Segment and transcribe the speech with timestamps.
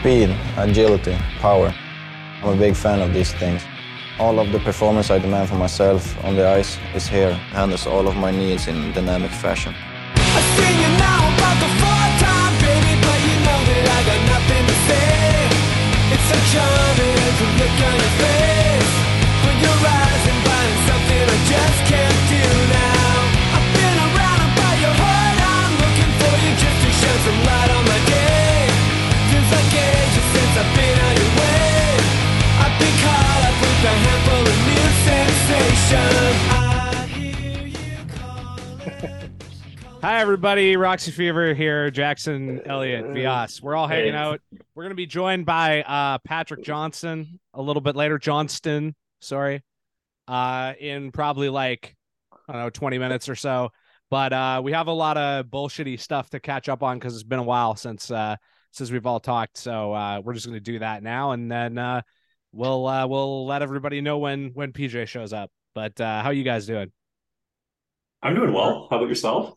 [0.00, 1.74] Speed, agility, power.
[2.42, 3.62] I'm a big fan of these things.
[4.18, 8.08] All of the performance I demand for myself on the ice is here, handles all
[8.08, 9.74] of my needs in dynamic fashion.
[10.16, 12.40] I sing you now about the time,
[40.20, 40.76] Hi, everybody.
[40.76, 41.90] Roxy Fever here.
[41.90, 43.62] Jackson Elliott, Vias.
[43.62, 44.42] We're all hanging out.
[44.74, 48.18] We're going to be joined by uh, Patrick Johnson a little bit later.
[48.18, 49.62] Johnston, sorry,
[50.28, 51.96] uh, in probably like,
[52.46, 53.70] I don't know, 20 minutes or so.
[54.10, 57.22] But uh, we have a lot of bullshitty stuff to catch up on because it's
[57.22, 58.36] been a while since uh,
[58.72, 59.56] since we've all talked.
[59.56, 62.02] So uh, we're just going to do that now, and then uh,
[62.52, 65.50] we'll uh, we'll let everybody know when when PJ shows up.
[65.74, 66.92] But uh, how you guys doing?
[68.22, 68.86] I'm doing well.
[68.90, 69.54] How about yourself?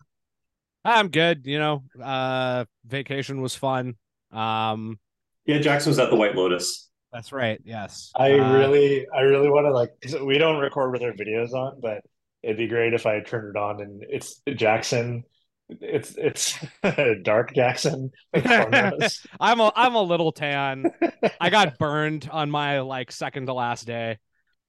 [0.85, 1.45] I'm good.
[1.45, 3.95] You know, uh, vacation was fun.
[4.31, 4.99] Um,
[5.45, 6.89] yeah, Jackson was at the White Lotus.
[7.11, 7.61] That's right.
[7.63, 8.11] Yes.
[8.15, 9.91] I uh, really, I really want to like.
[10.25, 12.01] We don't record with our videos on, but
[12.41, 15.23] it'd be great if I turned it on and it's Jackson.
[15.69, 16.59] It's it's
[17.23, 18.11] dark Jackson.
[18.33, 20.91] I'm a I'm a little tan.
[21.39, 24.17] I got burned on my like second to last day.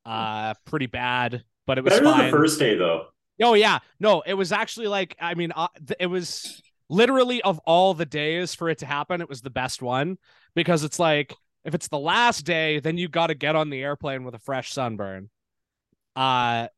[0.04, 2.18] Uh, pretty bad, but it was better fine.
[2.18, 3.06] than the first day though.
[3.42, 5.68] Oh yeah, no, it was actually like I mean, uh,
[5.98, 9.82] it was literally of all the days for it to happen, it was the best
[9.82, 10.18] one
[10.54, 13.82] because it's like if it's the last day, then you got to get on the
[13.82, 15.30] airplane with a fresh sunburn.
[16.14, 16.68] Uh,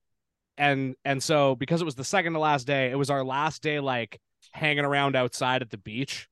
[0.58, 3.62] and and so because it was the second to last day, it was our last
[3.62, 4.20] day like
[4.52, 6.28] hanging around outside at the beach,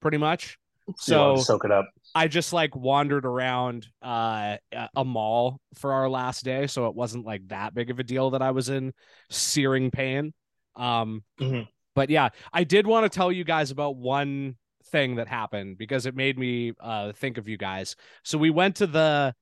[0.00, 0.58] pretty much.
[0.96, 1.88] So soak it up.
[2.14, 4.56] I just like wandered around uh,
[4.96, 8.30] a mall for our last day, so it wasn't like that big of a deal
[8.30, 8.92] that I was in
[9.30, 10.32] searing pain.
[10.76, 11.62] Um, mm-hmm.
[11.94, 14.56] But yeah, I did want to tell you guys about one
[14.90, 17.96] thing that happened because it made me uh, think of you guys.
[18.22, 19.34] So we went to the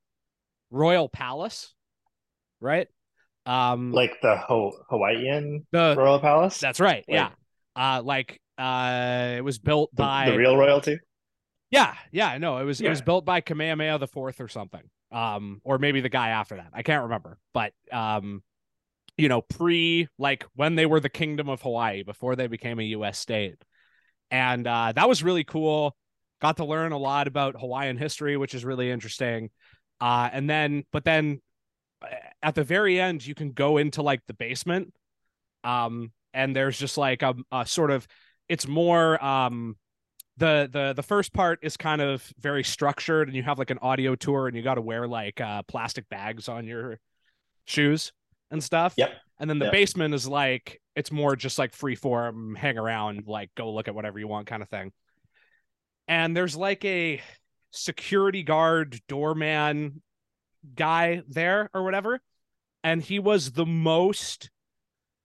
[0.70, 1.74] Royal Palace,
[2.60, 2.88] right?
[3.44, 6.58] Um, like the Ho- Hawaiian the, Royal Palace.
[6.58, 7.04] That's right.
[7.08, 7.30] Like, yeah.
[7.76, 10.98] Uh, like uh, it was built by the real royalty.
[11.76, 12.87] Yeah, yeah, no, it was yeah.
[12.87, 14.82] it was built by Kamehameha the Fourth or something,
[15.12, 16.69] um, or maybe the guy after that.
[16.72, 18.42] I can't remember, but um,
[19.19, 22.84] you know, pre like when they were the Kingdom of Hawaii before they became a
[22.84, 23.19] U.S.
[23.19, 23.56] state,
[24.31, 25.94] and uh, that was really cool.
[26.41, 29.50] Got to learn a lot about Hawaiian history, which is really interesting.
[30.00, 31.41] Uh, and then, but then
[32.42, 34.92] at the very end, you can go into like the basement,
[35.65, 38.06] um, and there's just like a, a sort of
[38.48, 39.76] it's more um
[40.38, 43.78] the the the first part is kind of very structured and you have like an
[43.80, 46.98] audio tour and you got to wear like uh plastic bags on your
[47.64, 48.12] shoes
[48.50, 48.94] and stuff.
[48.97, 49.12] Yep.
[49.38, 49.72] And then the yep.
[49.72, 53.94] basement is like it's more just like free form hang around like go look at
[53.94, 54.92] whatever you want kind of thing.
[56.08, 57.20] And there's like a
[57.72, 60.03] security guard doorman
[60.74, 62.20] guy there or whatever.
[62.84, 64.50] And he was the most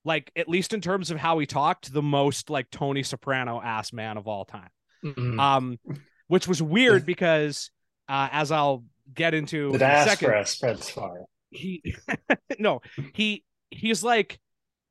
[0.03, 3.93] like at least in terms of how he talked the most like tony soprano ass
[3.93, 4.69] man of all time
[5.03, 5.39] Mm-hmm.
[5.39, 5.79] Um,
[6.27, 7.71] which was weird because
[8.07, 11.25] uh, as I'll get into the diaspora spreads far.
[11.49, 11.95] He
[12.59, 12.81] no,
[13.13, 14.39] he he's like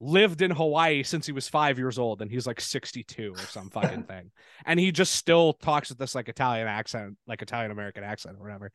[0.01, 3.71] lived in Hawaii since he was five years old, and he's like 62 or some
[3.73, 4.31] fucking thing.
[4.65, 8.43] And he just still talks with this like Italian accent, like Italian American accent or
[8.43, 8.73] whatever.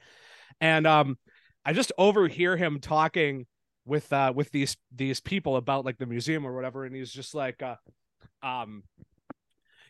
[0.61, 1.17] And um,
[1.65, 3.45] I just overhear him talking
[3.87, 7.35] with uh with these these people about like the museum or whatever, and he's just
[7.35, 7.75] like uh
[8.41, 8.83] um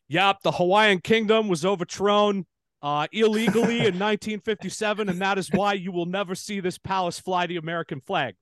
[0.08, 2.46] Yep, the Hawaiian kingdom was overthrown
[2.82, 7.48] uh, illegally in 1957, and that is why you will never see this palace fly
[7.48, 8.36] the American flag.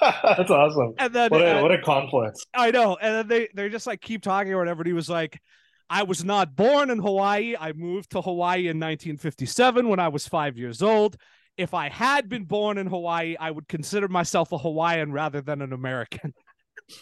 [0.00, 0.94] That's awesome.
[0.98, 2.44] And then what a, uh, what a confluence.
[2.54, 2.96] I know.
[3.00, 4.80] And then they they just like keep talking or whatever.
[4.82, 5.40] And he was like,
[5.88, 7.56] I was not born in Hawaii.
[7.58, 11.16] I moved to Hawaii in 1957 when I was five years old.
[11.56, 15.62] If I had been born in Hawaii, I would consider myself a Hawaiian rather than
[15.62, 16.32] an American.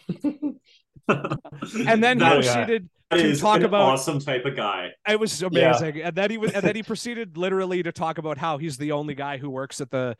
[1.08, 4.90] and then he proceeded to talk about awesome type of guy.
[5.08, 6.08] It was amazing, yeah.
[6.08, 8.92] and then he was, and then he proceeded literally to talk about how he's the
[8.92, 10.16] only guy who works at the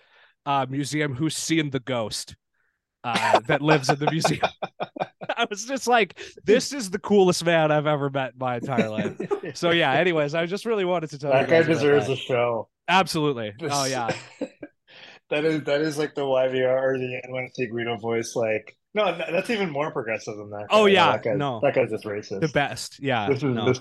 [0.46, 2.36] uh, museum who's seen the ghost
[3.04, 4.40] uh, that lives in the museum.
[5.36, 8.90] I was just like, this is the coolest man I've ever met in my entire
[8.90, 9.16] life.
[9.54, 9.92] So yeah.
[9.92, 11.46] Anyways, I just really wanted to tell you.
[11.46, 12.14] that guy deserves that.
[12.14, 12.68] a show.
[12.88, 13.52] Absolutely.
[13.58, 13.72] This...
[13.74, 14.10] Oh yeah.
[15.30, 19.50] that is that is like the YVR or the NYC Guido voice, like no, that's
[19.50, 20.66] even more progressive than that.
[20.70, 20.80] Oh, guy.
[20.82, 22.40] Oh yeah, that no, that guy's just racist.
[22.40, 23.28] The best, yeah.
[23.28, 23.66] This is no.
[23.66, 23.80] this.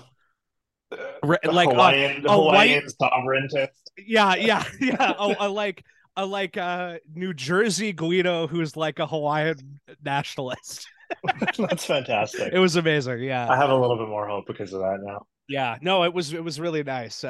[1.22, 3.68] Like uh, Hawaiian, a white- Hawaiian sovereigntist.
[3.98, 5.12] yeah, yeah, yeah.
[5.18, 5.84] a, a like
[6.16, 10.88] a like uh New Jersey Guido who's like a Hawaiian nationalist.
[11.58, 12.52] That's fantastic.
[12.52, 13.20] It was amazing.
[13.20, 13.48] Yeah.
[13.48, 15.26] I have a little bit more hope because of that now.
[15.48, 17.24] Yeah, no, it was it was really nice.
[17.24, 17.28] Uh,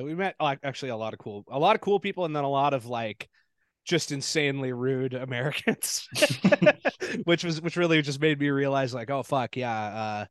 [0.00, 2.42] uh, we met actually a lot of cool, a lot of cool people, and then
[2.42, 3.28] a lot of like
[3.88, 6.06] just insanely rude Americans,
[7.24, 10.26] which was which really just made me realize like, oh fuck, yeah,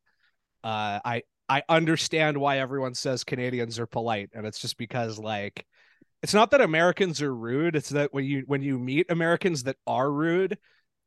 [0.63, 5.17] uh, uh, I I understand why everyone says Canadians are polite, and it's just because
[5.17, 5.65] like
[6.21, 9.77] it's not that Americans are rude; it's that when you when you meet Americans that
[9.87, 10.57] are rude,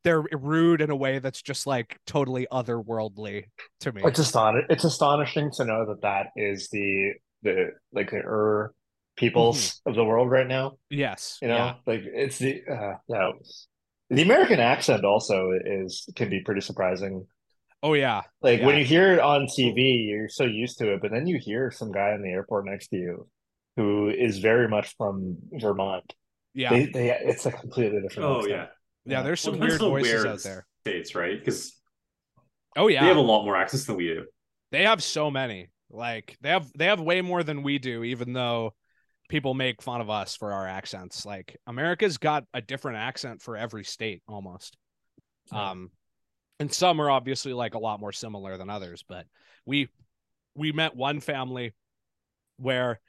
[0.02, 3.44] they're rude in a way that's just like totally otherworldly
[3.80, 4.02] to me.
[4.04, 7.12] It's aston- It's astonishing to know that that is the
[7.42, 8.74] the like the er
[9.20, 10.78] peoples of the world right now.
[10.90, 11.74] yes, You know, yeah.
[11.86, 13.30] like it's the uh, yeah.
[14.10, 17.26] The American accent also is can be pretty surprising.
[17.82, 18.22] Oh yeah.
[18.42, 21.38] Like when you hear it on TV, you're so used to it, but then you
[21.38, 23.28] hear some guy in the airport next to you
[23.76, 26.12] who is very much from Vermont.
[26.52, 26.70] Yeah.
[26.70, 28.28] They, they, it's a completely different.
[28.28, 28.52] Oh accent.
[28.52, 28.66] yeah.
[29.06, 30.66] yeah, there's some Well, weird voices where out there.
[30.82, 31.38] States, right?
[31.38, 31.72] Because
[32.76, 33.02] Oh yeah.
[33.02, 34.26] they have a lot more accents than we do.
[34.72, 35.70] they have so many.
[35.90, 38.74] Like they have they have way more than we do, even though
[39.30, 41.24] people make fun of us for our accents.
[41.24, 44.76] Like America's got a different accent for every state almost.
[45.50, 45.70] Yeah.
[45.70, 45.90] Um
[46.58, 49.24] and some are obviously like a lot more similar than others, but
[49.64, 49.88] we
[50.54, 51.72] we met one family
[52.58, 53.00] where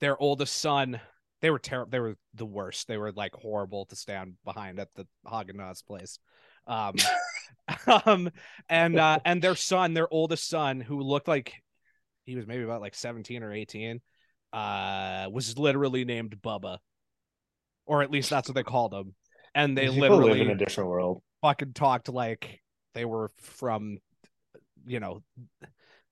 [0.00, 1.00] their oldest son
[1.40, 4.88] they were terrible they were the worst they were like horrible to stand behind at
[4.94, 6.18] the Haagen-Dazs place
[6.66, 6.94] um
[8.06, 8.30] um
[8.68, 11.54] and uh and their son their oldest son who looked like
[12.24, 14.00] he was maybe about like 17 or 18
[14.52, 16.78] uh was literally named Bubba
[17.86, 19.14] or at least that's what they called him
[19.54, 21.22] and they People literally live in a different world.
[21.42, 22.60] fucking talked like
[22.94, 23.98] they were from
[24.86, 25.22] you know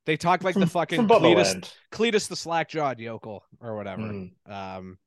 [0.06, 3.76] they talked like From- the fucking from Bubba Cletus, Cletus the slack jawed yokel or
[3.76, 4.30] whatever Mm.
[4.48, 4.98] um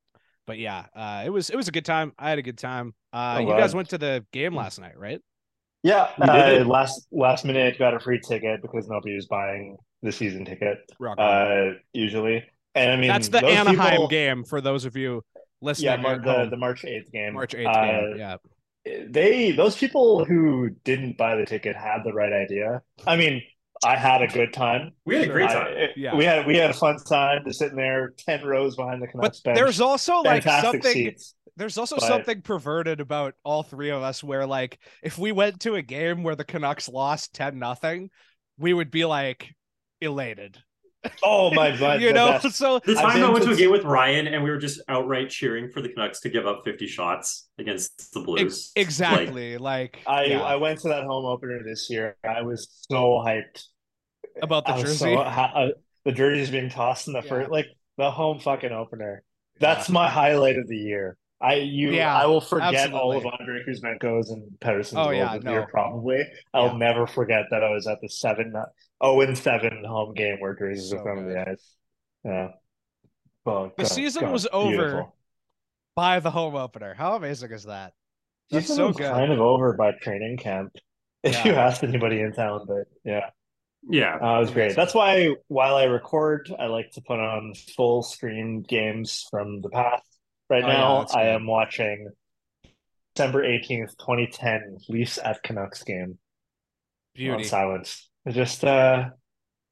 [0.46, 2.94] but yeah uh it was it was a good time i had a good time
[3.14, 3.60] uh I'm you glad.
[3.60, 5.22] guys went to the game last night right
[5.84, 6.68] Yeah, We did uh, it.
[6.68, 10.78] last last minute got a free ticket because nobody was buying the season ticket
[11.18, 12.44] uh, usually.
[12.76, 15.24] And I mean, that's the anaheim people- game for those of you
[15.62, 17.34] listening Yeah, Mar- the the March eighth game.
[17.34, 18.38] march 8th Uh, game yeah
[19.08, 22.82] They those people who didn't buy the ticket had the right idea.
[23.08, 23.42] I mean,
[23.86, 24.92] I had a good time.
[25.06, 25.74] We had a great I- time.
[25.78, 26.16] it- Yeah.
[26.16, 29.12] we had we had a fun time just sitting there ten rows behind the but
[29.14, 29.56] Canucks bench.
[29.58, 31.36] there's also like fantastic something seats.
[31.56, 35.62] there's also but- something perverted about all three of us where like if we went
[35.62, 38.10] to a game where the canucks lost 10 nothing
[38.58, 39.54] we would be like
[40.02, 40.58] elated
[41.22, 42.02] Oh my god!
[42.02, 42.56] you know best.
[42.56, 44.82] so The time I went to- to a game with Ryan and we were just
[44.88, 48.72] outright cheering for the Canucks to give up 50 shots against the Blues.
[48.76, 52.16] Exactly like, I yeah, I went to that home opener this year.
[52.24, 53.64] I was so hyped.
[54.42, 55.70] about the I jersey so uh,
[56.06, 57.30] the jerseys being tossed in the Yeah.
[57.30, 57.68] first, like
[57.98, 59.24] the home fucking opener.
[59.60, 61.18] That's my highlight of the year.
[61.44, 63.32] I you Yeah, I will forget all of absolutely.
[63.40, 65.52] Andrei Kuzmenko's and Pettersson's Oh, goals yeah, no.
[65.52, 65.68] year.
[65.70, 66.24] Probably,
[66.54, 66.78] I'll Yeah.
[66.78, 68.54] never forget that I was at the seven
[69.02, 71.76] oh and seven home game where jerseys So were front of the ice.
[72.24, 72.52] Yeah.
[73.46, 75.06] Oh, The God, season God, was over.
[75.96, 77.94] by the home opener how amazing is that
[78.52, 80.76] that's Season so was good kind of over by training camp.
[81.24, 81.46] If Yeah.
[81.46, 83.30] you asked anybody in town, but yeah.
[83.90, 84.16] yeah.
[84.22, 84.76] Uh, it was great.
[84.76, 89.70] That's why while I record, I like to put on full screen games from the
[89.70, 90.04] past.
[90.54, 92.10] Right Oh, now, that's I am watching
[93.16, 96.20] December 18th, 2010, Leafs at Canucks game
[97.28, 98.08] on silence.
[98.30, 99.10] Just uh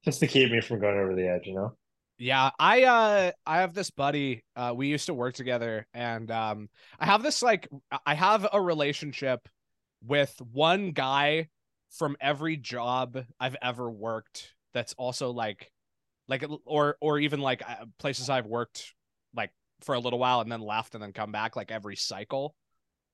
[0.03, 1.77] just to keep me from going over the edge, you know?
[2.17, 4.43] Yeah, I uh I have this buddy.
[4.55, 6.67] Uh we used to work together and um
[7.00, 7.69] I have this like
[8.03, 9.47] I have a relationship
[10.03, 11.50] with one guy
[11.91, 15.71] from every job I've ever worked that's also like
[16.27, 18.95] like or or even like uh, places I've worked
[19.35, 19.51] like
[19.83, 22.55] for a little while and then left and then come back like every cycle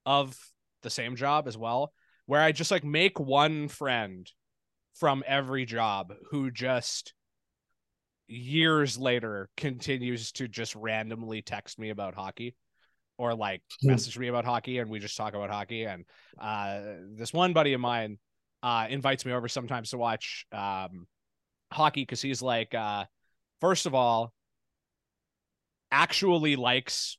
[0.05, 0.37] of
[0.83, 1.91] the same job as well
[2.25, 4.29] where I just like make one friend
[4.95, 7.13] from every job who just
[8.27, 12.55] years later continues to just randomly text me about hockey
[13.17, 13.89] or like Hmm.
[13.89, 16.05] message me about hockey and we just talk about hockey and
[16.39, 16.79] uh
[17.15, 18.17] this one buddy of mine
[18.63, 21.07] uh invites me over sometimes to watch um
[21.71, 23.05] hockey because he's like uh
[23.61, 24.33] first of all
[25.91, 27.17] actually likes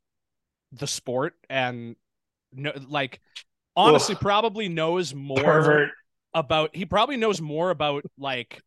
[0.72, 1.96] the sport and
[2.52, 3.20] no like
[3.76, 4.20] honestly Ugh.
[4.20, 5.90] probably knows more Pervert.
[6.34, 8.60] about he probably knows more about like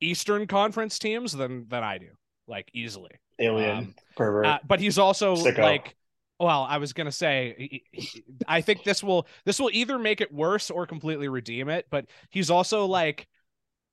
[0.00, 2.08] Eastern Conference teams than than I do,
[2.48, 3.10] like easily.
[3.38, 3.70] Alien.
[3.78, 4.46] Um, pervert.
[4.46, 5.58] Uh, but he's also Sicko.
[5.58, 5.96] like,
[6.38, 10.20] well, I was gonna say, he- he- I think this will this will either make
[10.20, 11.86] it worse or completely redeem it.
[11.90, 13.26] But he's also like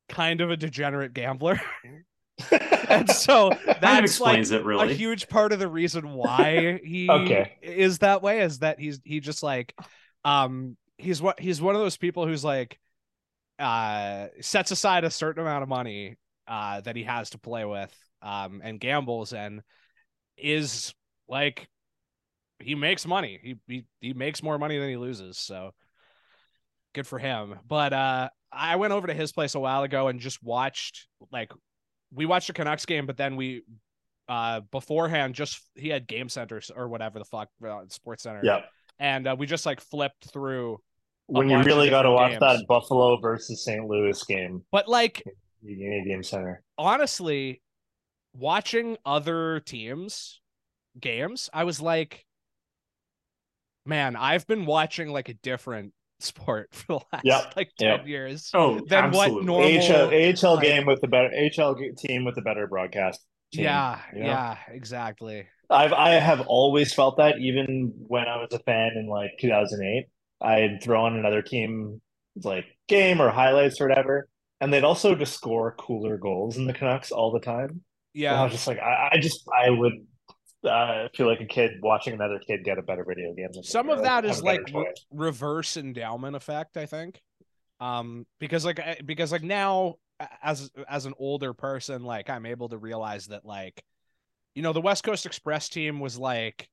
[0.10, 1.62] kind of a degenerate gambler.
[2.89, 4.93] and so of that's like explains it a really.
[4.93, 7.51] huge part of the reason why he Okay.
[7.62, 9.74] is that way is that he's he just like
[10.25, 12.79] um he's what he's one of those people who's like
[13.60, 16.17] uh sets aside a certain amount of money
[16.48, 19.62] uh that he has to play with um and gambles and
[20.38, 20.93] is
[21.27, 21.67] like
[22.60, 25.71] he makes money he he, he makes more money than he loses so
[26.93, 30.19] good for him but uh i went over to his place a while ago and
[30.19, 31.51] just watched like
[32.13, 33.63] we watched a canucks game but then we
[34.30, 38.62] uh beforehand just he had game centers or whatever the fuck uh, sports center Yeah.
[39.00, 40.80] and uh, we just like flipped through
[41.27, 42.39] When you really got to watch games.
[42.41, 43.86] that Buffalo versus St.
[43.86, 45.24] Louis game, but like
[45.63, 46.62] the Canadian Center.
[46.77, 47.62] honestly
[48.34, 50.39] watching other teams
[51.00, 52.25] games i was like
[53.86, 58.08] man i've been watching like a different sport for the last Yep, like 10 yep.
[58.08, 59.46] years oh, Then what absolutely.
[59.46, 63.20] normal- AHL, AHL like- game with the better AHL g- team with the better broadcast.
[63.54, 64.25] Team, yeah you know?
[64.28, 69.08] yeah exactly I've I have always felt that even when I was a fan in
[69.08, 70.06] like 2008,
[70.42, 72.01] I'd throw on another team
[72.44, 74.28] like game or highlights or whatever,
[74.60, 77.82] and they'd also just score cooler goals in the Canucks all the time.
[78.16, 79.94] And I was just like, I, I just I would
[80.63, 83.50] uh, feel like a kid watching another kid get a better video game.
[83.51, 87.22] than some of that is like re- reverse endowment effect i think.
[87.80, 89.96] Um because like because like now
[90.44, 93.84] as as an older person like i'm able to realize that like
[94.53, 96.70] you know the west coast express team was like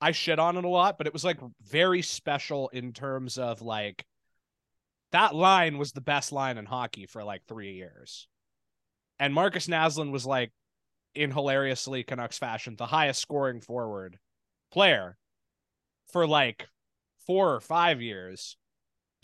[0.00, 3.60] i shit on it a lot but it was like very special in terms of
[3.60, 4.06] like
[5.12, 8.28] that line was the best line in hockey for like three years.
[9.18, 10.52] And marcus naslin was like
[11.14, 14.18] in hilariously canucks fashion the highest scoring forward
[14.72, 15.16] player
[16.12, 16.68] for like
[17.26, 18.56] four or five years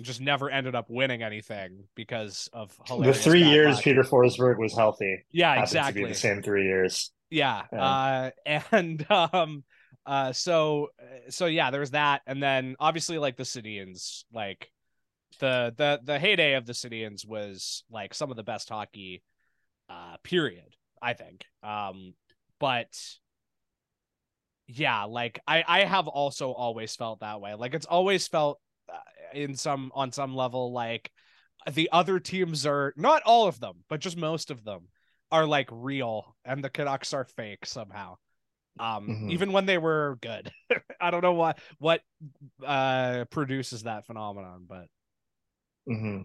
[0.02, 3.80] just never ended up winning anything because of the three years.
[3.80, 5.24] Peter Forsberg was healthy.
[5.32, 7.12] yeah exactly the same three years.
[7.30, 7.82] yeah Yeah.
[7.82, 8.30] uh
[8.72, 9.64] and um
[10.04, 10.88] uh so
[11.30, 14.70] so yeah there's that and then obviously like the Sedins like
[15.40, 19.22] the the the heyday of the Sedins was like some of the best hockey
[19.88, 22.14] uh period I think um
[22.58, 22.88] but
[24.66, 28.60] yeah like I I have also always felt that way like it's always felt
[28.92, 28.98] uh,
[29.32, 31.10] in some on some level like
[31.70, 34.88] the other teams are not all of them but just most of them
[35.30, 38.16] are like real and the Canucks are fake somehow.
[38.78, 39.30] Um Mhm.
[39.30, 40.52] even when they were good.
[41.00, 42.02] I don't know what what
[42.64, 44.86] uh produces that phenomenon, but
[45.86, 46.22] hmm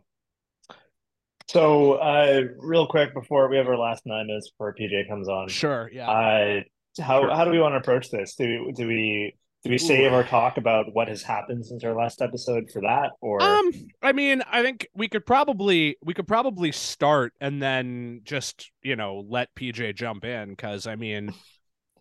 [1.52, 5.50] So, uh, real quick before we have our last nine minutes before PJ comes on,
[5.50, 6.10] sure, yeah.
[6.10, 6.62] uh,
[7.02, 7.36] how Sure.
[7.36, 8.36] how do we want to approach this?
[8.36, 11.94] Do we, do we do we save our talk about what has happened since our
[11.94, 13.70] last episode for that, or um
[14.02, 18.96] I mean, I think we could probably we could probably start and then just, you
[18.96, 21.34] know, let PJ jump in cuz I mean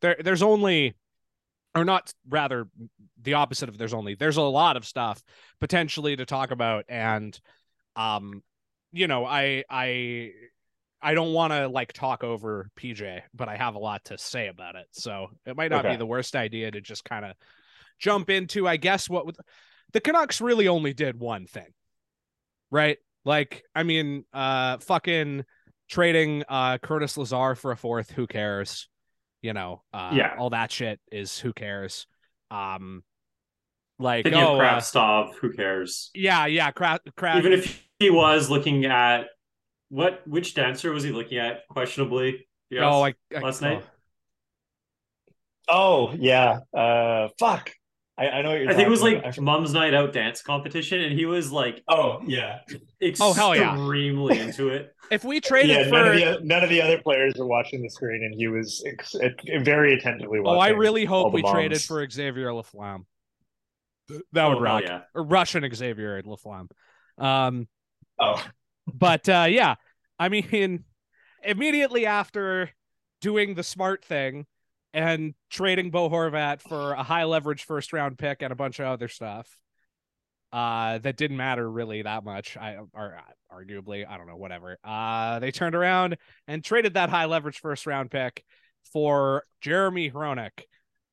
[0.01, 0.95] there there's only
[1.75, 2.69] or not rather
[3.21, 5.21] the opposite of there's only there's a lot of stuff
[5.61, 7.39] potentially to talk about and
[7.97, 8.45] um
[8.93, 10.31] you know i i
[11.01, 14.49] i don't want to like talk over pj but i have a lot to say
[14.49, 14.87] about it.
[14.93, 17.33] So it might not be the worst idea to just kind of
[17.99, 19.37] jump into i guess what would-
[19.93, 21.67] the canucks really only did one thing
[22.71, 22.99] right?
[23.25, 25.45] Like i mean uh fucking
[25.89, 28.89] trading uh curtis lazar for a fourth who cares?
[29.43, 30.35] You know uh Yeah.
[30.39, 32.07] all that shit is who cares?
[32.51, 33.03] Um
[33.99, 36.11] like Thinking oh of uh, who cares?
[36.15, 39.27] yeah yeah crap crap Even if he was looking at
[39.91, 42.49] what which dancer was he looking at questionably?
[42.71, 42.83] Yes.
[42.85, 43.85] oh I, I last night?
[45.69, 47.71] oh yeah, uh, fuck,
[48.19, 48.71] I, I know what you're.
[48.71, 49.33] I think it was talking like about.
[49.33, 52.61] I for- Mum's Night Out dance competition, and he was like oh yeah,
[53.21, 53.73] Oh, hell yeah.
[53.75, 54.95] extremely into it.
[55.11, 55.85] if we traded yeah.
[55.85, 58.47] for None of the none of the other players were watching the screen, and he
[58.49, 59.17] was ex-
[59.63, 60.57] very attentively watching.
[60.57, 63.05] oh i really hope the we traded for xavier laflamme
[64.33, 65.01] that would Oh, rock yeah.
[65.15, 66.69] russian xavier laflamme
[67.19, 67.67] um
[68.21, 68.45] Oh,
[68.87, 69.77] but uh yeah
[70.19, 70.85] i mean
[71.43, 72.71] immediately after
[73.21, 74.47] doing the smart thing
[74.93, 78.87] and trading bo horvat for a high leverage first round pick and a bunch of
[78.87, 79.49] other stuff
[80.53, 84.79] uh that didn't matter really that much i or uh, arguably i don't know whatever
[84.85, 86.17] uh they turned around
[86.49, 88.45] and traded that high leverage first round pick
[88.93, 90.65] for jeremy Hronek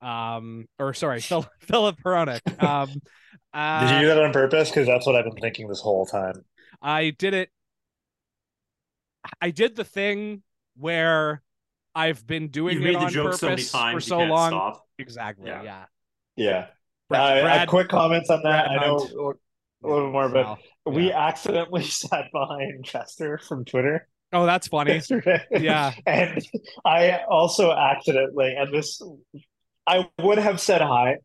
[0.01, 2.89] um or sorry Phil, Filip Hronek um
[3.53, 4.69] uh, did you do that on purpose?
[4.69, 6.43] Because that's what I've been thinking this whole time.
[6.81, 7.49] I did it.
[9.41, 10.43] I did the thing
[10.77, 11.41] where
[11.95, 14.09] I've been doing You've it made the on joke purpose so many for times you
[14.09, 14.49] so long.
[14.51, 14.87] stop.
[14.99, 15.49] Exactly.
[15.49, 15.63] Yeah.
[15.63, 15.85] Yeah.
[16.35, 16.67] Yeah.
[17.09, 18.67] Brad- uh, Brad- quick comments on that.
[18.67, 19.37] Brad I know Hunt.
[19.83, 20.57] a little more, but Wow.
[20.85, 21.27] we Yeah.
[21.27, 24.93] accidentally sat behind Chester from Twitter Oh, that's funny.
[24.93, 25.43] yesterday.
[25.51, 25.93] Yeah.
[26.05, 26.41] and
[26.85, 29.01] I also accidentally, and this,
[29.87, 31.15] I would have said hi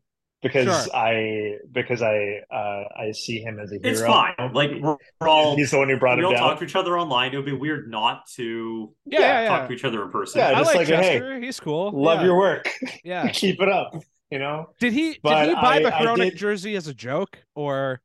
[0.43, 0.95] because Sure.
[0.95, 3.89] I because I uh I see him as a hero.
[3.89, 4.35] It's fine.
[4.53, 6.41] Like we're, we're all He's the one who brought we him all down.
[6.49, 7.33] talk to each other online.
[7.33, 9.47] It would be weird not to Yeah, yeah, yeah.
[9.49, 10.39] talk to each other in person.
[10.39, 11.91] Yeah, I just like, like, hey, He's cool.
[11.91, 12.25] Love yeah.
[12.25, 12.69] your work.
[13.03, 13.27] Yeah.
[13.29, 13.95] Keep it up.
[14.29, 14.69] You know.
[14.79, 17.39] Did he But did he buy I- the I Chronic did- jersey as a joke
[17.55, 18.01] or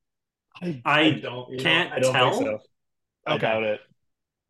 [0.62, 2.32] I don't you know, can't I don't tell.
[2.32, 2.58] Think so.
[3.26, 3.40] I Okay.
[3.46, 3.80] doubt it.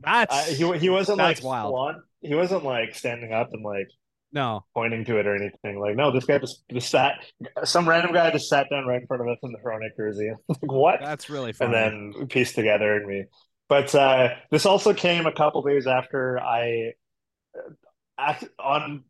[0.01, 1.73] that's I, he he wasn't that's like wild.
[1.73, 3.89] flaunt- He wasn't like standing up and like
[4.33, 4.65] no.
[4.75, 5.81] pointing to it or anything.
[5.81, 7.15] Like, no, this guy just, just sat.
[7.65, 10.31] Some random guy just sat down right in front of us in the Chronic jersey.
[10.49, 11.01] like, what?
[11.01, 11.75] That's really funny.
[11.75, 13.25] and then pieced together and we.
[13.69, 16.93] But uh, this also came a couple days after I,
[17.57, 17.71] uh,
[18.19, 19.05] act, on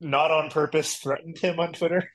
[0.00, 2.08] not on purpose, threatened him on Twitter,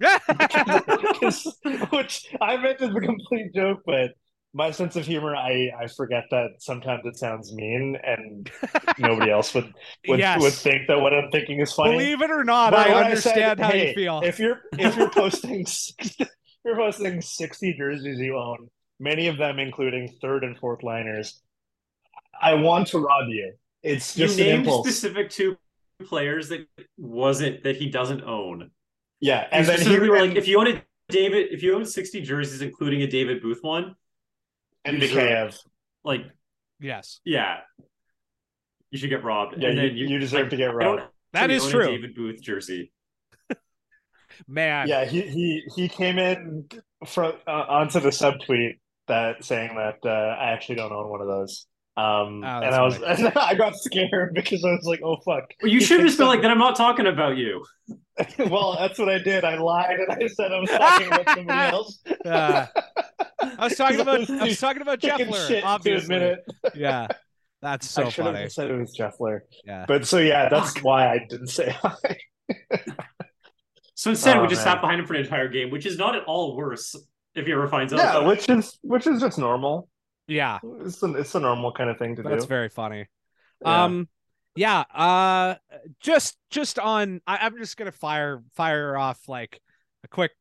[0.00, 0.18] Yeah.
[1.90, 4.12] which I meant as a complete joke, but
[4.54, 8.50] my sense of humor, I I forget that sometimes it sounds mean, and
[8.98, 9.72] nobody else would
[10.08, 10.40] would, yes.
[10.40, 11.92] would think that what I'm thinking is funny.
[11.92, 14.20] Believe it or not, But I when understand said, how "Hey, you feel.
[14.24, 16.28] If you're if you're posting if
[16.64, 18.68] you're posting sixty jerseys you own,
[19.00, 21.42] many of them including third and fourth liners,
[22.40, 23.54] I want to rob you.
[23.82, 24.86] It's you just an named impulse.
[24.86, 25.56] specific two
[26.06, 28.70] players that wasn't that he doesn't own.
[29.20, 31.74] yeah, And and then he specifically like, and, if you own a David, if you
[31.74, 33.94] own sixty jerseys, including a David Booth one,
[34.84, 35.58] and you deserve- Mikheyev.
[36.04, 36.22] like
[36.80, 37.20] yes.
[37.24, 37.58] yeah,
[38.90, 39.56] you should get robbed.
[39.58, 41.02] Yeah, and you, then you deserve like, to get robbed.
[41.32, 41.86] That actually is own a true.
[41.86, 42.92] David Booth jersey.
[44.48, 44.88] Man.
[44.88, 46.68] Yeah, he he he came in
[47.06, 51.26] from uh, onto the subtweet that saying that uh, I actually don't own one of
[51.26, 51.66] those.
[51.96, 53.30] Um, Oh, and I was funny.
[53.36, 55.44] I got scared because I was like, oh fuck.
[55.62, 57.64] Well, you should have just been like, then I'm not talking about you.
[58.38, 59.44] well, that's what I did.
[59.44, 61.98] I lied and I said I was talking about somebody else.
[62.24, 62.66] Uh,
[63.58, 66.14] I was talking about I was talking about Thinking Jeffler, shit to obviously.
[66.16, 66.38] admit.
[66.74, 67.08] Yeah.
[67.62, 68.40] That's so I should funny.
[68.40, 69.44] have said it was Jeffler.
[69.64, 69.86] Yeah.
[69.88, 72.16] But so yeah, that's why I didn't say hi.
[73.94, 74.74] So instead, Oh, we just man.
[74.74, 76.94] sat behind him for an entire game, which is not at all worse
[77.34, 77.98] if he ever finds out.
[77.98, 79.88] yeah, about which is which is just normal.
[80.26, 80.58] Yeah.
[80.80, 82.36] It's a, it's a normal kind of thing to That's do.
[82.36, 83.06] That's very funny.
[83.62, 83.84] Yeah.
[83.84, 84.08] Um
[84.56, 85.54] yeah, uh
[86.00, 89.60] just just on I, I'm just gonna fire fire off like
[90.04, 90.32] a quick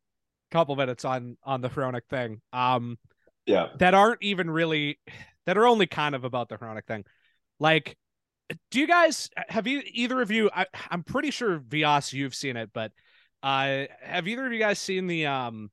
[0.53, 2.39] couple minutes on on the chronic thing.
[2.53, 2.97] Um
[3.45, 3.67] yeah.
[3.79, 4.99] that aren't even really
[5.45, 7.03] that are only kind of about the chronic thing.
[7.59, 7.97] Like
[8.71, 12.55] do you guys have you either of you I, I'm pretty sure Vias you've seen
[12.55, 12.91] it, but
[13.41, 15.71] uh have either of you guys seen the um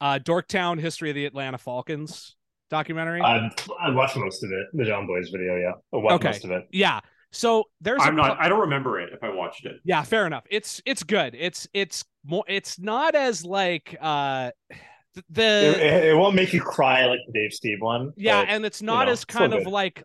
[0.00, 2.36] uh Dorktown history of the Atlanta Falcons
[2.70, 3.20] documentary?
[3.22, 3.48] I
[3.80, 4.66] I watched most of it.
[4.72, 5.72] The Jon Bois video, yeah.
[5.92, 6.28] I watched Okay.
[6.28, 6.66] most of it.
[6.72, 7.00] yeah.
[7.34, 8.36] So there's I'm a not.
[8.40, 9.76] I don't remember it if I watched it.
[9.84, 10.44] Yeah, fair enough.
[10.50, 11.34] It's it's good.
[11.38, 14.52] It's it's more it's not as like uh
[15.28, 18.12] the It, it, it won't make you cry like the Dave Steve one.
[18.16, 19.72] yeah, but and it's not know, as still kind of good.
[19.72, 20.04] like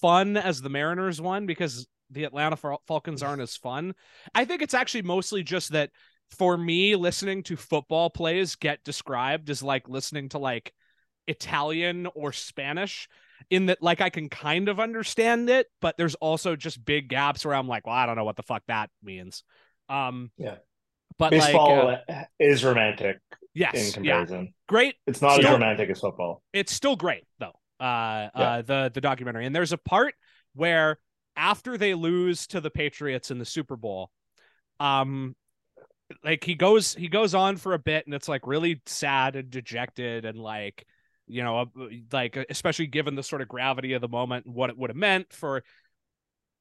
[0.00, 3.94] fun as the Mariners one because the Atlanta Falcons aren't as fun.
[4.34, 5.90] I think it's actually mostly just that
[6.32, 10.72] for me listening to football plays get described as like listening to like
[11.26, 13.08] Italian or Spanish
[13.48, 17.44] in that like I can kind of understand it, but there's also just big gaps
[17.44, 19.42] where I'm like, well, I don't know what the fuck that means.
[19.88, 20.56] Um Yeah.
[21.18, 23.18] But baseball like uh, is romantic
[23.54, 24.18] yes, in yeah.
[24.18, 24.54] comparison.
[24.68, 26.42] Great It's not Still- as romantic as football.
[26.52, 27.54] it's still great though.
[27.78, 28.42] Uh, Yeah.
[28.42, 30.14] uh, the the documentary, and there's a part
[30.54, 30.98] where
[31.36, 34.10] after they lose to the Patriots in the Super Bowl,
[34.78, 35.34] um,
[36.24, 39.48] like he goes he goes on for a bit, and it's like really sad and
[39.50, 40.84] dejected, and like
[41.30, 41.64] you know, uh,
[42.12, 44.96] like especially given the sort of gravity of the moment and what it would have
[44.96, 45.62] meant for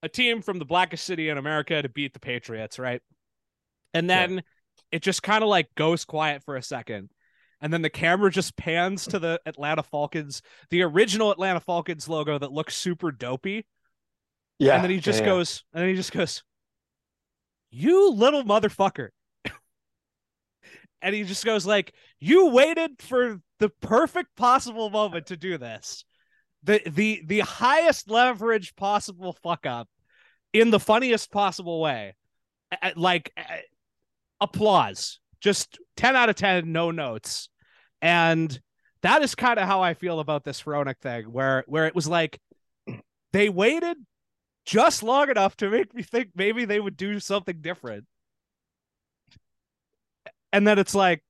[0.01, 3.01] a team from the blackest city in America to beat the Patriots, right?
[3.93, 4.27] And Yeah.
[4.27, 4.43] then
[4.91, 7.09] it just kind of like goes quiet for a second.
[7.61, 12.37] And then the camera just pans to the Atlanta Falcons, the original Atlanta Falcons logo
[12.39, 13.65] that looks super dopey.
[14.59, 14.75] Yeah.
[14.75, 15.31] and then he just yeah, yeah.
[15.33, 16.43] goes, and then he just goes,
[17.71, 19.09] You little motherfucker.
[21.01, 26.03] And he just goes like, You waited for the perfect possible moment to do this.
[26.63, 29.87] The the the highest leverage possible fuck up
[30.53, 32.15] in the funniest possible way.
[32.95, 33.33] Like
[34.41, 35.19] applause.
[35.41, 37.47] Just 10 out of 10, no notes.
[38.01, 38.59] And
[39.03, 42.07] that is kind of how I feel about this Hronek thing, where where it was
[42.07, 42.39] like
[43.31, 43.97] they waited
[44.65, 48.05] just long enough to make me think maybe they would do something different.
[50.53, 51.21] And then it's like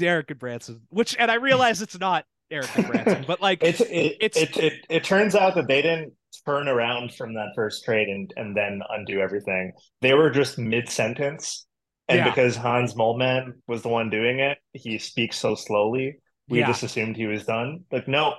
[0.00, 4.36] Erik Gudbranson, which and I realize it's not Erik Gudbranson, but like It's it, It's-
[4.36, 6.12] it it it turns out that they didn't
[6.46, 9.72] turn around from that first trade and and then undo everything.
[10.02, 11.66] They were just mid sentence,
[12.08, 12.24] and Yeah.
[12.28, 16.18] because Hans Moleman was the one doing it, he speaks so slowly.
[16.48, 16.68] We Yeah.
[16.68, 17.84] just assumed he was done.
[17.90, 18.34] Like no,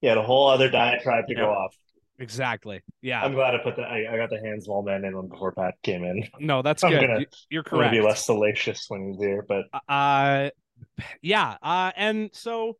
[0.00, 1.74] he had a whole other diatribe to go off.
[2.18, 2.80] Exactly.
[3.02, 3.22] Yeah.
[3.22, 5.52] I'm glad I put the I, I got the hands small man in one before
[5.52, 6.28] Pat came in.
[6.40, 7.00] no, that's I'm good.
[7.00, 7.92] gonna- You- You're correct.
[7.92, 10.50] be less salacious when he's here, but uh
[11.22, 12.76] yeah uh and so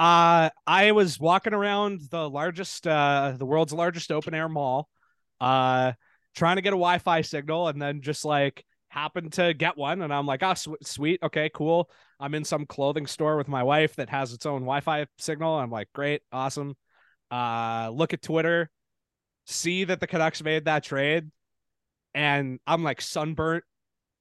[0.00, 4.88] uh i was walking around the largest uh the world's largest open air mall
[5.40, 5.92] uh
[6.34, 10.12] trying to get a wi-fi signal and then just like happened to get one and
[10.12, 11.88] i'm like oh sw- sweet okay cool
[12.20, 15.70] i'm in some clothing store with my wife that has its own wi-fi signal i'm
[15.70, 16.76] like great awesome
[17.30, 18.70] uh look at twitter
[19.46, 21.30] see that the canucks made that trade
[22.14, 23.64] and i'm like sunburnt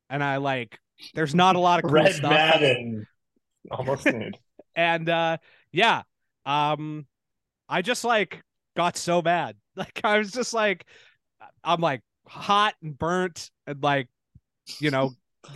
[0.10, 0.78] and i like
[1.14, 2.32] there's not a lot of cool Red stuff.
[2.32, 3.06] Madden.
[3.72, 4.38] Almost nude.
[4.76, 5.38] and uh
[5.72, 6.04] yeah
[6.46, 7.06] um
[7.70, 8.42] i just like
[8.76, 10.86] got so mad like i was just like
[11.64, 14.08] i'm like hot and burnt and like
[14.80, 15.12] you know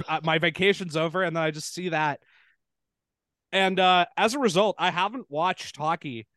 [0.07, 2.21] uh, my vacation's over and then i just see that.
[3.51, 6.27] And uh as a result i haven't watched hockey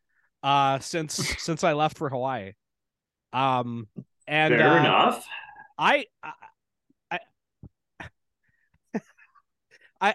[0.44, 2.52] uh since since i left for hawaii
[3.33, 3.88] um
[4.26, 5.26] and Fair uh, enough.
[5.76, 6.07] I
[10.00, 10.14] I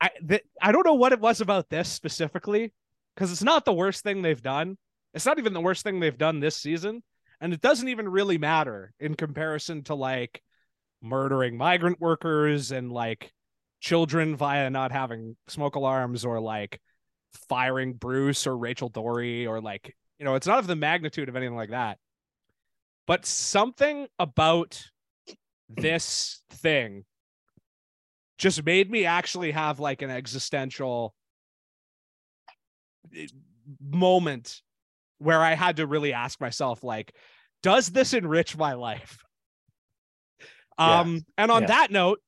[0.00, 2.72] I th- I don't know what it was about this specifically
[3.14, 4.76] because it's not the worst thing they've done.
[5.14, 7.02] It's not even the worst thing they've done this season,
[7.40, 10.42] and it doesn't even really matter in comparison to like
[11.02, 13.32] murdering migrant workers and like
[13.80, 16.80] children via not having smoke alarms or like
[17.48, 21.36] firing Bruce or Rachel Doerrie or like you know it's not of the magnitude of
[21.36, 21.98] anything like that.
[23.06, 24.82] But something about
[25.68, 27.04] this thing
[28.38, 31.14] just made me actually have like an existential
[33.16, 33.26] eh,
[33.82, 34.62] moment
[35.18, 37.14] where I had to really ask myself like
[37.62, 39.18] does this enrich my life
[40.78, 41.66] um and on Yeah.
[41.66, 42.20] that note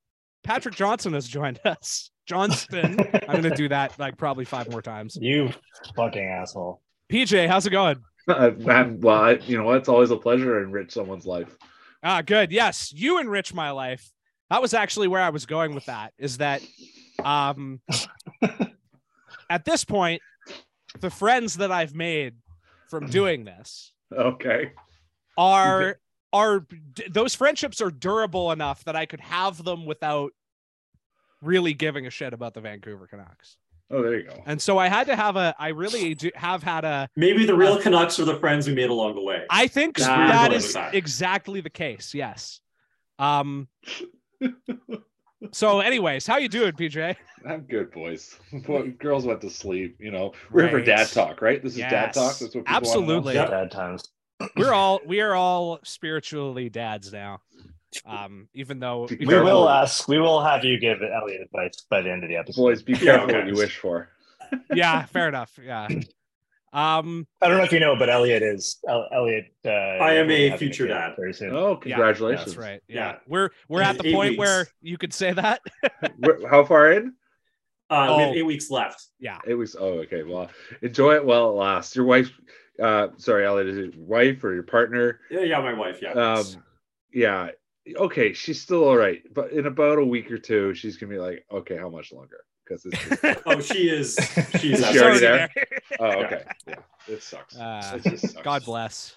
[0.42, 4.80] Patrick Johnson has joined us Johnston I'm going to do that like probably five more
[4.80, 5.50] times You
[5.96, 6.80] fucking asshole.
[7.12, 7.96] PJ how's it going
[8.28, 9.78] I'm, well, I, you know what?
[9.78, 11.56] It's always a pleasure to enrich someone's life.
[12.04, 12.52] Ah, good.
[12.52, 14.08] Yes, you enrich my life.
[14.50, 16.12] That was actually where I was going with that.
[16.18, 16.62] Is that,
[17.24, 17.80] um,
[19.50, 20.22] at this point,
[21.00, 22.34] the friends that I've made
[22.88, 24.72] from doing this Okay.
[25.36, 25.98] are
[26.32, 26.60] are
[26.92, 30.32] d- those friendships are durable enough that I could have them without
[31.42, 33.56] really giving a shit about the Vancouver Canucks.
[33.92, 34.40] Oh, there you go.
[34.46, 35.54] And so I had to have a.
[35.58, 37.08] I really do have had a.
[37.16, 39.44] Maybe the real Canucks are the friends we made along the way.
[39.50, 40.94] I think Nah, that I'm is with that.
[40.94, 42.14] exactly the case.
[42.14, 42.60] Yes.
[43.18, 43.68] Um.
[45.52, 47.16] So, anyways, how you doing, PJ?
[47.48, 48.38] I'm good, boys.
[48.98, 49.96] Girls went to sleep.
[49.98, 51.62] You know, we're here for dad talk, right?
[51.62, 52.14] This is dad Yes.
[52.14, 52.38] talk.
[52.38, 53.36] That's what Absolutely.
[53.36, 54.04] Want Bad times.
[54.54, 57.40] We're all we are all spiritually dads now.
[58.06, 59.42] Um, even though We Careful.
[59.44, 60.06] will ask.
[60.08, 62.60] We will have you give Elliot advice by the end of the episode.
[62.62, 63.38] Boys, be Yeah, careful okay.
[63.38, 64.08] what you wish for.
[64.74, 65.58] yeah, fair enough.
[65.62, 65.88] Yeah.
[66.72, 69.46] Um, I don't know if you know, but Elliot is Elliot.
[69.64, 71.14] Uh, I am a future kid dad.
[71.16, 71.50] Very soon.
[71.54, 72.46] Oh, yeah, congratulations!
[72.54, 72.80] that's right.
[72.86, 72.94] Yeah.
[73.12, 73.16] Yeah.
[73.26, 74.38] We're we're at the Eight point weeks.
[74.38, 75.60] where you could say that.
[76.48, 77.14] How far in?
[77.90, 78.34] Uh, we have Oh.
[78.34, 79.04] eight weeks left.
[79.18, 79.38] yeah.
[79.44, 79.74] It was.
[79.74, 80.22] Oh, okay.
[80.22, 80.48] Well,
[80.80, 81.96] enjoy it while it lasts.
[81.96, 82.30] Your wife.
[82.80, 83.66] Uh, sorry, Elliot.
[83.68, 85.18] Is it your wife or your partner?
[85.28, 85.98] Yeah, yeah, my wife.
[86.00, 86.12] Yeah.
[86.12, 86.44] um
[87.12, 87.48] yeah
[87.96, 91.18] okay she's still all right but in about a week or two she's gonna be
[91.18, 94.14] like okay how much longer because it's oh, she is.
[94.60, 95.50] She's Is she already already there?
[96.00, 96.74] oh okay yeah
[97.08, 98.44] it sucks Uh, it just sucks.
[98.44, 99.16] God bless.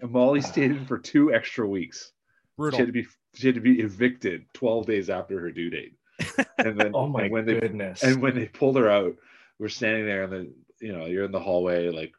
[0.00, 2.78] and molly stayed in for two extra weeks she Brutal.
[2.80, 5.94] had to be she had to be evicted 12 days after her due date
[6.58, 8.02] and then Oh my and when they goodness.
[8.02, 9.14] and when they pulled her out
[9.58, 12.12] we're standing there and then you know you're in the hallway like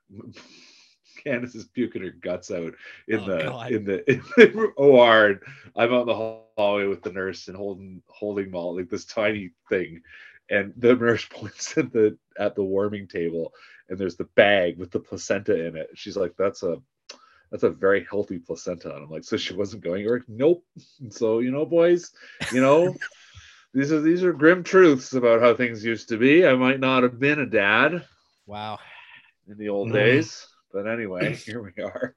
[1.23, 2.73] Candace is puking her guts out
[3.07, 5.27] in Oh, the in the in the OR.
[5.27, 5.39] And
[5.75, 9.51] I'm out in the hallway with the nurse and holding holding Molly like this tiny
[9.69, 10.01] thing,
[10.49, 13.53] and the nurse points at the at the warming table,
[13.89, 15.89] and there's the bag with the placenta in it.
[15.95, 16.77] She's like, "That's a
[17.51, 20.65] that's a very healthy placenta." And I'm like, "So she wasn't going?" Like, "Nope."
[21.01, 22.11] And so you know, boys,
[22.49, 22.99] you know.
[23.73, 26.45] These are these are grim truths about how things used to be.
[26.47, 28.05] I might not have been a dad
[28.45, 28.79] Wow.
[29.47, 29.91] in the old Mm.
[29.91, 32.15] days, but anyway, here we are.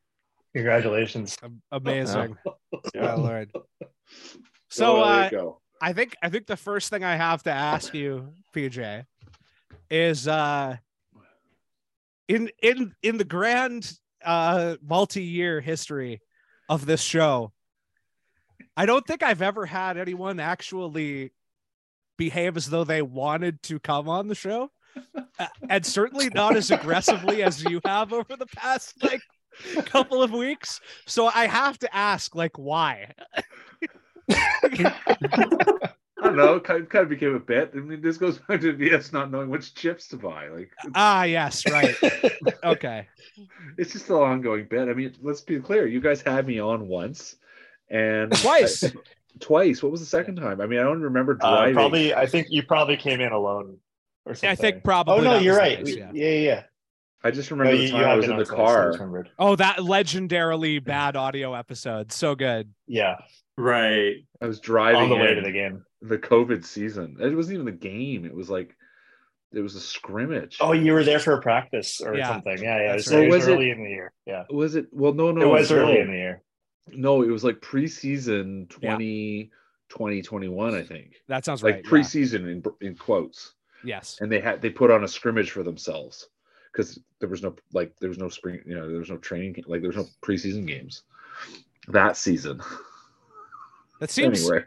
[0.54, 1.36] Congratulations.
[1.72, 2.36] Amazing.
[2.92, 3.14] Yeah.
[3.14, 3.50] Oh, Lord.
[3.54, 3.86] So
[4.68, 5.52] So uh.
[5.80, 9.04] I think I think the first thing I have to ask you, PJ,
[9.90, 10.76] is uh
[12.28, 13.92] in in in the grand
[14.24, 16.20] uh multi-year history
[16.68, 17.52] of this show,
[18.76, 21.32] I don't think I've ever had anyone actually
[22.16, 24.70] behave as though they wanted to come on the show.
[25.38, 29.20] Uh, and certainly not as aggressively as you have over the past like
[29.86, 30.80] couple of weeks.
[31.06, 33.12] So I have to ask like why?
[34.30, 36.58] I don't know.
[36.60, 37.72] Kind of, kind of became a bit.
[37.74, 40.48] I mean, this goes back to VS not knowing which chips to buy.
[40.48, 41.94] Like, Ah, yes, right.
[42.64, 43.06] Okay.
[43.78, 44.88] it's just an ongoing bit.
[44.88, 45.86] I mean, let's be clear.
[45.86, 47.36] You guys had me on once,
[47.90, 48.84] and Twice.
[49.40, 49.82] twice.
[49.82, 50.60] What was the second time?
[50.60, 51.74] I mean, I don't remember Uh, driving.
[51.74, 53.76] probably, I think you probably came in alone
[54.24, 54.50] or something.
[54.50, 55.14] I think oh, probably.
[55.26, 55.78] Oh no, you're right.
[55.78, 56.10] the We- yeah.
[56.12, 56.38] yeah, yeah.
[56.40, 56.62] yeah.
[57.26, 58.92] I just remember you, the time I was in the car.
[59.38, 62.12] Oh, that legendarily bad audio episode.
[62.12, 62.72] So good.
[62.86, 63.16] Yeah,
[63.56, 64.16] Right.
[64.42, 65.84] I was driving on the way to the game.
[66.02, 67.16] the COVID season.
[67.20, 68.26] It wasn't even the game.
[68.26, 68.76] It was like
[69.54, 70.58] it was a scrimmage.
[70.60, 72.58] Oh, you were there for a practice or Yeah, something.
[72.58, 72.82] Yeah, yeah.
[72.82, 73.24] It that's was, right.
[73.24, 74.12] it was Was it- early in the year.
[74.26, 74.86] Yeah, was it?
[74.92, 75.76] Well, no, no, it was no.
[75.78, 76.42] early in the year.
[76.92, 78.90] No, it was like preseason Yeah.
[78.96, 79.50] 20,
[79.88, 81.14] 2021, I think.
[81.28, 81.84] That sounds Like right.
[81.84, 81.90] yeah.
[81.90, 84.18] preseason in in quotes, Yes.
[84.20, 86.28] and they had they put on a scrimmage for themselves
[86.72, 89.62] because there was no like there was no spring, you know, there was no training,
[89.66, 91.02] like there was no preseason games
[91.88, 92.60] that season.
[94.00, 94.64] That seems anyway,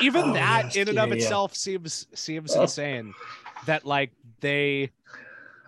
[0.00, 1.14] even Oh, that yes, in and yeah, of yeah.
[1.16, 2.62] itself seems seems Oh.
[2.62, 3.12] insane.
[3.66, 4.90] That like they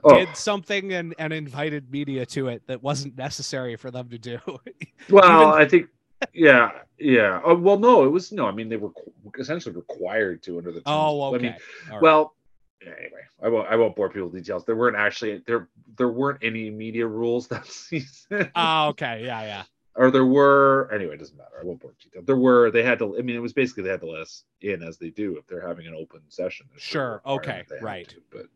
[0.04, 4.18] oh did something and, and invited media to it that wasn't necessary for them to
[4.18, 4.38] do.
[5.10, 5.86] well, even- I think.
[6.34, 7.40] Yeah, yeah.
[7.42, 8.46] Oh, well, no, it was no.
[8.46, 10.80] I mean, they were qu- essentially required to under the.
[10.80, 10.84] Terms.
[10.86, 11.42] oh, I okay.
[11.44, 11.56] mean,
[11.88, 12.02] All right.
[12.02, 12.34] Well,
[12.82, 13.68] anyway, I won't.
[13.68, 14.64] I won't bore people with details.
[14.64, 15.68] There weren't actually there.
[15.96, 19.24] There weren't any media rules that season, Oh, okay.
[19.24, 19.62] Yeah, yeah.
[19.96, 20.88] or there were.
[20.92, 21.56] Anyway, it doesn't matter.
[21.60, 22.22] I won't bore detail.
[22.24, 22.70] There were.
[22.70, 23.18] They had to.
[23.18, 25.46] I mean, it was basically they had to let us in as they do if
[25.46, 26.66] they're having an open session.
[26.76, 28.08] Sure, okay, right.
[28.08, 28.46] to, but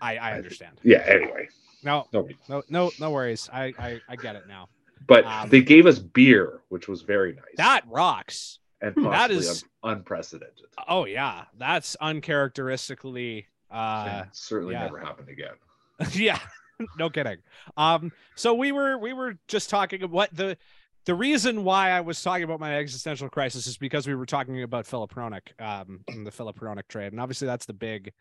[0.00, 0.80] I, I I- understand.
[0.82, 1.04] yeah.
[1.06, 1.48] Anyway,
[1.82, 2.28] No, no.
[2.48, 3.48] no, no, no worries.
[3.52, 4.68] I, I, I get it now.
[5.06, 7.44] But Um, they gave us beer, which was very nice.
[7.58, 8.58] That rocks.
[8.86, 9.04] And Hmm.
[9.04, 10.66] possibly is- un- unprecedented.
[10.88, 13.46] Oh yeah, that's uncharacteristically.
[13.70, 14.84] Uh, and certainly yeah.
[14.84, 15.54] never happened again.
[16.12, 16.38] yeah,
[16.98, 17.38] no kidding.
[17.76, 20.56] Um, so we were we were just talking about what the
[21.04, 24.62] the reason why I was talking about my existential crisis is because we were talking
[24.62, 28.12] about Filip Hronek, um, and the Filip Hronek trade, and obviously that's the big.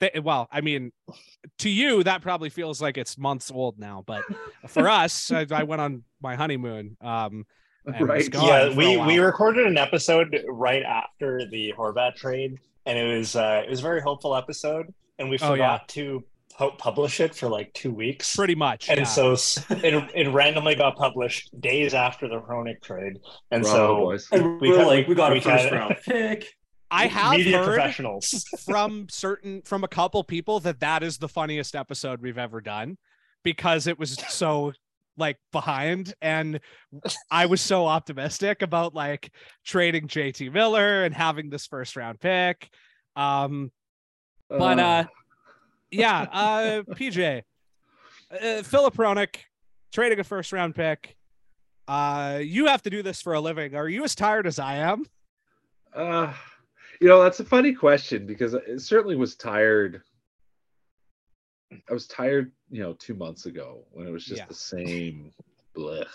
[0.00, 0.92] Th- well, I mean,
[1.60, 4.22] to you that probably feels like it's months old now, but
[4.66, 6.96] for us, I, I went on my honeymoon.
[7.00, 7.46] Um,
[8.00, 8.30] right.
[8.30, 8.46] gone.
[8.46, 13.62] yeah, we we recorded an episode right after the Horvat trade, and it was uh,
[13.66, 15.84] it was a very hopeful episode, and we Oh, forgot yeah.
[15.88, 16.24] to
[16.56, 18.34] pu- publish it for like two weeks.
[18.36, 18.88] pretty much.
[18.88, 19.04] and yeah.
[19.04, 19.32] so
[19.70, 23.18] it, it randomly got published days after the Chronic trade,
[23.50, 24.28] and Bravo, so boys.
[24.32, 26.46] And We we are like, we got we a first had- round pick.
[26.90, 28.46] I have media heard professionals.
[28.64, 32.96] from certain from a couple people that that is the funniest episode we've ever done
[33.42, 34.72] because it was so
[35.18, 36.60] like behind and
[37.30, 39.30] I was so optimistic about like
[39.64, 42.68] trading JT Miller and having this first round pick.
[43.16, 43.70] Um
[44.48, 45.04] but uh
[45.90, 47.42] yeah, uh PJ
[48.30, 49.36] uh, Filip Hronek
[49.92, 51.16] trading a first round pick.
[51.86, 53.74] Uh you have to do this for a living.
[53.74, 55.04] Are you as tired as I am?
[55.94, 56.32] Uh,
[57.00, 60.02] you know, that's a funny question because it certainly was tired.
[61.72, 64.46] I was tired, you know, two months ago when it was just Yeah.
[64.46, 65.32] the same
[65.76, 66.06] blech.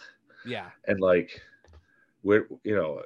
[0.45, 0.69] Yeah.
[0.87, 1.41] And like,
[2.23, 3.03] we're, you know,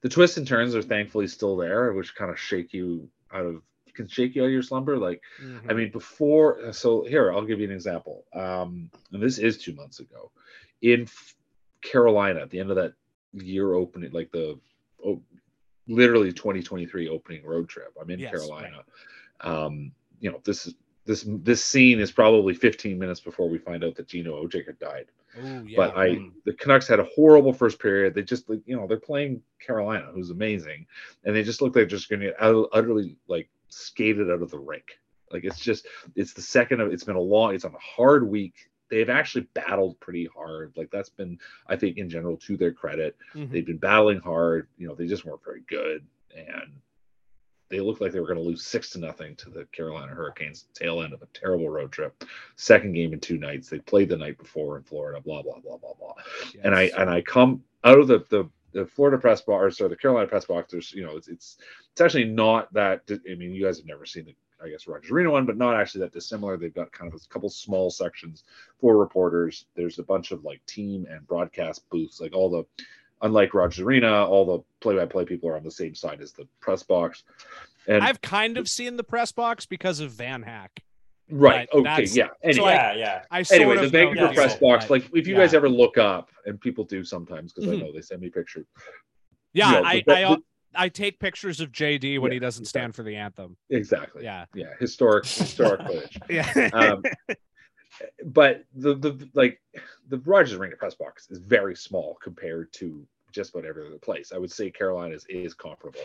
[0.00, 3.62] the twists and turns are thankfully still there, which kind of shake you out of,
[3.94, 4.98] can shake you out of your slumber.
[4.98, 5.22] Like,
[5.68, 8.24] I mean, before, so here, I'll give you an example.
[8.34, 10.30] Um, and this is two months ago
[10.82, 11.34] in F-
[11.80, 12.92] Carolina at the end of that
[13.32, 14.58] year opening, like the
[15.04, 15.22] oh,
[15.88, 17.94] literally 2023 opening road trip.
[18.00, 18.82] I'm in Yes, Carolina.
[19.40, 20.74] Um, you know, this is
[21.06, 24.78] this this scene is probably 15 minutes before we find out that Gino Odjick had
[24.78, 25.06] died.
[25.38, 25.76] Oh yeah.
[25.76, 26.32] But I, Mm.
[26.44, 28.14] the Canucks had a horrible first period.
[28.14, 30.86] They just, like, you know, they're playing Carolina, who's amazing,
[31.24, 34.50] and they just look like they're just going to get utterly like skated out of
[34.50, 34.98] the rink.
[35.30, 36.92] Like it's just, it's the second of.
[36.92, 37.54] It's been a long.
[37.54, 38.54] It's on a hard week.
[38.88, 40.72] They've actually battled pretty hard.
[40.76, 43.50] Like that's been, I think, in general, to their credit, Mhm.
[43.50, 44.68] they've been battling hard.
[44.78, 46.72] You know, they just weren't very good, and
[47.68, 50.66] they looked like they were going to lose six to nothing to the Carolina Hurricanes.
[50.74, 52.24] Tail end of a terrible road trip.
[52.56, 53.68] Second game in two nights.
[53.68, 55.20] They played the night before in Florida.
[55.20, 56.14] Blah blah blah blah blah.
[56.62, 59.96] And I and I come out of the the, the Florida press box or the
[59.96, 60.72] Carolina press box.
[60.72, 61.58] There's you know it's it's
[61.92, 63.02] it's actually not that.
[63.10, 65.76] I mean, you guys have never seen the I guess Rogers Arena one, but not
[65.76, 66.56] actually that dissimilar.
[66.56, 68.44] They've got kind of a couple small sections
[68.80, 69.66] for reporters.
[69.74, 72.64] There's a bunch of like team and broadcast booths, like all the
[73.22, 76.82] unlike Rogers Arena, all the play-by-play people are on the same side as the press
[76.82, 77.24] box.
[77.88, 80.82] And I've kind of seen the press box because of Van Hack.
[81.30, 82.28] right, but okay, yeah.
[82.42, 83.22] Anyway, So I- yeah, yeah.
[83.30, 85.34] I sort anyway, of the know Vancouver the press deal, box, but- like if you
[85.34, 85.40] yeah.
[85.40, 87.74] guys ever look up, and people do sometimes because Mhm.
[87.74, 88.66] I know they send me pictures.
[89.52, 90.42] yeah, you know, I, the- I the-
[90.78, 93.56] I take pictures of JD when Yeah, he doesn't stand for the anthem.
[93.70, 94.24] Exactly.
[94.24, 94.74] Yeah, Yeah.
[94.78, 96.18] Historic, historic footage.
[96.30, 97.02] yeah, Um,
[98.24, 99.60] but the the like
[100.08, 104.32] the Rogers Arena press box is very small compared to just about every other place.
[104.32, 106.00] I would say Carolina is, is comparable.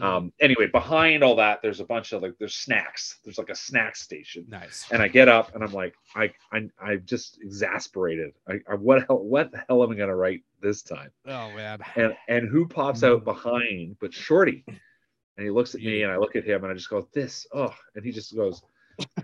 [0.00, 3.18] Um, anyway, behind all that, there's a bunch of like there's snacks.
[3.24, 4.46] There's like a snack station.
[4.48, 4.86] Nice.
[4.90, 8.32] And I get up and I'm like, I I I'm just exasperated.
[8.48, 11.10] I, I what hell what the hell am I gonna write this time?
[11.26, 11.80] Oh man.
[11.96, 14.64] And and who pops out behind but Shorty?
[14.66, 17.46] And he looks at me and I look at him and I just go, This,
[17.52, 18.62] oh, and he just goes,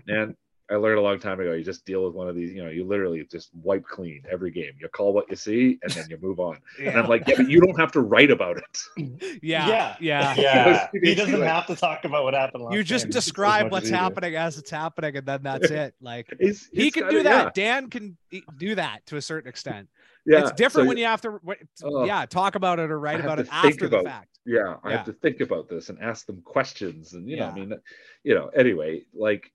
[0.05, 0.35] Man,
[0.71, 1.53] I learned a long time ago.
[1.53, 4.51] You just deal with one of these, you know, you literally just wipe clean every
[4.51, 4.73] game.
[4.79, 6.59] You call what you see and then you move on.
[6.79, 9.39] And I'm like, yeah, but you don't have to write about it.
[9.41, 9.67] Yeah.
[9.67, 9.95] Yeah.
[9.99, 10.35] Yeah.
[10.37, 13.11] Yeah, he doesn't have to talk about what happened last You just game.
[13.11, 13.99] describe much what's as he did.
[13.99, 15.95] happening as it's happening, and then that's it.
[16.01, 17.53] Like It's, he can kinda- do that.
[17.53, 18.17] Dan can
[18.57, 19.89] do that to a certain extent.
[20.25, 20.41] Yeah.
[20.41, 22.05] it's different so- when you have to, wh- Oh.
[22.05, 24.37] yeah, talk about it or write about it to think after the fact.
[24.45, 24.97] yeah i Yeah.
[24.97, 27.73] have to think about this and ask them questions and you know i mean
[28.23, 29.51] you know anyway like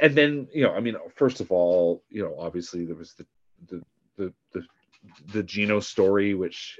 [0.00, 3.26] and then you know i mean first of all you know obviously there was the
[3.68, 3.82] the
[4.16, 4.62] the the,
[5.32, 6.78] the Gino story which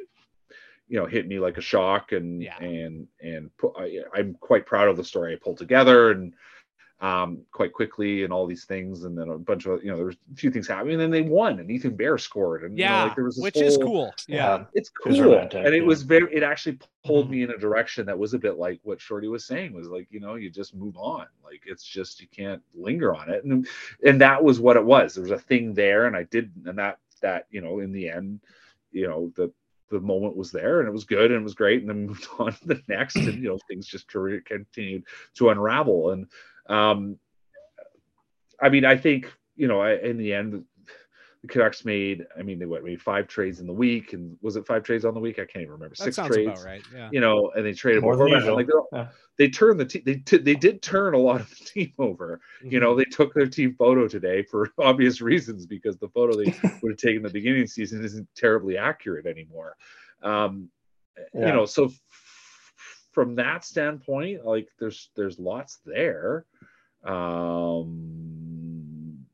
[0.89, 2.57] you know hit me like a shock and Yeah.
[2.59, 6.35] and and I, i'm quite proud of the story i pulled together and
[7.05, 10.07] um quite quickly and all these things and then a bunch of you know there
[10.07, 12.85] was a few things happening and then they won and ethan bear scored and you
[12.85, 14.15] know, Yeah, like there was this which is cool.
[14.27, 14.37] Yeah.
[14.37, 14.65] Yeah.
[14.73, 15.89] it's It was cool romantic, and it yeah.
[15.93, 17.31] was very it actually pulled Mhm.
[17.31, 20.07] me in a direction that was a bit like what shorty was saying was like
[20.11, 23.67] you know you just move on like it's just you can't linger on it and
[24.07, 26.79] and that was what it was there was a thing there and i didn't, and
[26.79, 28.41] that that you know in the end
[28.93, 29.53] you know the
[29.91, 32.27] the moment was there and it was good and it was great and then moved
[32.39, 36.27] on to the next and you know things just career continued to unravel and
[36.69, 37.19] um
[38.61, 40.65] i mean i think you know I, in the end
[41.43, 44.57] the Canucks made, I mean, they what made five trades in the week, and was
[44.57, 45.35] it five trades on the week?
[45.39, 45.95] I can't even remember.
[45.95, 46.83] That Six trades, about right.
[46.91, 47.11] Yeah.
[47.13, 48.55] you know, and they traded More than usual.
[48.55, 49.09] Like they're all- Yeah.
[49.37, 50.01] they turned the team.
[50.07, 52.41] They t- they did turn a lot of the team over.
[52.63, 52.79] You Mm-hmm.
[52.81, 56.45] know, they took their team photo today for obvious reasons because the photo they
[56.83, 59.77] would have taken the beginning of the season isn't terribly accurate anymore.
[60.23, 60.71] Um,
[61.35, 62.01] You know, so f-
[63.13, 66.47] from that standpoint, like there's there's lots there.
[67.05, 67.99] Um,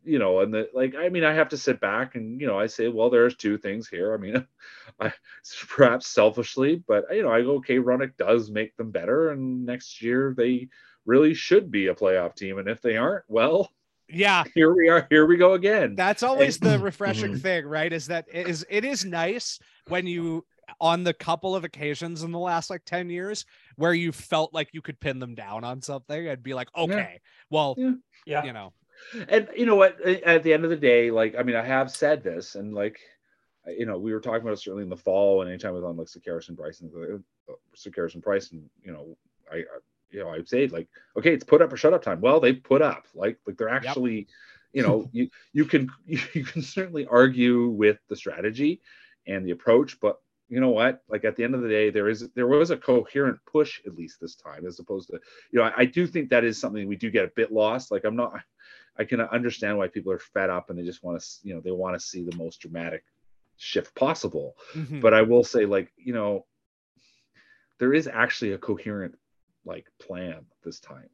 [0.04, 2.59] you know, and the like, I mean, I have to sit back and you know,
[2.59, 4.12] I say, well, there's two things here.
[4.14, 4.46] I mean,
[5.00, 5.12] I
[5.68, 10.02] perhaps selfishly, but you know, I go, okay, Hronek does make them better, and next
[10.02, 10.68] year they
[11.06, 13.70] really should be a playoff team, and if they aren't, well,
[14.09, 14.44] Yeah.
[14.54, 15.94] here we are, here we go again.
[15.94, 17.40] That's always the refreshing Mhm.
[17.40, 17.92] thing, right?
[17.92, 20.44] Is that it is it is nice when you
[20.80, 24.68] on the couple of occasions in the last like 10 years where you felt like
[24.72, 27.92] you could pin them down on something and be like, okay, well, Yeah.
[28.26, 28.44] Yeah.
[28.44, 28.72] you know,
[29.28, 31.90] and you know what at the end of the day like i mean i have
[31.90, 33.00] said this and like
[33.66, 35.85] you know we were talking about it certainly in the fall and anytime I was
[35.85, 36.90] on like Sekeres and Bryson
[37.48, 39.16] uh, Sekeres and Price and you know
[39.50, 39.62] I, I
[40.11, 42.52] you know I'd say like okay it's put up or shut up time well they
[42.52, 44.26] put up like like they're actually
[44.72, 48.80] you know you you can you can certainly argue with the strategy
[49.26, 51.02] and the approach but you know what?
[51.08, 53.94] Like at the end of the day there is there was a coherent push at
[53.94, 55.20] least this time as opposed to
[55.52, 57.90] you know I, I do think that is something we do get a bit lost.
[57.90, 58.32] Like i'm not
[58.98, 61.60] i can understand why people are fed up and they just want to you know
[61.60, 63.04] they want to see the most dramatic
[63.56, 64.56] shift possible.
[64.74, 65.00] Mhm.
[65.00, 66.44] but i will say like you know
[67.78, 69.16] there is actually a coherent
[69.64, 71.08] like plan this time.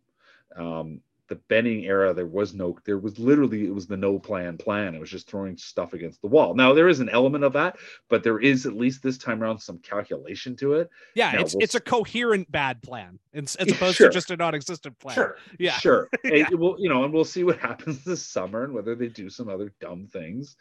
[0.57, 4.57] Um the benning era there was no there was literally it was the no plan
[4.57, 7.53] plan it was just throwing stuff against the wall now there is an element of
[7.53, 7.77] that
[8.09, 11.55] but there is at least this time around some calculation to it yeah, no, it's
[11.55, 14.09] we'll it's a coherent bad plan as, as opposed sure.
[14.09, 15.15] to just a non-existent plan.
[15.15, 15.37] Sure.
[15.59, 15.73] Yeah.
[15.73, 19.09] sure it, will you know and we'll see what happens this summer and whether they
[19.09, 20.57] do some other dumb things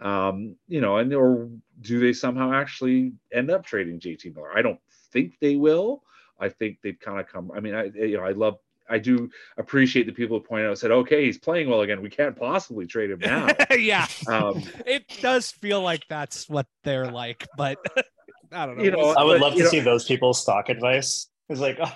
[0.00, 1.48] um you know and or
[1.80, 4.80] do they somehow actually end up trading jt miller i don't
[5.12, 6.02] think they will
[6.38, 8.58] i think they've kind of come i mean i you know i love
[8.90, 12.10] i do appreciate the people who point out said okay he's playing well again we
[12.10, 13.48] can't possibly trade him now
[13.78, 14.06] yeah.
[14.28, 17.78] um It does feel like that's what they're like, but
[18.52, 18.84] I don't know.
[18.84, 21.28] You know, I would But, love to know- see those people's stock advice.
[21.48, 21.92] It's like, oh,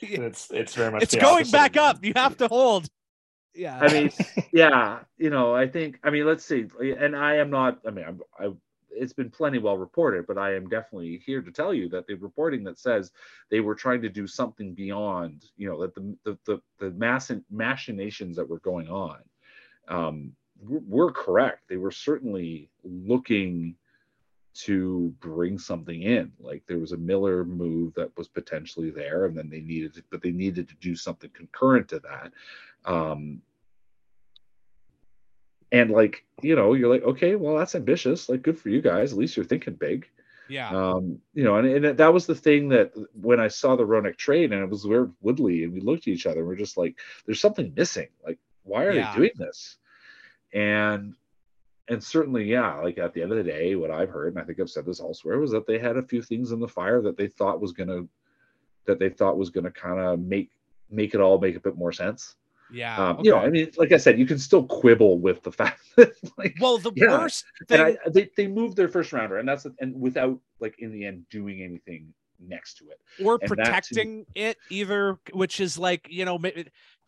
[0.00, 1.02] it's it's very much.
[1.02, 2.04] it's going opposite back up.
[2.04, 2.86] You have to hold.
[3.54, 3.78] Yeah.
[3.80, 4.10] I mean,
[4.52, 8.04] yeah, you know, I think, I mean, let's see, and I am not, I mean,
[8.06, 8.52] I'm, I,
[8.96, 12.14] it's been plenty well reported, but I am definitely here to tell you that the
[12.14, 13.12] reporting that says
[13.50, 17.30] they were trying to do something beyond, you know, that the the the, the mass
[17.50, 19.18] machinations that were going on,
[19.88, 21.68] um, were, correct.
[21.68, 23.76] They were certainly looking
[24.54, 26.32] to bring something in.
[26.40, 30.02] Like there was a Miller move that was potentially there, and then they needed, to,
[30.10, 32.32] but they needed to do something concurrent to that.
[32.84, 33.42] Um,
[35.72, 38.28] and like you know, you're like, okay, well, that's ambitious.
[38.28, 39.12] Like, good for you guys.
[39.12, 40.06] At least you're thinking big.
[40.48, 40.68] yeah.
[40.70, 44.16] Um, you know, and, and that was the thing that when I saw the Hronek
[44.18, 46.76] trade, and it was where Woodley, and we looked at each other, and we're just
[46.76, 48.08] like, there's something missing.
[48.24, 49.10] Like, why are Yeah.
[49.12, 49.76] they doing this?
[50.52, 51.14] And
[51.88, 54.44] and certainly, yeah, like at the end of the day, what I've heard, and I
[54.44, 57.00] think I've said this elsewhere, was that they had a few things in the fire
[57.02, 58.06] that they thought was gonna
[58.86, 60.50] that they thought was gonna kind of make
[60.90, 62.36] make it all make a bit more sense.
[62.72, 63.10] Yeah.
[63.10, 63.38] Um, You know.
[63.38, 66.78] I mean, like I said, you can still quibble with the fact that like well,
[66.78, 67.82] the yeah, worst and.
[67.82, 71.26] I, they they moved their first rounder, and that's and without like in the end
[71.30, 73.00] doing anything next to it.
[73.24, 76.38] or and to protecting it either which is like you know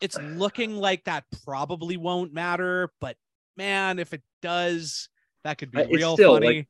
[0.01, 3.15] it's looking like that probably won't matter but
[3.55, 5.09] man if it does
[5.43, 6.67] that could be Uh, it's real still, funny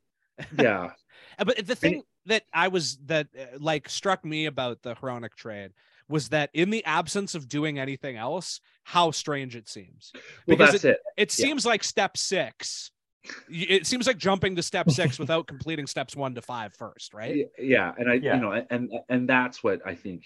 [0.58, 0.92] Yeah,
[1.40, 5.36] Uh, but the thing that i was that uh, like struck me about the Hronek
[5.36, 5.72] trade
[6.10, 10.72] was that in the absence of doing anything else how strange it seems well, Because
[10.74, 11.00] that's it.
[11.16, 11.46] it Yeah.
[11.46, 12.92] seems like step six
[13.50, 17.48] it seems like jumping to step six without completing steps one to five first right
[17.60, 18.36] Yeah, and I, Yeah.
[18.36, 20.24] you know, and and that's what I think,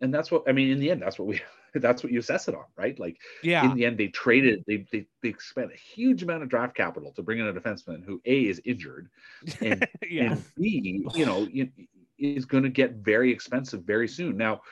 [0.00, 0.70] and that's what I mean.
[0.70, 1.40] In the end, that's what we,
[1.74, 2.98] that's what you assess it on, right?
[2.98, 6.48] Like yeah in the end, they traded, they they they spent a huge amount of
[6.48, 9.08] draft capital to bring in a defenseman who a is injured,
[9.60, 11.68] and yeah and b, you know, you,
[12.16, 14.36] is going to get very expensive very soon.
[14.36, 14.62] Now,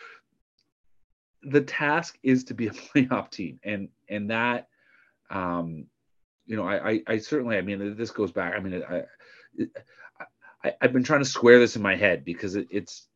[1.42, 4.68] the task is to be a playoff team, and and that,
[5.30, 5.86] um,
[6.46, 8.54] you know, I I, I certainly, I mean, this goes back.
[8.56, 9.02] I mean, I.
[10.64, 13.08] I, I've been trying to square this in my head because it, it's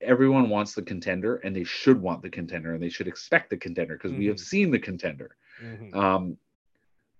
[0.00, 3.56] everyone wants the contender and they should want the contender and they should expect the
[3.56, 5.36] contender because we have seen the contender.
[5.62, 5.94] Mhm.
[5.94, 6.36] Um,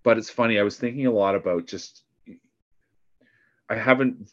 [0.02, 0.58] but it's funny.
[0.58, 2.04] I was thinking a lot about just.
[3.68, 4.30] I haven't.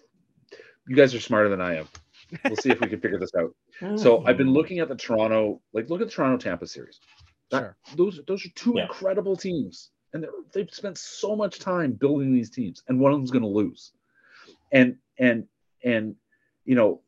[0.87, 1.87] You guys are smarter than I am.
[2.45, 3.55] We'll see if we can figure this out.
[3.97, 4.27] So mm.
[4.27, 6.99] I've been looking at the Toronto, like look at the Toronto Tampa series.
[7.51, 7.77] That, Sure.
[7.95, 8.83] Those those are two Yeah.
[8.83, 13.19] incredible teams, and they're, they've spent so much time building these teams, and one of
[13.19, 13.91] them's going to lose.
[14.71, 15.47] And and
[15.83, 16.15] and
[16.65, 17.01] you know,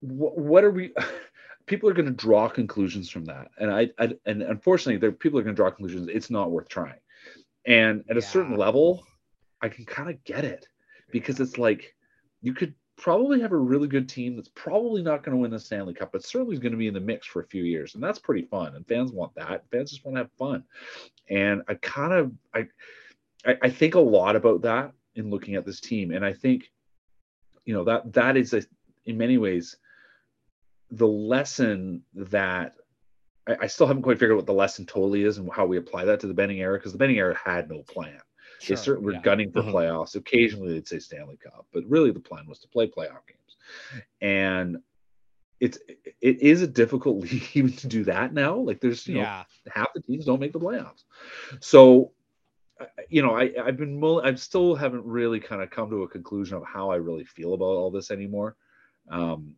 [0.00, 0.92] wh- what are we?
[1.66, 5.38] People are going to draw conclusions from that, and I, I and unfortunately, there people
[5.38, 6.08] are going to draw conclusions.
[6.08, 6.98] It's not worth trying.
[7.64, 9.06] And at a certain level,
[9.60, 10.66] I can kind of get it
[11.12, 11.94] because it's like
[12.42, 15.58] you could probably have a really good team that's probably not going to win the
[15.58, 17.94] Stanley Cup, but certainly is going to be in the mix for a few years,
[17.94, 18.76] and that's pretty fun.
[18.76, 19.64] And fans want that.
[19.72, 20.64] Fans just want to have fun.
[21.28, 22.66] And I kind of I,
[23.62, 26.70] I think a lot about that in looking at this team, and I think,
[27.64, 28.62] you know, that that is a
[29.06, 29.76] in many ways
[30.90, 32.74] the lesson that.
[33.48, 35.78] I I still haven't quite figured out what the lesson totally is and how we
[35.78, 38.20] apply that to the Benning era because the Benning era had no plan
[38.60, 39.22] Sure, they certainly were yeah.
[39.22, 39.72] gunning for Mhm.
[39.72, 40.14] playoffs.
[40.16, 43.56] Occasionally, they'd say Stanley Cup, but really the plan was to play playoff games.
[44.20, 44.78] And
[45.60, 45.78] it's
[46.20, 48.56] it is a difficult league even to do that now.
[48.56, 51.04] Like there's you know yeah half the teams don't make the playoffs.
[51.60, 52.12] So
[53.08, 56.08] you know I I've been mull- I still haven't really kind of come to a
[56.08, 58.56] conclusion of how I really feel about all this anymore.
[59.10, 59.54] Um,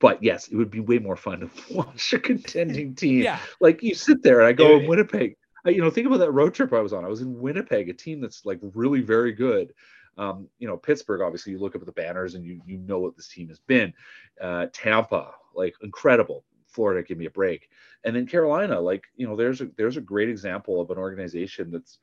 [0.00, 3.82] but yes, it would be way more fun to watch a contending team yeah like
[3.82, 5.36] you sit there and I go in Winnipeg.
[5.64, 7.04] You know, think about that road trip I was on.
[7.04, 9.74] I was in Winnipeg, a team that's like really very good.
[10.16, 12.98] Um, you know, Pittsburgh, obviously, you look up at the banners and you you know
[12.98, 13.92] what this team has been.
[14.40, 16.44] Uh, Tampa, like incredible.
[16.66, 17.70] Florida, give me a break.
[18.04, 21.70] And then Carolina, like you know, there's a there's a great example of an organization
[21.70, 21.98] that's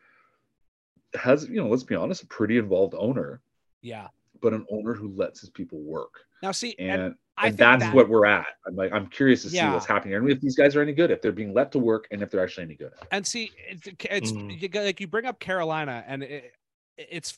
[1.14, 3.42] has you know, let's be honest, a pretty involved owner,
[3.82, 4.08] yeah
[4.42, 6.26] but an owner who lets his people work.
[6.44, 8.46] now see And and I and that's that- what we're at.
[8.66, 9.74] I'm like, I'm curious to see Yeah.
[9.74, 11.80] what's happening here, and if these guys are any good, if they're being let to
[11.80, 12.94] work, and if they're actually any good.
[13.12, 14.62] and see it's, it's Mm.
[14.62, 16.54] you like you bring up carolina and it,
[16.98, 17.38] it's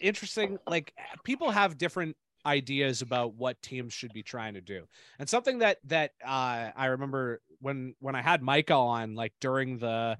[0.00, 2.16] interesting like people have different
[2.46, 4.84] ideas about what teams should be trying to do
[5.18, 9.78] and something that that uh i remember when when i had micah on like during
[9.78, 10.16] the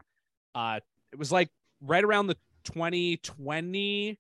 [0.55, 0.79] uh
[1.13, 1.49] it was like
[1.81, 4.19] right around the 2020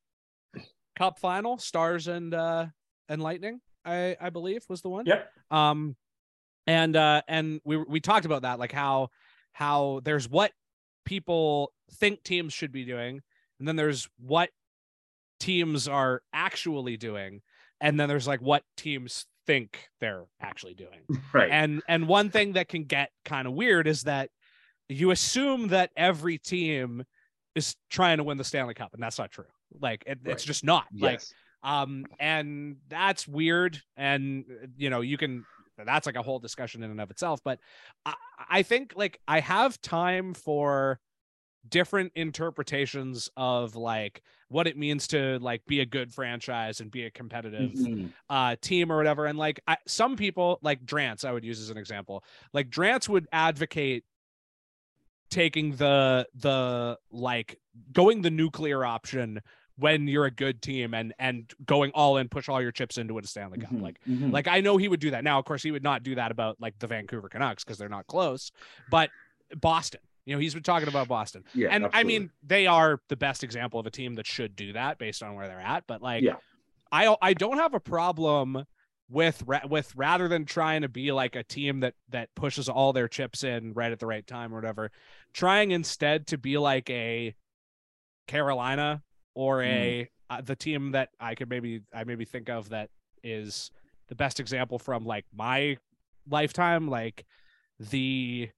[0.97, 2.67] cup final stars and uh
[3.09, 5.31] and lightning i i believe was the one Yep.
[5.51, 5.97] um
[6.67, 9.09] and uh and we we talked about that like how
[9.53, 10.53] how there's what
[11.05, 13.21] people think teams should be doing
[13.59, 14.51] and then there's what
[15.41, 17.43] teams are actually doing
[17.81, 21.01] and then there's like what teams think they're actually doing
[21.33, 21.51] Right.
[21.51, 24.31] and and one thing that can get kind of weird is that
[24.89, 27.05] you assume that every team
[27.57, 29.47] is trying to win the Stanley Cup and that's not true
[29.81, 31.35] like it, it's just not like yes.
[31.63, 34.45] Um and that's weird and
[34.77, 35.45] you know you can
[35.85, 37.59] that's like a whole discussion in and of itself but
[38.07, 38.15] i
[38.51, 41.01] i think like i have time for
[41.69, 47.05] different interpretations of like what it means to like be a good franchise and be
[47.05, 48.13] a competitive Mhm.
[48.29, 51.71] uh team or whatever and like I, some people like Drance I would use as
[51.71, 54.05] an example like Drance would advocate
[55.31, 57.59] taking the the like
[57.93, 59.41] going the nuclear option
[59.83, 63.19] when you're a good team and and going all in push all your chips into
[63.19, 63.83] it a Stanley Cup Mhm.
[63.83, 64.33] like Mhm.
[64.33, 66.31] like I know he would do that now of course he would not do that
[66.31, 68.51] about like the Vancouver Canucks because they're not close
[68.91, 69.11] but
[69.61, 71.43] Boston You know, he's been talking about Boston.
[71.53, 74.73] Yeah, and I mean, they are the best example of a team that should do
[74.75, 75.85] that based on where they're at.
[75.89, 76.37] But like, Yeah.
[76.93, 78.65] I I don't have a problem
[79.09, 83.09] with with rather than trying to be like a team that that pushes all their
[83.09, 84.93] chips in right at the right time or whatever,
[85.33, 87.35] trying instead to be like a
[88.29, 89.03] Carolina
[89.35, 92.91] or a uh, the team that I could maybe I maybe think of that
[93.23, 93.71] is
[94.09, 95.77] the best example from like my
[96.29, 97.25] lifetime, like
[97.79, 98.51] the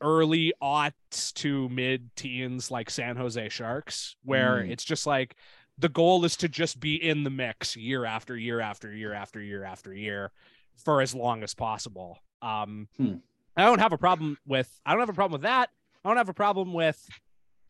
[0.00, 4.70] early aughts to mid teens, like San Jose Sharks, where Mm.
[4.70, 5.36] it's just like
[5.78, 9.40] the goal is to just be in the mix year after year after year after
[9.40, 10.30] year after year
[10.76, 12.18] for as long as possible.
[12.40, 13.14] Um, Hmm.
[13.56, 15.70] I don't have a problem with I don't have a problem with that.
[16.04, 17.08] I don't have a problem with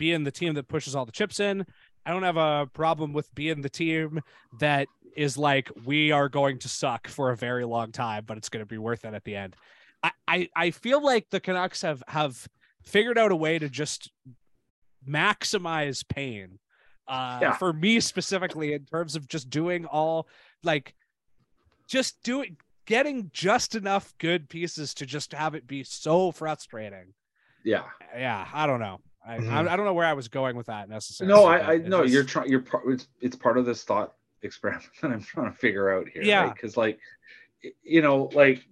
[0.03, 1.65] being the team that pushes all the chips in.
[2.05, 4.21] I don't have a problem with being the team
[4.59, 8.49] that is like we are going to suck for a very long time, but it's
[8.49, 9.55] going to be worth it at the end.
[10.03, 12.49] I, I I feel like the Canucks have have
[12.85, 14.11] figured out a way to just
[15.09, 16.59] maximize pain.
[17.07, 17.53] Uh, Yeah.
[17.57, 20.27] for me specifically, in terms of just doing all
[20.65, 20.95] like
[21.89, 27.15] just doing getting just enough good pieces to just have it be so frustrating.
[27.65, 27.85] yeah.
[28.17, 28.99] Yeah, I don't know.
[29.27, 29.49] I, Mhm.
[29.69, 31.33] I, I don't know where I was going with that necessarily.
[31.35, 32.49] No, I, I no, just- you're trying.
[32.49, 32.65] You're.
[32.89, 36.23] It's, it's part of this thought experiment that I'm trying to figure out here.
[36.23, 36.53] Yeah.
[36.53, 36.99] Because like,
[37.85, 38.65] you know, like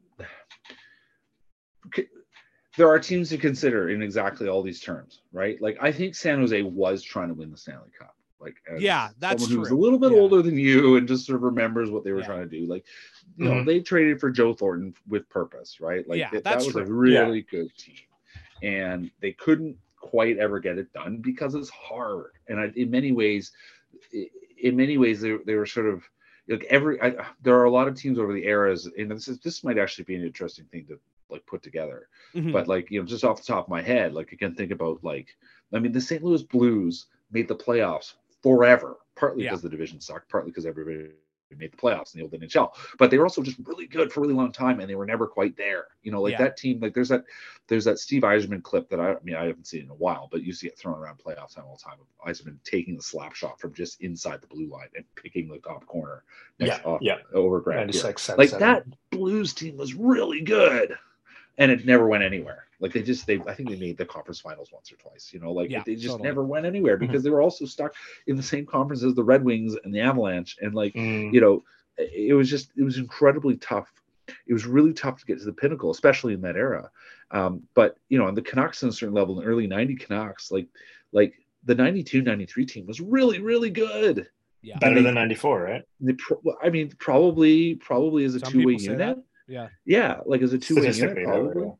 [2.76, 5.60] there are teams to consider in exactly all these terms, right?
[5.60, 8.14] Like I think San Jose was trying to win the Stanley Cup.
[8.40, 10.18] Like Yeah, that's someone who's a little bit Yeah.
[10.18, 12.26] older than you and just sort of remembers what they were Yeah.
[12.26, 12.66] trying to do.
[12.66, 12.84] Like,
[13.36, 13.66] you know, Mhm.
[13.66, 16.08] they traded for Joe Thornton with purpose, right?
[16.08, 16.96] Like Yeah, that, that's that was a true.
[16.96, 17.96] really good team,
[18.62, 22.32] and they couldn't quite ever get it done because it's hard.
[22.48, 23.52] And I, in many ways,
[24.62, 26.02] in many ways, they, they were sort of
[26.48, 27.00] like every.
[27.00, 29.78] I, there are a lot of teams over the eras, and this is this might
[29.78, 30.98] actually be an interesting thing to
[31.30, 32.52] like put together Mhm.
[32.52, 34.98] but like you know just off the top of my head like can think about
[35.04, 35.28] like
[35.72, 39.50] i mean the st louis blues made the playoffs forever partly Yeah.
[39.50, 41.10] because the division sucked partly because everybody
[41.56, 44.20] made the playoffs in the old nhl but they were also just really good for
[44.20, 46.38] a really long time and they were never quite there you know like Yeah.
[46.44, 47.24] that team like there's that
[47.68, 50.28] there's that steve Yzerman clip that i, I mean i haven't seen in a while
[50.30, 53.02] but you see it thrown around playoff time all the time of Yzerman taking the
[53.02, 56.24] slap shot from just inside the blue line and picking the top corner
[56.58, 57.16] next Yeah, off yeah.
[57.32, 57.80] over Grant.
[57.80, 58.60] 96, like 77.
[58.60, 60.96] that blues team was really good
[61.60, 64.40] and it never went anywhere like they just they i think they made the conference
[64.40, 66.26] finals once or twice you know like Yeah, they just totally.
[66.28, 67.94] never went anywhere because they were also stuck
[68.26, 71.40] in the same conference as the red wings and the avalanche and like Mm, you
[71.40, 71.62] know
[71.98, 73.92] it was just it was incredibly tough
[74.46, 76.90] it was really tough to get to the pinnacle especially in that era
[77.30, 80.50] um, but you know on the canucks on a certain level the early 90 canucks
[80.50, 80.66] like
[81.12, 81.34] like
[81.64, 84.28] the 92 93 team was really really good
[84.62, 84.78] yeah.
[84.78, 85.82] better they- than 94, right?
[86.00, 89.22] they pro- i mean probably probably as a Some two-way people say unit that.
[89.50, 89.68] Yeah.
[89.84, 91.72] yeah like as a two-way unit Statistically, probably yeah.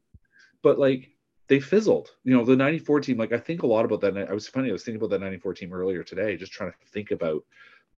[0.63, 1.11] but like
[1.51, 2.13] they fizzled.
[2.23, 4.17] You know, the 94 team, like I think a lot about that.
[4.17, 6.77] I was funny, I was thinking about that 94 team earlier today, just trying to
[6.93, 7.45] think about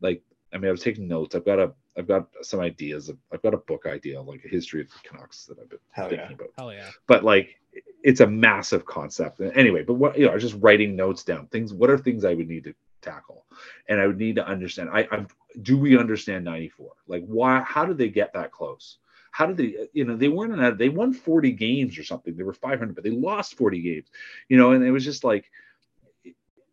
[0.01, 1.35] like I mean, I was taking notes.
[1.35, 3.11] I've got a I've got some ideas.
[3.33, 6.09] I've got a book idea, like a history of the Canucks that I've been Hell
[6.09, 6.35] thinking yeah.
[6.35, 6.51] about.
[6.57, 6.91] Hell yeah.
[7.07, 7.61] But like
[8.03, 9.41] it's a massive concept.
[9.41, 11.47] Anyway, but what you know, I was just writing notes down.
[11.49, 13.45] Things what are things I would need to tackle?
[13.89, 14.91] And I would need to understand.
[14.93, 15.27] I I'm
[15.63, 16.93] do we understand 94?
[17.09, 18.99] Like why how did they get that close?
[19.31, 22.37] How did they you know they weren't in that they won 40 games or something
[22.37, 24.09] they were 500 but they lost 40 games
[24.49, 25.51] you know and it was just like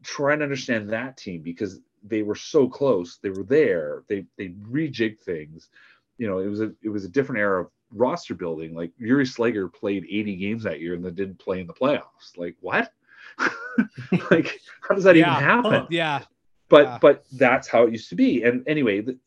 [0.04, 4.50] trying to understand that team because they were so close they were there they they
[4.72, 5.70] rejigged things
[6.18, 9.26] you know it was a it was a different era of roster building like Jiri
[9.26, 12.92] Slegr played 80 games that year and then didn't play in the playoffs like what
[14.32, 15.32] like how does that Yeah.
[15.36, 15.88] even happen Huh.
[15.90, 16.22] Yeah.
[16.70, 16.98] but Yeah.
[17.00, 18.44] but that's how it used to be.
[18.44, 19.18] And anyway, the,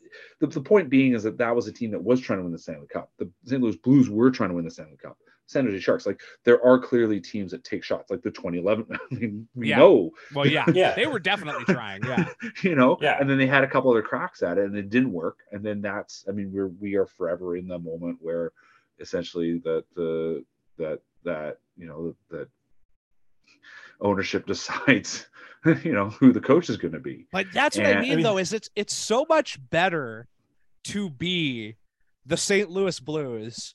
[0.40, 2.52] the, the point being is that that was a team that was trying to win
[2.52, 3.10] the Stanley Cup.
[3.18, 3.62] The St.
[3.62, 5.16] Louis Blues were trying to win the Stanley Cup.
[5.46, 8.86] San Jose Sharks, like there are clearly teams that take shots, like the 2011.
[8.92, 9.78] I mean, we Yeah.
[9.78, 10.64] know, Well, yeah.
[10.72, 10.94] Yeah.
[10.94, 12.04] They were definitely trying.
[12.04, 12.28] Yeah.
[12.62, 13.16] you know, Yeah.
[13.20, 15.38] and then they had a couple other cracks at it, and it didn't work.
[15.50, 18.52] And then that's, I mean, we're we are forever in the moment where
[19.00, 20.44] essentially that the
[20.78, 22.48] that that you know that
[24.00, 25.26] ownership decides,
[25.84, 27.26] you know, who the coach is going to be.
[27.32, 30.26] But that's what I mean, I mean- though, is it's it's so much better
[30.84, 31.76] to be
[32.26, 32.70] the St.
[32.70, 33.74] Louis Blues,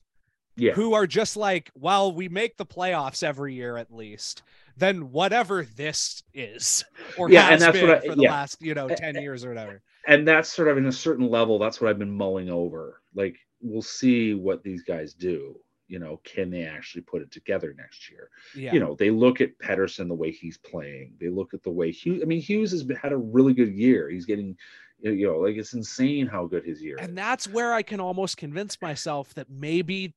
[0.56, 0.72] Yeah.
[0.72, 4.42] who are just like, well, we make the playoffs every year at least,
[4.76, 6.84] than whatever this is,
[7.18, 8.30] or Yeah, has and that's been what I- for the yeah.
[8.32, 9.82] last, you know, ten years or whatever.
[10.08, 13.36] and that's sort of in a certain level that's what i've been mulling over like
[13.60, 15.58] we'll see what these guys do
[15.88, 18.72] you know can they actually put it together next year Yeah.
[18.74, 21.90] you know they look at Pettersson the way he's playing they look at the way
[21.90, 24.56] hughes i mean hughes has had a really good year he's getting
[25.00, 27.14] you know like it's insane how good his year and is.
[27.14, 30.14] that's where I can almost convince myself that maybe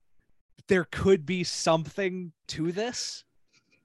[0.67, 3.23] there could be something to this.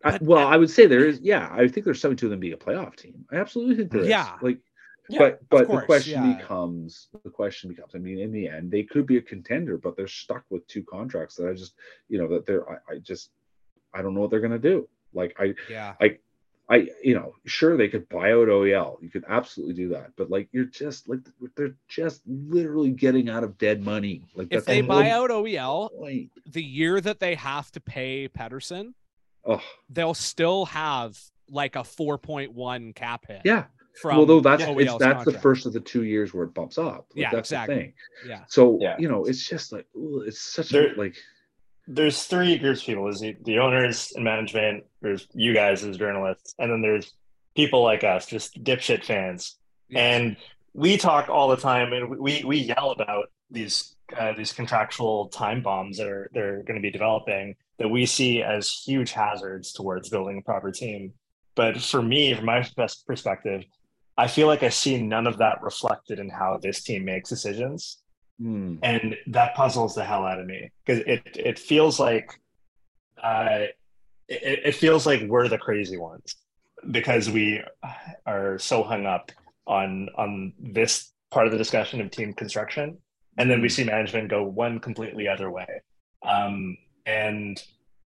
[0.04, 1.18] I, well, I would say there is.
[1.20, 3.24] Yeah, I think there's something to them being a playoff team.
[3.32, 4.08] I absolutely think there is.
[4.08, 4.36] Yeah.
[4.42, 4.58] like,
[5.08, 6.36] Yeah, but but course, the question yeah.
[6.36, 7.94] becomes the question becomes.
[7.94, 10.82] I mean, in the end, they could be a contender, but they're stuck with two
[10.82, 11.74] contracts that I just,
[12.08, 12.68] you know, that they're.
[12.70, 13.30] I, I just,
[13.92, 14.88] I don't know what they're gonna do.
[15.12, 15.94] Like I, Yeah.
[16.00, 16.18] I,
[16.68, 19.00] I you know, sure they could buy out OEL.
[19.02, 21.20] You could absolutely do that, but like you're just like
[21.56, 24.24] they're just literally getting out of dead money.
[24.34, 26.30] Like If they buy out OEL, point.
[26.46, 28.94] the year that they have to pay Pettersson,
[29.44, 31.18] Oh they'll still have
[31.50, 33.42] like a 4.1 cap hit.
[33.44, 33.64] yeah.
[34.00, 36.54] From well, though that's OEL's it's, that's the first of the two years where it
[36.54, 37.06] bumps up.
[37.10, 37.74] Like, Yeah, that's exactly.
[37.76, 37.92] the thing.
[38.26, 38.40] Yeah.
[38.48, 38.96] So Yeah.
[38.98, 41.16] you know, it's just like ooh, it's such There- a like
[41.86, 45.98] there's three groups of people: there's the, the owners and management, there's you guys as
[45.98, 47.12] journalists, and then there's
[47.54, 49.56] people like us, just dipshit fans.
[49.90, 50.00] Yeah.
[50.00, 50.36] And
[50.72, 55.62] we talk all the time, and we we yell about these uh, these contractual time
[55.62, 60.08] bombs that are they're going to be developing that we see as huge hazards towards
[60.08, 61.12] building a proper team.
[61.54, 63.64] But for me, from my best perspective,
[64.16, 67.98] I feel like I see none of that reflected in how this team makes decisions.
[68.40, 72.32] Hmm, and that puzzles the hell out of me because it it feels like
[73.22, 73.66] uh
[74.28, 76.34] it, it feels like we're the crazy ones
[76.90, 77.60] because we
[78.26, 79.30] are so hung up
[79.66, 82.98] on on this part of the discussion of team construction.
[83.36, 85.66] And then we see management go one completely other way.
[86.22, 87.62] Um and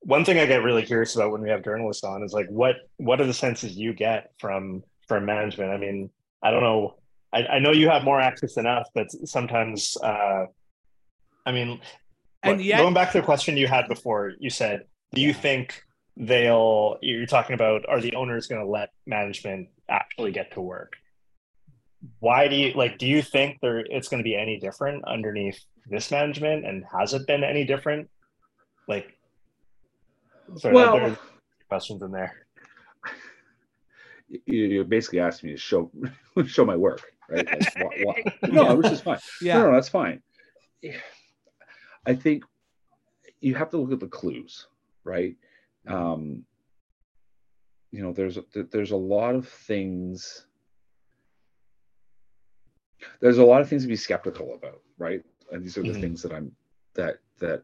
[0.00, 2.76] one thing i get really curious about when we have journalists on is like what
[2.98, 6.10] what are the senses you get from from management i mean
[6.42, 6.94] i don't know
[7.32, 10.46] I, I know you have more access than us, but sometimes, uh,
[11.44, 11.78] I mean,
[12.42, 15.82] And yet- going back to the question you had before, you said, do you think
[16.16, 20.94] they'll, you're talking about, are the owners going to let management actually get to work?
[22.20, 25.60] Why do you, like, do you think there, it's going to be any different underneath
[25.90, 26.64] this management?
[26.64, 28.08] And has it been any different?
[28.86, 29.18] Like,
[30.56, 31.18] sorry, Well- there's
[31.68, 32.46] questions in there.
[34.28, 35.90] You, you basically asked me to show
[36.46, 37.46] show my work, right?
[37.52, 39.18] Like, wha- wha- no, which is fine.
[39.40, 39.58] yeah.
[39.58, 40.22] No, no, that's fine.
[42.06, 42.44] I think
[43.40, 44.66] you have to look at the clues,
[45.04, 45.36] right?
[45.86, 46.44] Um,
[47.90, 48.38] you know, there's
[48.70, 50.46] there's a lot of things.
[53.20, 55.22] There's a lot of things to be skeptical about, right?
[55.50, 56.00] And these are the Mhm.
[56.00, 56.54] things that I'm
[56.94, 57.62] that that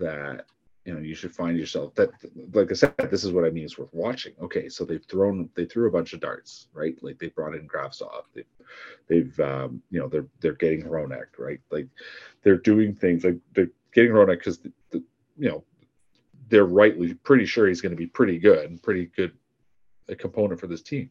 [0.00, 0.46] that
[0.86, 2.10] you know you should find yourself that
[2.52, 4.32] like i said this is what i mean is worth watching.
[4.40, 6.96] Okay so they've thrown they threw a bunch of darts right?
[7.02, 8.24] Like they brought in Kravtsov.
[8.34, 8.44] they've
[9.08, 11.60] they've um you know they're they're getting Hronek, right?
[11.70, 11.88] Like
[12.42, 15.02] they're doing things like they're getting Hronek because the, the,
[15.36, 15.64] you know
[16.48, 19.32] they're rightly pretty sure he's going to be pretty good and pretty good
[20.08, 21.10] a component for this team.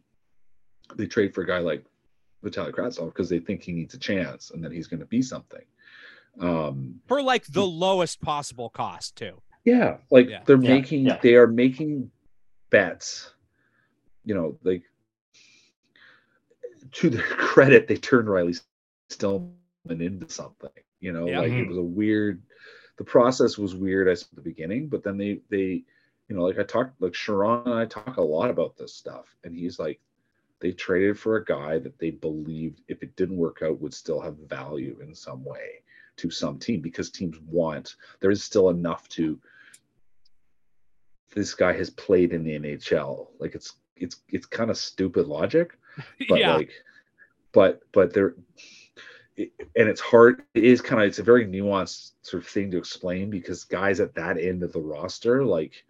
[0.95, 1.84] They trade for a guy like
[2.43, 5.21] Vitaly Kravtsov because they think he needs a chance and that he's going to be
[5.21, 5.65] something.
[6.39, 9.41] Um For like the lowest possible cost, too.
[9.66, 10.43] Yeah, like Yeah.
[10.45, 11.20] they're Yeah, making yeah.
[11.22, 12.11] they are making
[12.70, 13.34] bets.
[14.24, 14.84] You know, like
[16.93, 18.55] to their credit, they turned Riley
[19.09, 19.51] Stillman
[19.88, 20.70] into something.
[20.99, 21.39] You know, Yeah.
[21.41, 21.68] like it Mhm.
[21.68, 22.41] was a weird.
[22.97, 25.84] The process was weird as at the beginning, but then they they,
[26.30, 29.36] you know, like I talked like Sharon and I talk a lot about this stuff,
[29.43, 29.99] and he's like,
[30.59, 34.22] they traded for a guy that they believed if it didn't work out would still
[34.22, 35.84] have value in some way
[36.16, 39.38] to some team because teams want there is still enough to
[41.36, 45.77] this guy has played in the NHL like it's it's it's kind of stupid logic
[46.29, 46.55] but yeah.
[46.55, 46.71] like
[47.51, 48.33] but but there
[49.38, 52.71] it, and it's hard it is kind of it's a very nuanced sort of thing
[52.71, 55.83] to explain because guys at that end of the roster like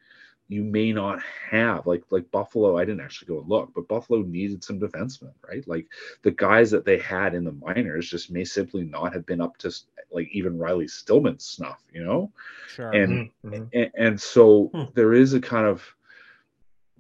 [0.47, 1.19] you may not
[1.49, 5.31] have like like buffalo i didn't actually go and look but buffalo needed some defensemen
[5.47, 5.87] right like
[6.21, 9.57] the guys that they had in the minors just may simply not have been up
[9.57, 9.71] to
[10.11, 12.31] like even riley stillman's snuff you know
[12.67, 12.91] sure.
[12.91, 13.69] and Mhm, mhm.
[13.73, 14.83] and, and so Hmm.
[14.93, 15.83] there is a kind of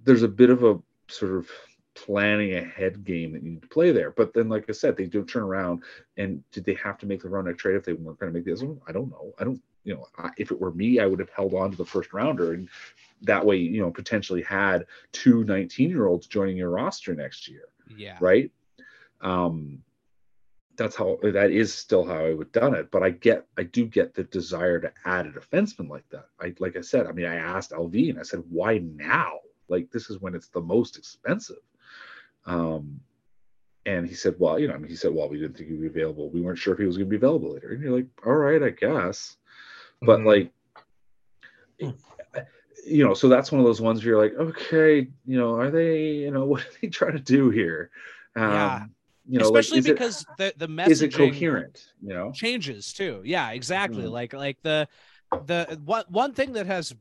[0.03, 1.49] there's a bit of a sort of
[1.93, 5.05] planning ahead game that you need to play there but then like i said they
[5.05, 5.81] do turn around
[6.17, 8.45] and did they have to make the Hronek trade if they weren't going to make
[8.45, 10.05] this one i don't know i don't you know
[10.37, 12.53] if it were me i would have held on to the first rounder.
[12.53, 12.67] And
[13.21, 17.69] that way you know potentially had two 19 year olds joining your roster next year
[17.95, 18.17] yeah.
[18.19, 18.51] right?
[19.21, 19.81] Um
[20.77, 22.91] that's how that is still how i would done it.
[22.91, 26.27] But i get i do get the desire to add a defenseman like that.
[26.39, 29.39] I like i said i mean i asked Allvin and i said why now?
[29.69, 31.63] Like this is when it's the most expensive.
[32.45, 32.99] Um
[33.85, 35.81] and he said well you know I mean, he said well we didn't think he'd
[35.81, 36.29] be available.
[36.29, 37.71] We weren't sure if he was going to be available later.
[37.71, 39.37] And you're like all right i guess
[40.05, 40.25] but Mhm.
[40.25, 40.51] like
[41.79, 41.89] Hmm.
[42.85, 45.69] you know so that's one of those ones where you're like okay you know are
[45.71, 47.89] they you know what are they trying to do here
[48.35, 48.85] um Yeah.
[49.27, 52.93] you know Especially like, is it- because the the is it coherent you know changes
[52.93, 53.21] too.
[53.25, 54.03] Yeah, exactly.
[54.03, 54.11] Mhm.
[54.11, 54.87] Like like the
[55.45, 56.93] the one one thing that has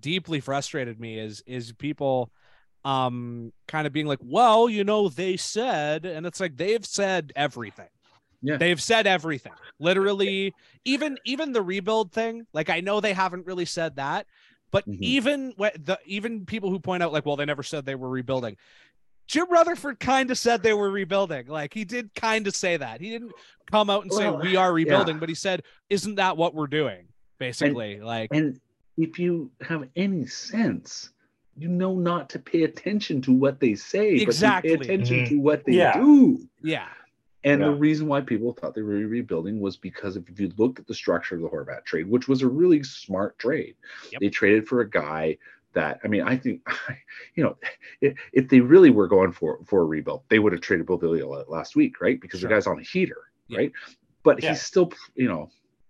[0.00, 2.30] deeply frustrated me is is people
[2.84, 7.32] um kind of being like well you know they said and it's like they've said
[7.36, 7.88] everything
[8.42, 8.56] Yeah.
[8.58, 13.64] they've said everything literally even even the rebuild thing like i know they haven't really
[13.64, 14.26] said that
[14.70, 14.98] but Mhm.
[15.00, 18.08] even when the even people who point out like well they never said they were
[18.10, 18.56] rebuilding
[19.28, 21.48] Jim Rutherford kind of said they were rebuilding.
[21.48, 23.00] Like he did kind of say that.
[23.00, 23.32] He didn't
[23.68, 24.84] come out and say Well, we are yeah.
[24.84, 27.08] rebuilding, but he said, "Isn't that what we're doing?"
[27.38, 28.60] Basically, like And
[28.96, 31.10] if you have any sense,
[31.58, 34.76] you know not to pay attention to what they say, Exactly.
[34.76, 35.28] but to pay attention Mhm.
[35.30, 35.94] to what they Yeah.
[35.98, 36.48] do.
[36.62, 36.86] yeah,
[37.46, 37.68] And Yeah.
[37.68, 40.94] the reason why people thought they were rebuilding was because if you looked at the
[40.94, 43.76] structure of the Horvat trade, which was a really smart trade,
[44.10, 44.20] Yep.
[44.20, 45.38] they traded for a guy
[45.72, 46.66] that I mean, I think
[47.36, 47.56] you know,
[48.00, 51.48] if, if they really were going for for a rebuild, they would have traded Bovilio
[51.48, 52.20] last week, right?
[52.20, 52.48] Because Sure.
[52.48, 53.58] the guy's on a heater, Yeah.
[53.58, 53.72] right?
[54.24, 54.50] But Yeah.
[54.50, 55.48] he's still, you know,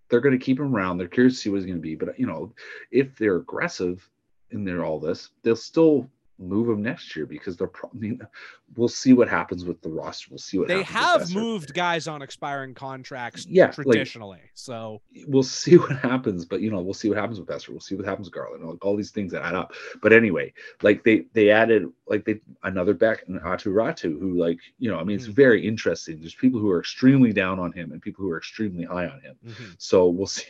[0.09, 0.99] they're going to keep him around.
[0.99, 1.95] They're curious to see what he's going to be.
[1.95, 2.53] But you know,
[2.91, 4.07] if they're aggressive
[4.51, 6.07] in their all this, they'll still
[6.39, 8.19] move him next year because they're probably.
[8.75, 10.27] We'll see what happens with the roster.
[10.29, 14.41] We'll see what they have moved guys on expiring contracts Yeah, like- traditionally.
[14.55, 17.69] so we'll see what happens, but you know, we'll see what happens with Boeser.
[17.69, 18.65] We'll see what happens with Garland.
[18.67, 19.71] Like all these things that add up.
[20.01, 24.59] But anyway, like they they added like they another back in Aatu Räty, who like
[24.79, 25.33] you know, I mean, it's Mhm.
[25.35, 26.19] very interesting.
[26.19, 29.21] There's people who are extremely down on him and people who are extremely high on
[29.21, 29.37] him.
[29.77, 30.43] So we'll see.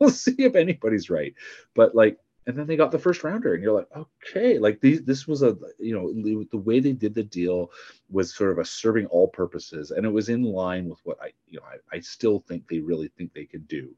[0.00, 1.34] We'll see if anybody's right.
[1.74, 2.16] But like,
[2.46, 5.02] and then they got the first rounder, and you're like, okay, like these.
[5.02, 7.70] This was a you know the- the way they did the deal
[8.10, 11.32] was sort of a serving all purposes, and it was in line with what I
[11.48, 13.94] you know I, I still think they really think they can do,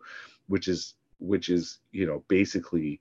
[0.49, 3.01] which is which is you know basically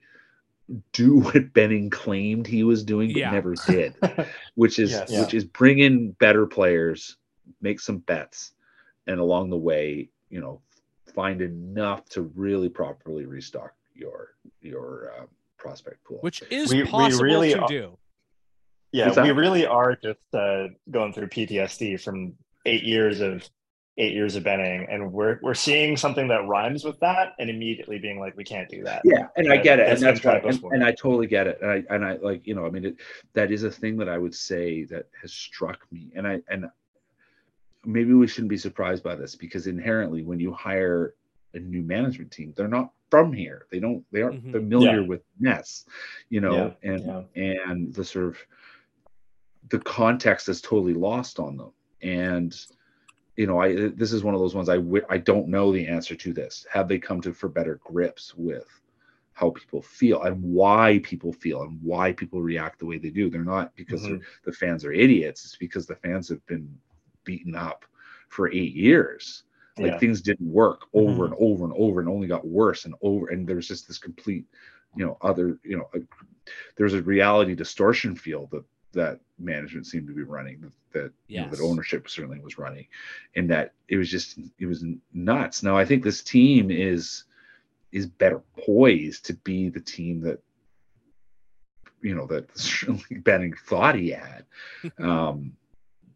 [0.94, 3.32] do what Benning claimed he was doing but Yeah.
[3.32, 3.94] never did
[4.56, 5.10] which is Yes.
[5.20, 7.18] which is bring in better players,
[7.62, 8.54] make some bets,
[9.06, 10.62] and along the way, you know,
[11.14, 14.30] find enough to really properly restock your
[14.62, 15.28] your um,
[15.58, 16.18] prospect pool.
[16.22, 17.98] which is We- we possible really to are- do.
[18.92, 19.26] Yeah, What's that?
[19.26, 22.34] we really are just uh, going through PTSD from
[22.66, 23.48] eight years of
[23.98, 27.98] eight years of Benning, and we're we're seeing something that rhymes with that, and immediately
[28.00, 29.02] being like, we can't do that.
[29.04, 31.48] yeah, and I get it, that's and that's been why, and, and I totally get
[31.48, 32.96] it, and I and I like you know, I mean, it,
[33.34, 36.66] that is a thing that I would say that has struck me, and I and
[37.86, 41.16] maybe we shouldn't be surprised by this because inherently, when you hire
[41.54, 43.66] a new management team, they're not from here.
[43.72, 44.04] They don't.
[44.12, 44.52] They aren't Mhm.
[44.52, 45.08] familiar Yeah.
[45.08, 45.86] with Ness,
[46.30, 47.24] you know, Yeah, and yeah.
[47.36, 48.38] and the sort of
[49.70, 51.72] the context is totally lost on them
[52.04, 52.56] and
[53.36, 54.78] you know i this is one of those ones i
[55.10, 58.68] i don't know the answer to this have they come to for better grips with
[59.34, 63.28] how people feel and why people feel and why people react the way they do
[63.28, 66.72] they're not because they're- the fans are idiots it's because the fans have been
[67.24, 67.86] beaten up
[68.30, 69.46] for eight years
[69.78, 69.98] like Yeah.
[70.00, 73.48] things didn't work over and over and over and only got worse and over and
[73.48, 74.46] there's just this complete
[74.96, 75.90] you know other you know
[76.78, 78.64] there's a reality distortion field that
[78.94, 82.88] that management seemed to be running that, that you know, that ownership certainly was running
[83.36, 85.62] and that it was just it was nuts.
[85.64, 87.26] Now i think this team is
[87.92, 90.42] is better poised to be the team that
[92.02, 94.46] you know that certainly Benning thought he had.
[95.00, 95.58] Um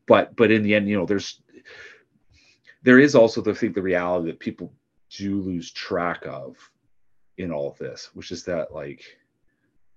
[0.07, 1.41] but but in the end you know there's
[2.81, 4.73] there is also the thing the reality that people
[5.09, 6.55] do lose track of
[7.37, 9.03] in all of this which is that like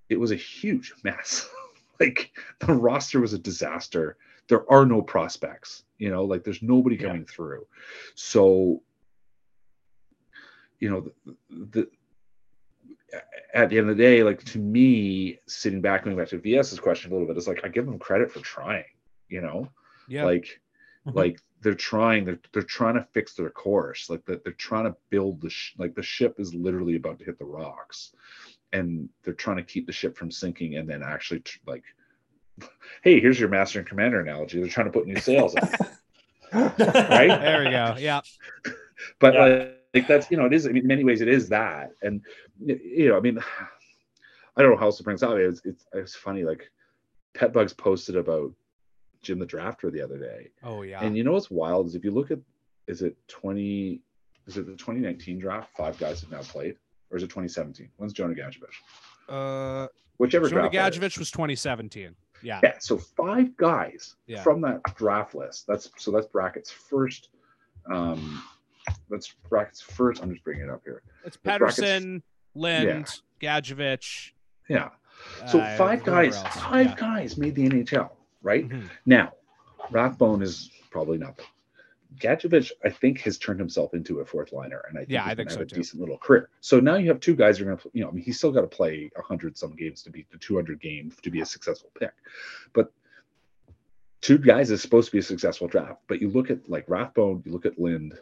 [0.09, 1.49] it was a huge mess
[2.01, 2.31] like
[2.61, 4.17] the roster was a disaster
[4.49, 7.09] there are no prospects you know like there's nobody Yeah.
[7.09, 7.67] coming through
[8.15, 8.83] so
[10.81, 11.89] you know the, the
[13.55, 16.81] at the end of the day like to me sitting back going back to vs's
[16.81, 18.85] question a little bit it's like i give them credit for trying
[19.29, 19.69] you know
[20.09, 20.25] Yeah.
[20.25, 20.61] like
[21.07, 21.15] Mhm.
[21.17, 24.97] like they're trying they're, they're trying to fix their course like that they're trying to
[25.11, 28.13] build the sh- like the ship is literally about to hit the rocks
[28.73, 31.85] and they're trying to keep the ship from sinking and then actually tr- like
[33.03, 35.69] hey here's your master and commander analogy they're trying to put new sails on
[36.53, 37.29] right?
[37.29, 37.97] there we go.
[37.99, 38.21] Yeah.
[39.21, 39.41] but Yeah.
[39.41, 42.21] like, like that's you know it is in many ways it is that and
[42.65, 43.39] you know i mean
[44.57, 46.71] i don't know how else to bring this up it's it's, it's funny like
[47.35, 48.53] pet bugs posted about
[49.23, 51.03] jim the drafter the other day Oh yeah.
[51.03, 52.39] and you know what's wild is if you look at
[52.89, 54.01] is it 20
[54.47, 56.77] is it the 2019 draft five guys have now played
[57.11, 58.75] or is it 2017 when's jonah Gadjovich
[59.29, 59.87] uh,
[60.19, 60.97] whichever Jonah draft.
[60.97, 62.15] Gadjovich was 2017.
[62.43, 62.59] Yeah.
[62.63, 64.43] yeah so five guys Yeah.
[64.43, 67.29] from that draft list that's so that's brackets first
[67.91, 68.43] um
[69.09, 72.23] that's brackets first i'm just bringing it up here It's Pettersson,
[72.57, 74.33] Lind, Gadjovich.
[74.69, 74.89] yeah
[75.47, 76.95] so uh, five guys five Yeah.
[76.97, 78.11] guys made the nhl
[78.43, 78.91] right Mhm.
[79.07, 79.33] Now,
[79.91, 81.47] Rathbone is probably nothing.
[82.19, 85.33] Gadjovich, I think, has turned himself into a fourth liner, and I think Yeah, he's
[85.33, 85.77] I think so have a too.
[85.77, 86.51] decent little career.
[86.61, 88.37] So now you have two guys who are going to, you know, I mean, he's
[88.37, 91.47] still got to play hundred some games to beat the 200 game to be a
[91.47, 92.13] successful pick,
[92.75, 92.93] but
[94.21, 96.03] two guys is supposed to be a successful draft.
[96.07, 98.19] But you look at like Rathbone, you look at Lind,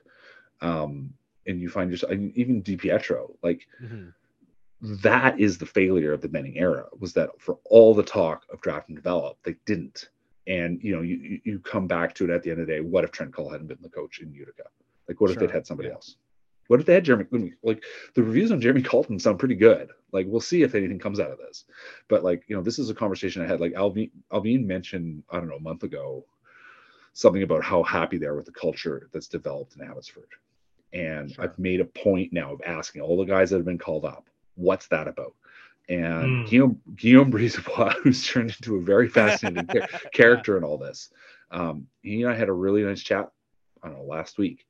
[0.61, 1.13] um,
[1.47, 4.15] and you find yourself, even DiPietro, like Mhm.
[4.83, 8.61] That is the failure of the Benning era was that for all the talk of
[8.61, 10.09] draft and develop, they didn't.
[10.47, 12.81] And you know, you you- come back to it at the end of the day.
[12.81, 14.65] What if Trent Cull hadn't been the coach in Utica?
[15.07, 15.95] Like, what if they'd had somebody yeah.
[15.95, 16.17] else?
[16.69, 17.53] What if they had Jeremy?
[17.63, 19.91] Like the reviews on Jeremy Colliton sound pretty good.
[20.13, 21.65] Like we'll see if anything comes out of this.
[22.09, 23.61] But like you know, this is a conversation I had.
[23.61, 26.25] Like Allvin Allvin mentioned, I don't know, a month ago,
[27.13, 30.29] something about how happy they are with the culture that's developed in Abbotsford.
[30.93, 31.45] And Sure.
[31.45, 34.29] I've made a point now of asking all the guys that have been called up,
[34.55, 35.35] what's that about?
[35.89, 36.49] And Mm.
[36.49, 41.13] Guillaume Guillaume Brisebois, who's turned into a very fascinating char- character in all this.
[41.51, 43.31] Um, he and I had a really nice chat.
[43.83, 44.67] I don't know last week.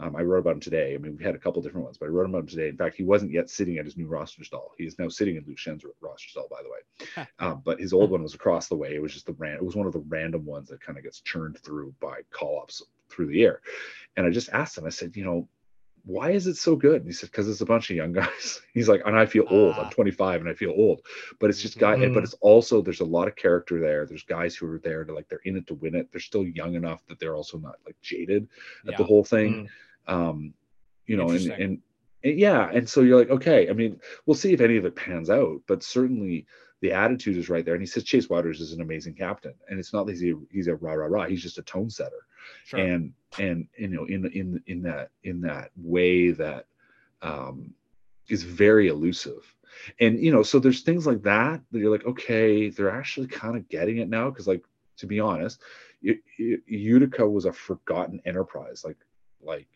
[0.00, 0.94] Um, I wrote about him today.
[0.94, 2.68] I mean, we had a couple different ones, but I wrote about him today.
[2.68, 4.72] In fact, he wasn't yet sitting at his new roster stall.
[4.78, 6.78] He is now sitting in Luke Schenn's roster stall, by the way.
[7.40, 8.94] Um, but his old one was across the way.
[8.94, 9.56] It was just the ran.
[9.56, 12.60] It was one of the random ones that kind of gets churned through by call
[12.62, 13.60] ups through the year.
[14.16, 14.84] And I just asked him.
[14.84, 15.48] I said, you know,
[16.08, 17.02] why is it so good?
[17.02, 18.62] And he said, because it's a bunch of young guys.
[18.72, 19.74] He's like, and I feel old.
[19.76, 19.84] Ah.
[19.84, 21.02] I'm 25 and I feel old.
[21.38, 21.96] But it's just guy.
[21.96, 22.14] Mhm.
[22.14, 24.06] But it's also there's a lot of character there.
[24.06, 26.10] There's guys who are there to like they're in it to win it.
[26.10, 28.48] They're still young enough that they're also not like jaded
[28.88, 29.68] at the whole thing.
[30.06, 30.54] Um,
[31.06, 31.82] you know, and, and
[32.24, 33.68] and yeah, and so you're like, okay.
[33.68, 36.46] I mean, we'll see if any of it pans out, but certainly
[36.80, 37.74] the attitude is right there.
[37.74, 40.34] And he says Chase Wouters is an amazing captain, and it's not that he's a,
[40.50, 41.26] he's a rah rah rah.
[41.26, 42.24] He's just a tone setter
[42.64, 42.80] Sure.
[42.80, 46.66] and and you know in in in that in that way that
[47.22, 47.74] um
[48.28, 49.54] is very elusive.
[50.00, 53.56] And you know so there's things like that that you're like okay they're actually kind
[53.56, 54.30] of getting it now.
[54.30, 54.64] Because like
[54.98, 55.60] to be honest
[56.00, 58.84] U- U- utica was a forgotten enterprise.
[58.84, 58.98] Like
[59.40, 59.68] like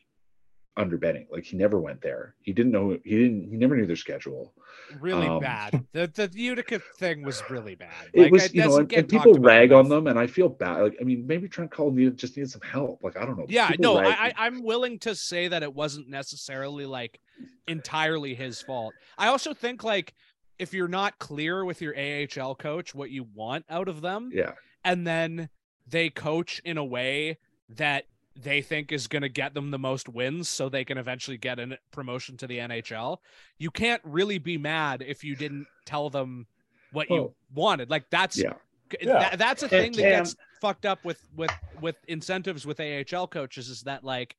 [0.76, 1.26] under Benning.
[1.30, 4.54] like he never went there he didn't know he didn't he never knew their schedule
[5.00, 5.84] really um, bad.
[5.92, 8.10] The the Utica thing was really bad.
[8.12, 10.80] it Like, was you know and, and people rag on them and i feel bad
[10.82, 13.46] like i mean maybe trent Cull needed just needed some help like i don't know
[13.48, 17.20] Yeah, People no, I, I I'm willing to say that it wasn't necessarily like
[17.66, 18.94] entirely his fault.
[19.18, 20.14] I also think like
[20.58, 24.52] if you're not clear with your AHL coach what you want out of them, yeah
[24.84, 25.48] and then
[25.86, 28.04] they coach in a way that
[28.34, 31.58] they think is going to get them the most wins so they can eventually get
[31.58, 33.18] a promotion to the NHL.
[33.58, 36.46] You can't really be mad if you didn't tell them
[36.92, 37.90] what you wanted.
[37.90, 38.54] Like that's yeah
[39.00, 39.18] Yeah.
[39.30, 42.80] that- that's a And- thing that and- gets fucked up with with with incentives with
[42.80, 44.36] AHL coaches is that like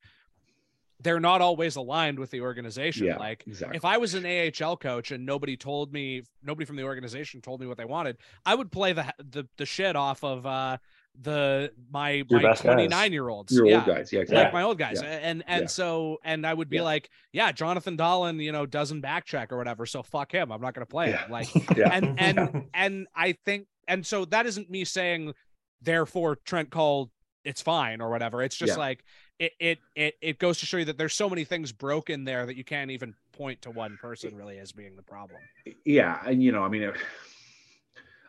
[1.00, 3.06] they're not always aligned with the organization.
[3.06, 6.76] yeah Like exactly if I was an AHL coach and nobody told me, nobody from
[6.76, 8.16] the organization told me what they wanted,
[8.46, 10.78] I would play the the, the shit off of uh
[11.20, 13.52] the my Your my 29 year olds.
[13.52, 13.76] your yeah.
[13.76, 14.44] old guys yeah exactly.
[14.44, 15.08] Like my old guys, Yeah.
[15.22, 15.66] and and Yeah.
[15.68, 16.82] so and I would be Yeah.
[16.82, 20.50] like, yeah, Jonathan Dolan, you know, doesn't backtrack or whatever, so fuck him.
[20.50, 21.24] I'm not gonna play Yeah.
[21.24, 21.30] him.
[21.30, 25.34] Like, yeah and and and I think, and so that isn't me saying,
[25.80, 27.10] therefore Trent called
[27.44, 28.42] it's fine or whatever.
[28.42, 28.78] It's just Yeah.
[28.78, 29.04] like
[29.38, 32.46] it it it it goes to show you that there's so many things broken there
[32.46, 35.40] that you can't even point to one person really as being the problem.
[35.84, 36.94] yeah and you know i mean it,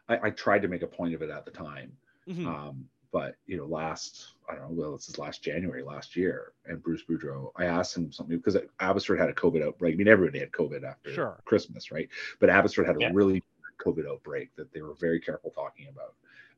[0.09, 1.91] I, I tried to make a point of it at the time
[2.29, 2.45] Mhm.
[2.45, 6.53] um but you know last i don't know well this is last january last year
[6.65, 10.07] and bruce boudreau i asked him something because abbotsford had a covid outbreak i mean
[10.07, 11.41] everybody had covid after Sure.
[11.45, 12.09] christmas right
[12.39, 13.41] but abbotsford had a really
[13.83, 16.15] covid outbreak that they were very careful talking about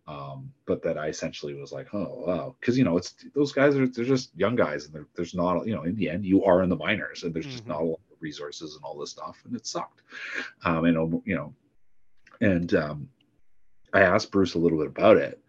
[0.08, 3.76] um, but that I essentially was like, oh wow, because you know it's those guys
[3.76, 6.64] are they're just young guys, and there's not you know in the end you are
[6.64, 7.70] in the minors, and there's just Mhm.
[7.70, 10.04] not a lot of resources and all this stuff, and it sucked.
[10.64, 11.54] Um, and you know,
[12.40, 13.10] and um,
[13.94, 15.44] I asked Bruce a little bit about it,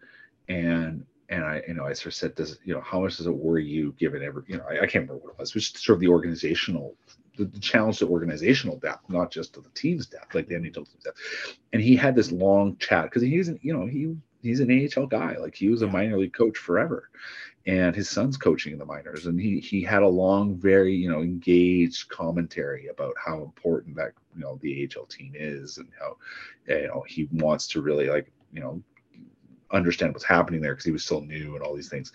[0.49, 3.27] and and I you know I sort of said, does you know how much does
[3.27, 5.77] it worry you given every you know I, I can't remember what it was, which
[5.77, 6.95] sort of the organizational
[7.37, 10.73] the, the challenge to organizational depth, not just to the team's depth, like the NHL
[10.73, 11.57] team's depth.
[11.71, 15.07] And he had this long chat because he's an you know he he's an AHL
[15.07, 17.09] guy, like he was a minor league coach forever,
[17.65, 21.09] and his son's coaching in the minors, and he he had a long, very you
[21.09, 26.17] know engaged commentary about how important that you know the AHL team is, and how
[26.67, 28.81] you know he wants to really like you know
[29.71, 32.11] understand what's happening there because he was still new and all these things.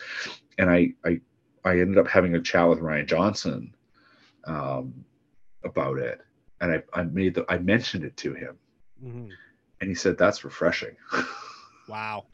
[0.59, 1.20] And I I
[1.64, 3.74] I ended up having a chat with Ryan Johnson
[4.46, 5.05] um,
[5.64, 6.20] about it,
[6.61, 8.59] and I I made the I mentioned it to him,
[9.02, 9.38] Mhm.
[9.80, 10.96] and he said that's refreshing,
[11.86, 12.26] Wow.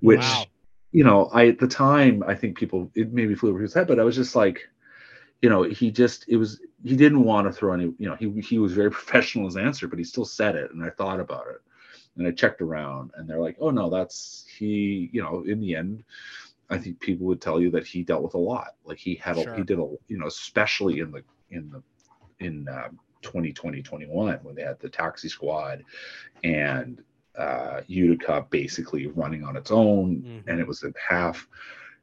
[0.00, 0.50] which Wow.
[0.92, 3.86] you know I at the time I think people it maybe flew over his head,
[3.88, 4.68] but I was just like.
[5.42, 8.40] You know, he just it was he didn't want to throw any, you know, he
[8.40, 10.70] he was very professional in his answer, but he still said it.
[10.72, 11.60] And I thought about it
[12.16, 15.74] and I checked around and they're like, oh no, that's he, you know, in the
[15.74, 16.04] end,
[16.70, 18.74] I think people would tell you that he dealt with a lot.
[18.84, 21.82] Like he had, a, he did a, you know, especially in the in the
[22.44, 25.82] in um, 2020 21 when they had the taxi squad
[26.42, 27.02] and
[27.36, 30.42] uh, Utica basically running on its own, Mhm.
[30.46, 31.48] and it was a half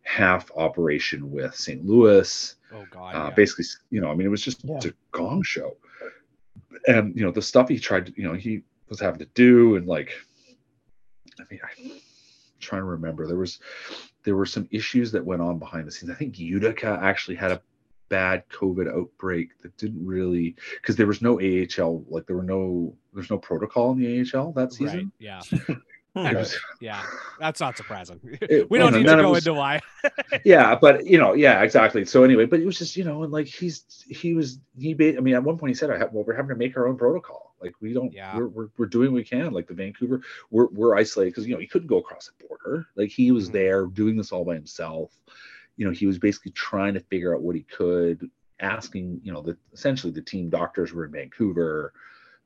[0.04, 1.86] half operation with St.
[1.86, 2.56] Louis.
[2.74, 3.16] Oh God.
[3.16, 3.30] Uh, yeah.
[3.36, 4.80] Basically, you know, I mean, it was just Yeah.
[4.84, 5.78] a gong show,
[6.88, 9.76] and you know the stuff he tried, to, you know, he was having to do,
[9.78, 10.12] and like,
[11.40, 11.92] I mean, I'm
[12.60, 13.60] trying to remember there was
[14.24, 16.12] there were some issues that went on behind the scenes.
[16.12, 17.62] I think Utica actually had a
[18.10, 22.94] bad COVID outbreak that didn't really because there was no AHL, like there were no
[23.14, 24.74] there's no protocol in the AHL that Right.
[24.74, 25.12] season.
[25.18, 25.42] Yeah.
[26.14, 27.02] Was- Yeah.
[27.40, 28.20] That's not surprising.
[28.42, 29.80] It- we don't no, need to go us- into why.
[30.44, 32.04] yeah, but you know, yeah, exactly.
[32.04, 34.94] So anyway, but it was just you know, and like he's he was he.
[34.94, 36.76] Ba- I mean, at one point he said, "I have well, we're having to make
[36.76, 37.51] our own protocol.
[37.62, 38.36] Like we don't, Yeah.
[38.38, 39.54] we're, we're we're doing what we can.
[39.54, 42.88] Like the Vancouver, we're we're isolated because you know he couldn't go across the border.
[42.96, 43.54] Like he was Mhm.
[43.54, 45.12] there doing this all by himself.
[45.78, 49.42] You know, he was basically trying to figure out what he could, asking you know
[49.42, 51.94] the essentially the team doctors were in Vancouver.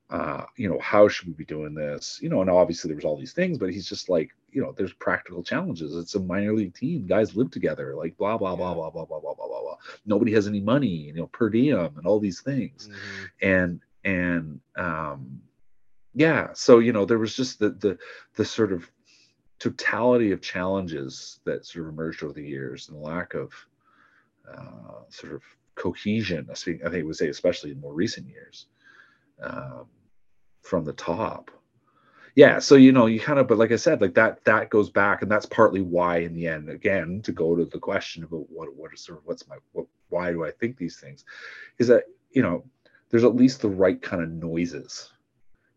[0.08, 2.20] Uh, you know, how should we be doing this?
[2.22, 4.72] You know, and obviously there was all these things, but he's just like, you know,
[4.72, 5.96] there's practical challenges.
[5.96, 7.08] It's a minor league team.
[7.08, 9.78] Guys live together, like blah blah blah blah blah blah blah blah blah blah.
[10.06, 12.88] Nobody has any money, you know, per diem and all these things.
[12.88, 13.30] Mhm.
[13.42, 15.42] And and um
[16.16, 17.98] yeah, so you know, there was just the the
[18.36, 18.90] the sort of
[19.60, 23.54] totality of challenges that sort of emerged over the years and the lack of
[24.50, 25.44] uh, sort of
[25.76, 26.48] cohesion.
[26.50, 28.68] I think I would say, especially in more recent years,
[29.42, 29.88] um,
[30.62, 31.52] from the top.
[32.36, 34.90] Yeah, so you know, you kind of, but like I said, like that that goes
[34.90, 38.50] back, and that's partly why, in the end, again, to go to the question about
[38.50, 41.26] what what is sort of what's my what why do I think these things,
[41.78, 42.66] is that you know,
[43.10, 45.12] there's at least the right kind of noises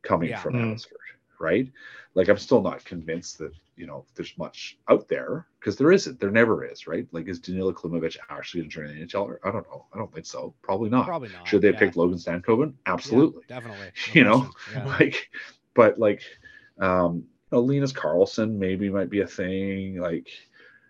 [0.03, 0.41] coming Yeah.
[0.41, 0.63] from Mm.
[0.73, 0.99] Abbotsford,
[1.41, 1.71] right?
[2.15, 6.19] Like I'm still not convinced that you know there's much out there because there isn't.
[6.19, 7.07] There never is, right?
[7.13, 9.37] Like is Danila Klimovich actually going to join the NHL?
[9.45, 9.87] I don't know.
[9.95, 10.55] I don't think so.
[10.63, 11.07] Probably not.
[11.07, 11.47] Probably not.
[11.47, 11.81] Should they have yeah.
[11.81, 12.73] picked Logan Stankoven?
[12.87, 13.43] Yeah, Absolutely.
[13.49, 13.91] definitely.
[14.15, 14.51] You know.
[14.73, 14.85] Yeah.
[14.99, 15.31] Like,
[15.75, 16.23] but like,
[16.81, 17.17] um,
[17.53, 19.99] you know, Linus Karlsson maybe might be a thing.
[20.01, 20.29] Like,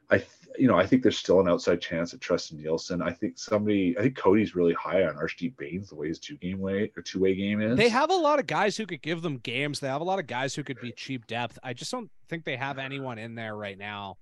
[0.08, 3.00] I, th- you know, I think there's still an outside chance at Tristan Nielsen.
[3.00, 6.36] I think somebody, I think Cody's really high on Arshdeep Bains the way his two
[6.36, 7.76] game way or two way game is.
[7.76, 9.80] They have a lot of guys who could give them games.
[9.80, 11.58] They have a lot of guys who could be cheap depth.
[11.62, 14.16] I just don't think they have anyone in there right now.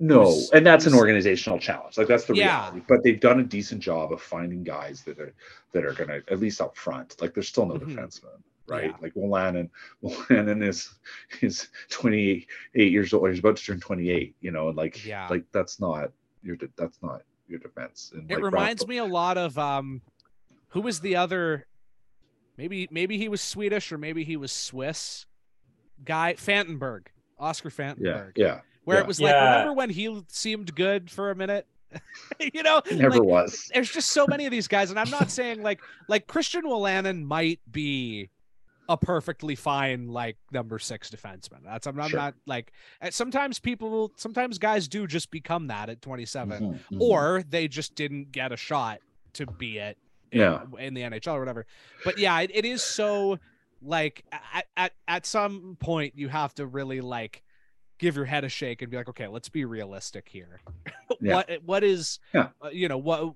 [0.00, 1.98] No, and that's an organizational challenge.
[1.98, 2.60] Like that's the Yeah.
[2.70, 2.82] reality.
[2.88, 5.34] But they've done a decent job of finding guys that are
[5.72, 7.20] that are gonna at least up front.
[7.20, 7.94] Like there's still no Mhm.
[7.94, 8.90] defenseman, right?
[8.90, 8.96] Yeah.
[9.00, 9.68] Like Wolanin,
[10.02, 10.90] Wolanin is
[11.40, 12.46] is 28
[12.92, 13.28] years old.
[13.30, 14.34] He's about to turn 28.
[14.40, 15.26] You know, like Yeah.
[15.28, 16.12] like that's not
[16.42, 18.12] your that's not your defense.
[18.14, 20.02] And It like reminds Ralph- me a lot of um
[20.68, 21.66] who was the other
[22.56, 25.26] maybe maybe he was Swedish or maybe he was Swiss
[26.04, 27.06] guy Fantenberg.
[27.38, 28.32] Oscar Yeah, Fantenberg.
[28.36, 28.60] yeah.
[28.84, 29.02] Where yeah.
[29.02, 29.50] it was like Yeah.
[29.52, 31.66] remember when he seemed good for a minute?
[32.52, 33.70] you know, Never like, was.
[33.72, 37.22] there's just so many of these guys, and I'm not saying like like Christian Wolanin
[37.24, 38.28] might be
[38.88, 41.62] a perfectly fine like number six defenseman.
[41.64, 42.18] That's I'm, I'm Sure.
[42.18, 42.72] not like
[43.02, 47.00] uh, sometimes people sometimes guys do just become that at 27, Mhm, mhm.
[47.00, 49.00] or they just didn't get a shot
[49.34, 49.98] to be it.
[50.32, 50.62] In, Yeah.
[50.78, 51.66] in the NHL or whatever.
[52.04, 53.38] But yeah, it, it is so
[53.80, 57.42] like at, at at some point you have to really like
[57.98, 60.60] give your head a shake and be like, okay, let's be realistic here.
[61.20, 61.34] Yeah.
[61.34, 62.48] what what is Yeah.
[62.62, 63.34] uh, you know what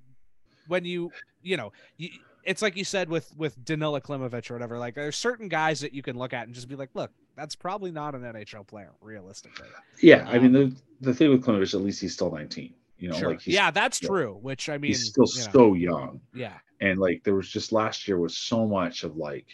[0.68, 1.10] when you
[1.42, 2.10] you know you,
[2.44, 5.92] it's like you said with with Danila Klimovich or whatever like there's certain guys that
[5.92, 8.92] you can look at and just be like look that's probably not an NHL player
[9.00, 9.68] realistically
[10.00, 12.74] yeah, I mean um, the the thing with Klimovich, at least he's still 19.
[12.98, 15.52] You know, sure like he's, yeah that's true which I mean he's still you know,
[15.52, 16.20] so young.
[16.34, 19.46] yeah and like there was just last year was so much of like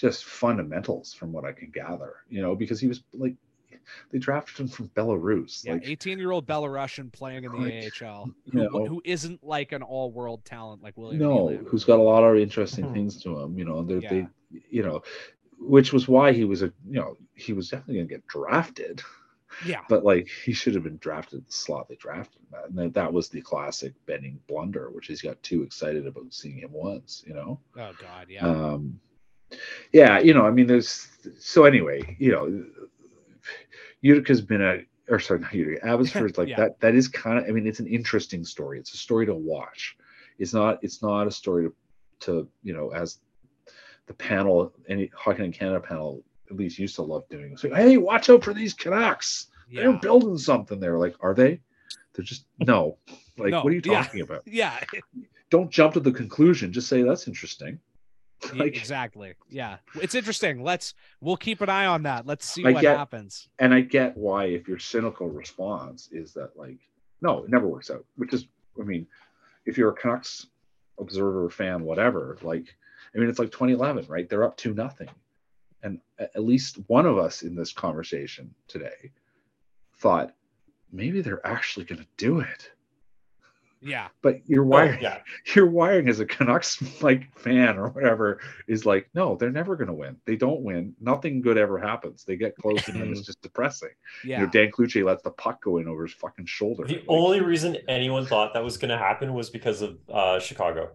[0.00, 3.34] just fundamentals from what I can gather, you know, because he was like
[4.10, 8.02] they drafted him from Belarus, yeah like 18 year old Belarusian playing in the like,
[8.02, 11.66] AHL you who, know, who isn't like an all world talent like William no, Nylander.
[11.68, 12.92] who's got a lot of interesting Mhm.
[12.92, 14.10] things to him, you know, they're, Yeah.
[14.52, 15.02] they, you know,
[15.58, 19.02] which was why he was a, you know, he was definitely gonna get drafted,
[19.66, 22.68] yeah but like he should have been drafted the slot they drafted him at.
[22.70, 26.58] and that, that was the classic Benning blunder, which he's got too excited about seeing
[26.58, 27.60] him once, you know.
[27.76, 29.00] oh god yeah um
[29.92, 31.08] yeah you know i mean there's
[31.38, 32.64] so anyway you know
[34.02, 36.56] utica's been a or sorry not utica abbotsford's like Yeah.
[36.56, 38.78] that that is kind of i mean it's an interesting story.
[38.78, 39.96] It's a story to watch.
[40.38, 41.74] It's not it's not a story to
[42.20, 43.18] to you know as
[44.06, 47.56] the panel any hockey and canada panel at least used to love doing.
[47.56, 49.48] So hey watch out for these canucks.
[49.72, 50.98] They're building something there.
[50.98, 51.60] Like are they?
[52.14, 52.98] They're just no.
[53.38, 54.02] Like No, what are you yeah.
[54.02, 54.42] talking about?
[54.46, 54.78] Yeah.
[55.50, 56.72] Don't jump to the conclusion.
[56.72, 57.78] Just say that's interesting
[58.54, 59.34] Like- exactly.
[59.48, 59.76] Yeah.
[59.96, 60.62] It's interesting.
[60.62, 62.26] Let's we'll keep an eye on that.
[62.26, 63.48] Let's see I what get- happens.
[63.58, 66.78] and I get why if your cynical response is that like
[67.20, 68.04] No, it never works out.
[68.16, 68.46] Which is,
[68.80, 69.06] I mean,
[69.66, 70.46] if you're a Canucks
[70.98, 72.74] observer, fan, whatever, like,
[73.14, 74.28] I mean, it's like 2011, right?
[74.28, 75.08] They're up to nothing,
[75.82, 79.10] and at least one of us in this conversation today
[79.98, 80.34] thought
[80.92, 82.70] maybe they're actually going to do it.
[83.82, 84.08] Yeah.
[84.22, 85.18] But your Oh, wiring, yeah.
[85.54, 89.88] your wiring as a Canucks like fan or whatever is like, no, they're never going
[89.88, 90.16] to win.
[90.26, 90.94] They don't win.
[91.00, 92.24] Nothing good ever happens.
[92.24, 93.90] They get close and then it's just depressing.
[94.24, 94.40] Yeah.
[94.40, 96.84] You know, Dan Cloutier lets the puck go in over his fucking shoulder.
[96.86, 100.38] The Like, only reason anyone thought that was going to happen was because of uh,
[100.40, 100.90] Chicago.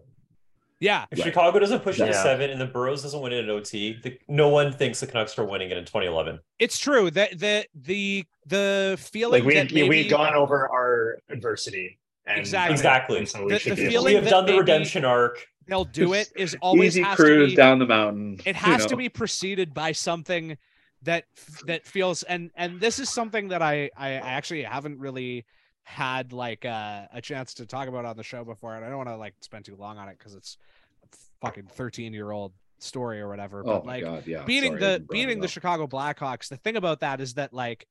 [0.78, 1.06] yeah.
[1.10, 1.24] If Right.
[1.24, 4.18] Chicago doesn't push it to seven and the Burrows doesn't win it in OT, the,
[4.28, 6.38] no one thinks the Canucks are winning it in 2011.
[6.58, 11.18] It's true that the the the feeling Like we that maybe, we've gone over our
[11.30, 11.98] adversity.
[12.26, 12.72] And, Exactly.
[12.74, 13.18] Exactly.
[13.18, 15.46] and so we The- should the be able feeling We have done the redemption arc.
[15.68, 18.40] they'll do it is always easy has cruise to be, down the mountain.
[18.44, 20.56] it you has to be preceded by something
[21.02, 21.24] that
[21.66, 25.44] that feels and and this is something that I I actually haven't really
[25.84, 28.96] had like uh, a chance to talk about on the show before and I don't
[28.96, 30.56] want to like spend too long on it because it's
[31.04, 34.42] a fucking 13 year old story or whatever Oh but my like god, yeah.
[34.44, 35.48] beating sorry, the beating the.
[35.48, 36.48] Chicago Blackhawks.
[36.48, 37.86] The thing about that is that like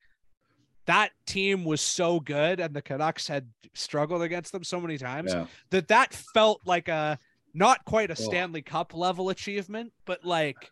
[0.85, 5.33] that team was so good and the Canucks had struggled against them so many times
[5.33, 5.47] Yeah.
[5.71, 7.17] that that felt like a
[7.53, 8.15] not quite a Oh.
[8.15, 10.69] Stanley Cup level achievement, but like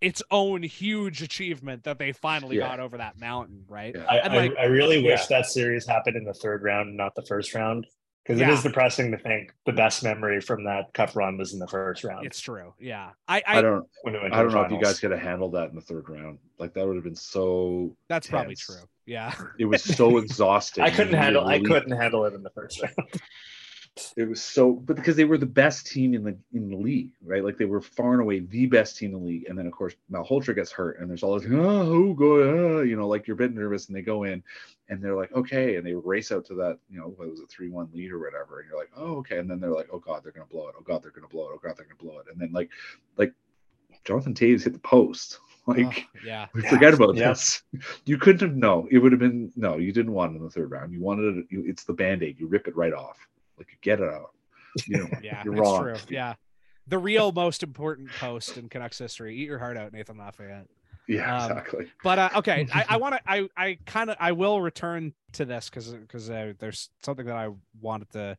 [0.00, 2.68] its own huge achievement that they finally Yeah.
[2.68, 3.94] got over that mountain, right?
[3.96, 4.04] Yeah.
[4.04, 7.14] I, And, I, like- I really wish that series happened in the third round, not
[7.14, 7.86] the first round,
[8.26, 8.54] because it Yeah.
[8.54, 12.02] is depressing to think the best memory from that cup run was in the first
[12.02, 12.26] round.
[12.26, 12.74] It's true.
[12.80, 13.10] Yeah.
[13.28, 15.12] I, I I, don't when it went I don't the know if you guys could
[15.12, 16.38] have handled that in the third round.
[16.58, 18.82] Like that would have been so that's probably true.
[19.04, 19.32] Yeah.
[19.58, 20.82] it was so exhausting.
[20.82, 21.46] I couldn't You handle.
[21.46, 22.94] I couldn't handle it in the first round.
[24.16, 27.12] It was so, but because they were the best team in the in the league,
[27.24, 27.42] right?
[27.42, 29.46] Like they were far and away the best team in the league.
[29.48, 32.82] And then of course Malhotra gets hurt, and there's all this, oh, who go, ah,"
[32.82, 34.42] you know, like you're a bit nervous, and they go in,
[34.90, 37.48] and they're like, okay, and they race out to that, you know, what was it,
[37.48, 39.98] three one lead or whatever, and you're like, oh, okay, and then they're like, oh
[39.98, 41.96] god, they're gonna blow it, oh god, they're gonna blow it, oh god, they're gonna
[41.96, 42.68] blow it, and then like,
[43.16, 43.32] like
[44.04, 45.86] Jonathan Toews hit the post, like.
[45.86, 46.46] Ugh, yeah.
[46.52, 46.68] We Yeah.
[46.70, 47.30] forget about Yeah.
[47.30, 47.62] this.
[48.04, 48.86] You couldn't have no.
[48.90, 49.78] It would have been no.
[49.78, 50.92] You didn't want it in the third round.
[50.92, 51.46] You wanted it.
[51.50, 52.38] You, it's the band aid.
[52.38, 53.26] You rip it right off.
[53.58, 54.30] Like get it out.
[54.86, 55.42] You know, Yeah.
[55.44, 55.82] you're it's wrong.
[55.82, 55.96] true.
[56.08, 56.34] Yeah.
[56.86, 59.36] The real most important post in Canucks history.
[59.36, 60.68] Eat your heart out, Nathan Lafayette.
[61.08, 61.86] Yeah, Um, exactly.
[62.02, 63.20] But uh, okay, I, I want to.
[63.26, 67.36] I I kind of I will return to this because because uh, there's something that
[67.36, 67.48] I
[67.80, 68.36] wanted to.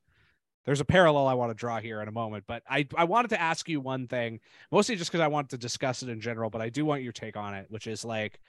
[0.66, 3.30] There's a parallel I want to draw here in a moment, but I I wanted
[3.30, 4.42] to ask you one thing,
[4.72, 7.14] mostly just because I wanted to discuss it in general, but I do want your
[7.14, 8.40] take on it, which is like,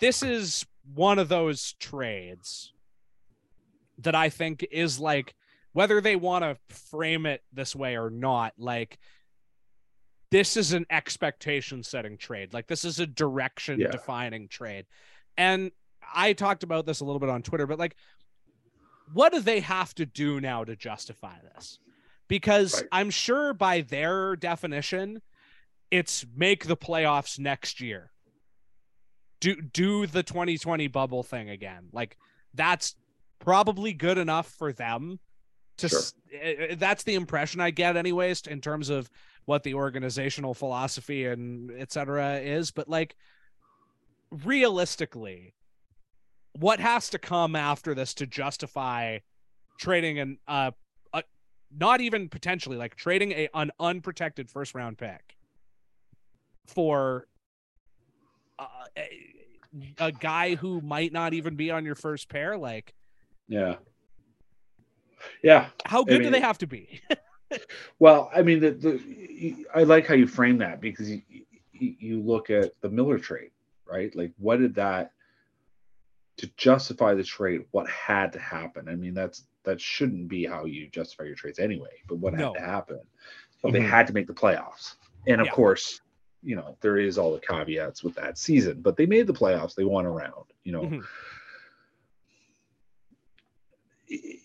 [0.00, 0.64] this is
[0.94, 2.72] one of those trades
[3.98, 5.34] that I think is like
[5.72, 8.98] whether they want to frame it this way or not, like
[10.30, 12.52] this is an expectation setting trade.
[12.52, 13.90] Like this is a direction Yeah.
[13.90, 14.86] defining trade.
[15.36, 15.70] And
[16.14, 17.96] I talked about this a little bit on Twitter, but like
[19.12, 21.78] what do they have to do now to justify this?
[22.28, 22.88] Because Right.
[22.92, 25.22] I'm sure by their definition,
[25.90, 28.10] it's make the playoffs next year.
[29.40, 31.88] Do do the 2020 bubble thing again.
[31.92, 32.18] Like
[32.52, 32.96] that's
[33.38, 35.20] probably good enough for them
[35.78, 36.00] to Sure.
[36.32, 39.10] eh, eh, that's the impression I get anyways in terms of
[39.46, 43.16] what the organizational philosophy and et cetera is but like
[44.30, 45.54] realistically
[46.52, 49.18] what has to come after this to justify
[49.78, 50.70] trading an uh
[51.14, 51.22] a,
[51.76, 55.36] not even potentially like trading a an unprotected first round pick
[56.66, 57.26] for
[58.58, 58.66] uh,
[58.98, 59.08] a,
[59.98, 62.92] a guy who might not even be on your first pair like
[63.48, 63.76] Yeah.
[65.42, 65.68] Yeah.
[65.84, 67.00] how good do mean- they have to be
[67.98, 71.22] Well, I mean, the, the I like how you frame that because you,
[71.72, 73.52] you look at the Miller trade,
[73.86, 74.14] right?
[74.14, 75.12] Like, what did that
[76.36, 77.64] to justify the trade?
[77.70, 78.86] What had to happen?
[78.88, 81.88] I mean, that's that shouldn't be how you justify your trades anyway.
[82.06, 82.52] But what No.
[82.52, 83.00] had to happen?
[83.62, 83.88] Well, they Mhm.
[83.88, 84.96] had to make the playoffs,
[85.26, 85.52] and of Yeah.
[85.54, 86.02] course,
[86.42, 88.82] you know there is all the caveats with that season.
[88.82, 89.74] But they made the playoffs.
[89.74, 90.52] They won a round.
[90.64, 90.82] You know.
[90.82, 91.04] Mhm.
[94.06, 94.37] it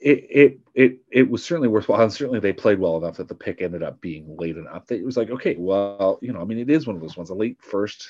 [0.00, 3.60] it it it was certainly worthwhile and certainly they played well enough that the pick
[3.60, 6.58] ended up being late enough that it was like okay well you know i mean
[6.58, 8.08] it is one of those ones a late first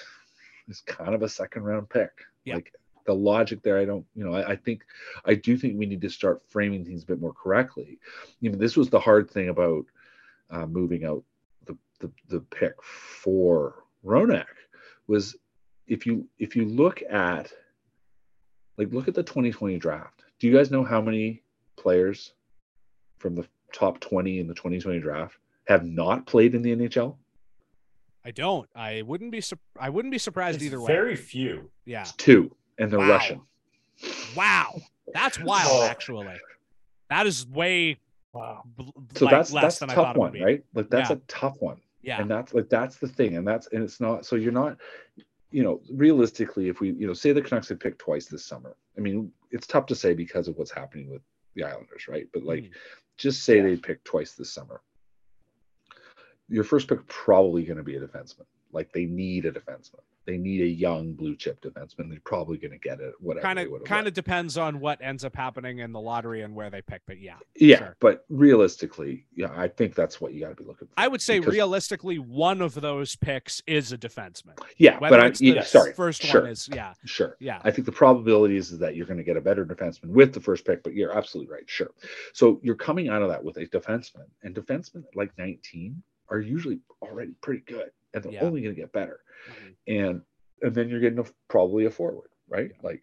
[0.69, 2.11] is kind of a second round pick.
[2.45, 2.55] Yeah.
[2.55, 2.73] like
[3.07, 4.85] the logic there i don't you know I, I think
[5.25, 7.99] i do think we need to start framing things a bit more correctly.
[8.41, 9.87] You know this was the hard thing about
[10.51, 11.25] uh, moving out
[11.67, 14.45] the, the the pick for Hronek
[15.09, 15.37] was
[15.89, 17.53] if you if you look at
[18.79, 20.23] like look at the 2020 draft.
[20.39, 21.43] Do you guys know how many
[21.81, 22.35] players
[23.19, 25.37] from the top 20 in the 2020 draft
[25.67, 27.17] have not played in the NHL?
[28.25, 31.71] i don't i wouldn't be sup- i wouldn't be surprised It's either way very few.
[31.87, 33.09] yeah It's two, and they're Wow.
[33.09, 33.41] Russian.
[34.37, 34.81] Wow,
[35.13, 35.69] that's wild.
[35.71, 35.87] Oh.
[35.87, 36.27] Actually,
[37.09, 37.99] that is way
[38.35, 38.63] Wow.
[38.77, 40.63] bl- So like, that's less that's a than I tough one, right?
[40.75, 41.17] Like that's Yeah.
[41.17, 41.81] a tough one.
[42.03, 44.77] Yeah, and that's like that's the thing and that's and it's not so you're not
[45.51, 48.77] you know realistically if we you know say the canucks had picked twice this summer
[48.97, 51.21] i mean it's tough to say because of what's happening with
[51.55, 52.75] the islanders right but like Mhm.
[53.17, 53.63] just say Yeah.
[53.65, 54.81] they picked twice this summer
[56.49, 60.37] your first pick probably going to be a defenseman like they need a defenseman they
[60.37, 63.69] need a young blue chip defenseman they're probably going to get it whatever kind of
[63.85, 67.03] kind of depends on what ends up happening in the lottery and where they pick.
[67.07, 67.97] But yeah, yeah sure.
[68.01, 71.23] but realistically yeah i think that's what you got to be looking for I would
[71.23, 74.59] say because- realistically, one of those picks is a defenseman.
[74.77, 77.87] yeah Whether but i yeah, sorry first sure one is yeah, sure yeah, I think
[77.87, 80.65] the probability is, is that you're going to get a better defenseman with the first
[80.65, 81.63] pick, but you're absolutely right.
[81.69, 81.91] Sure.
[82.33, 86.81] So you're coming out of that with a defenseman, and defensemen like 19 are usually
[87.03, 88.45] already pretty good, and they're Yeah.
[88.45, 89.21] only going to get better.
[89.49, 89.75] Mhm.
[89.87, 90.23] And
[90.63, 92.71] and then you're getting a, probably a forward, right?
[92.83, 93.03] Like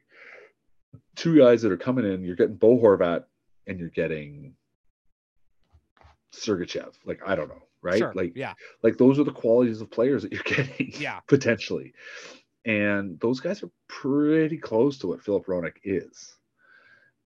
[1.15, 2.23] two guys that are coming in.
[2.23, 3.25] You're getting Bo Horvat,
[3.65, 4.55] and you're getting
[6.34, 6.93] Sergachev.
[7.05, 7.97] Like I don't know, right?
[7.97, 8.13] Sure.
[8.13, 8.53] Like yeah,
[8.84, 11.19] like those are the qualities of players that you're getting Yeah.
[11.27, 11.93] potentially
[12.65, 16.35] and those guys are pretty close to what Filip Hronek is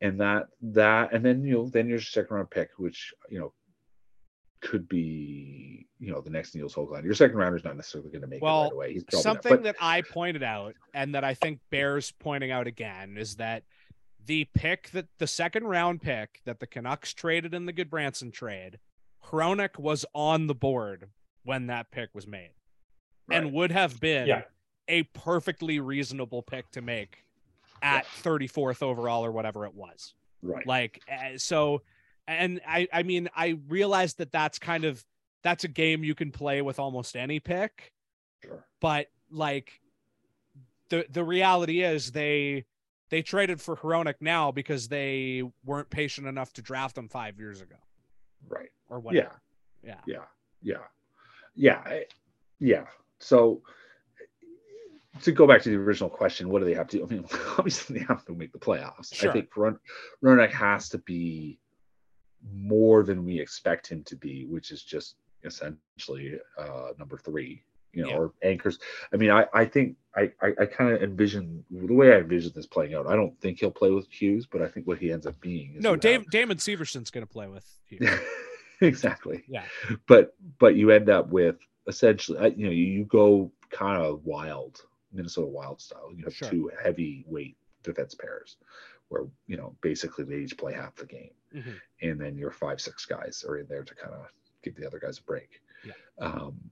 [0.02, 3.52] and that that and then you know then your second round pick which you know
[4.60, 7.04] could be you know the next Nils Höglander.
[7.04, 8.92] Your second rounder is not necessarily going to make it Well, right away.
[8.92, 12.50] He's probably not, something but that I pointed out and that I think bears pointing
[12.50, 13.64] out again is that
[14.26, 18.78] the pick that the second round pick that the Canucks traded in the Gudbranson trade,
[19.26, 21.08] Hronek was on the board
[21.44, 22.50] when that pick was made
[23.30, 24.42] and would have been Yeah.
[24.88, 27.24] a perfectly reasonable pick to make
[27.82, 30.14] at 34th overall or whatever it was.
[30.42, 30.66] right.
[30.66, 31.82] Like uh, so
[32.28, 35.04] and I I mean I realized that that's kind of
[35.42, 37.92] that's a game you can play with almost any pick
[38.44, 38.64] Sure.
[38.80, 39.80] but like
[40.88, 42.64] the the reality is they
[43.10, 47.60] they traded for Hronek now because they weren't patient enough to draft him 5 years
[47.60, 47.76] ago
[48.48, 48.70] Right.
[48.88, 49.40] or whatever.
[49.82, 49.98] Yeah.
[50.06, 50.24] Yeah.
[50.62, 50.76] Yeah.
[51.54, 51.82] Yeah.
[51.84, 52.06] I-
[52.60, 52.86] Yeah.
[53.18, 53.62] So
[55.22, 57.04] to go back to the original question, what do they have to do?
[57.04, 57.24] I mean,
[57.58, 59.12] obviously they have to make the playoffs.
[59.14, 59.30] Sure.
[59.30, 59.78] I think Ron,
[60.22, 61.58] Hronek has to be
[62.54, 67.62] more than we expect him to be, which is just essentially uh, number three,
[67.92, 68.16] you know, Yeah.
[68.16, 68.78] or anchors.
[69.12, 72.52] I mean, I, I think I, I, I kind of envision the way I envision
[72.54, 73.06] this playing out.
[73.06, 75.74] I don't think he'll play with Hughes, but I think what he ends up being
[75.76, 77.98] is No, Dave, Damon Severson's going to play with you.
[78.80, 79.44] exactly.
[79.48, 79.64] Yeah.
[80.06, 81.56] But but you end up with
[81.86, 86.10] essentially, uh, you know, you, you go kind of wild, Minnesota Wild style.
[86.14, 86.50] You have Sure.
[86.50, 88.56] two heavyweight defense pairs,
[89.08, 91.80] where you know basically they each play half the game, Mhm.
[92.02, 94.26] and then your five six guys are in there to kind of
[94.62, 95.60] give the other guys a break.
[95.84, 95.92] Yeah.
[96.18, 96.70] Um,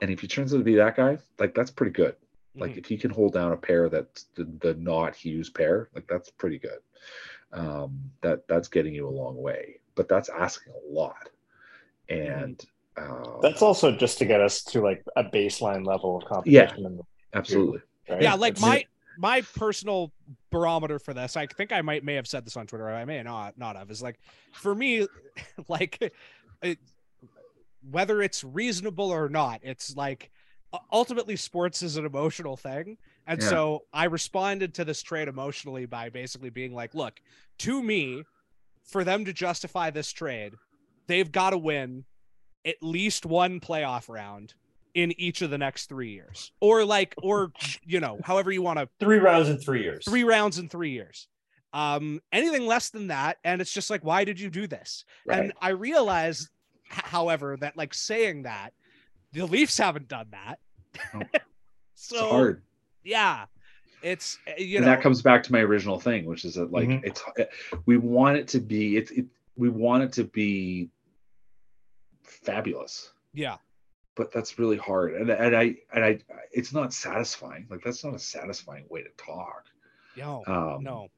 [0.00, 2.14] and if he turns out to be that guy, like that's pretty good.
[2.54, 2.78] Like Mhm.
[2.78, 6.30] if he can hold down a pair that's the, the not Hughes pair, like that's
[6.30, 6.80] pretty good.
[7.52, 11.30] Um, that that's getting you a long way, but that's asking a lot.
[12.08, 12.62] And
[12.96, 16.66] uh, That's also just to get us to like a baseline level of Yeah.
[16.66, 16.86] competition.
[16.86, 17.04] in the-
[17.34, 18.22] absolutely right?
[18.22, 18.84] yeah, like my
[19.18, 20.12] my personal
[20.50, 23.22] barometer for this, I think I might may have said this on Twitter, I may
[23.22, 24.18] not not have, is like
[24.52, 25.08] for me,
[25.68, 26.12] like
[26.62, 26.78] it,
[27.90, 30.30] whether it's reasonable or not, it's like
[30.92, 32.96] ultimately sports is an emotional thing.
[33.26, 33.48] And Yeah.
[33.48, 37.20] so I responded to this trade emotionally by basically being like, look,
[37.58, 38.24] to me,
[38.84, 40.54] for them to justify this trade,
[41.08, 42.04] they've got to win
[42.64, 44.54] at least one playoff round
[44.94, 46.52] in each of the next three years.
[46.60, 47.52] Or like, or
[47.84, 50.04] you know, however you want to Three rounds in three years.
[50.04, 51.28] three rounds in three years.
[51.72, 55.04] Um, anything less than that, and it's just like, why did you do this?
[55.26, 55.40] right.
[55.40, 56.48] And I realized,
[56.88, 58.72] however, that like saying that,
[59.32, 60.58] the Leafs haven't done that.
[61.12, 61.20] No.
[61.94, 62.62] so it's hard.
[63.04, 63.44] yeah,
[64.02, 66.72] it's uh, you and know, that comes back to my original thing, which is that
[66.72, 67.04] like Mhm.
[67.04, 67.22] it's
[67.84, 70.88] we want it to be it, it we want it to be
[72.22, 73.56] fabulous, yeah,
[74.18, 75.14] but that's really hard.
[75.14, 76.18] And and I and I
[76.52, 77.66] it's not satisfying.
[77.70, 79.64] Like that's not a satisfying way to talk.
[80.16, 81.08] no, Um, no,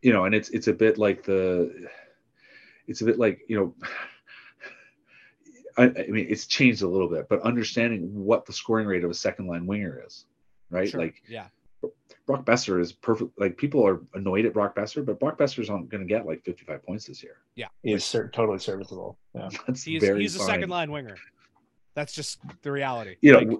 [0.00, 1.88] you know, and it's it's a bit like the
[2.88, 3.74] it's a bit like you know.
[5.78, 9.10] I, I mean, it's changed a little bit, but understanding what the scoring rate of
[9.10, 10.26] a second line winger is,
[10.68, 10.86] right?
[10.86, 11.46] sure, Like yeah,
[12.26, 13.30] Brock Boeser is perfect.
[13.38, 16.44] Like people are annoyed at Brock Boeser, but Brock Boeser's not going to get like
[16.44, 17.36] 55 points this year.
[17.54, 19.16] Yeah, he's cer- totally serviceable.
[19.34, 19.48] Yeah.
[19.66, 21.16] That's he's very he's a second line winger.
[21.94, 23.16] That's just the reality.
[23.20, 23.58] You know, Like,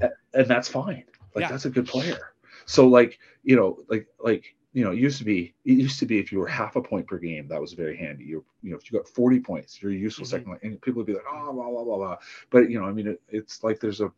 [0.00, 1.04] but and that's fine.
[1.34, 1.50] Like Yeah.
[1.50, 2.32] that's a good player.
[2.66, 6.06] So like you know, like like you know, it used to be it used to
[6.06, 8.24] be if you were half a point per game, that was very handy.
[8.24, 10.28] You you know, if you got 40 points, you're a useful Mhm.
[10.28, 12.16] second line, and people would be like, oh, blah blah blah blah.
[12.50, 14.12] But you know, I mean, it, it's like there's a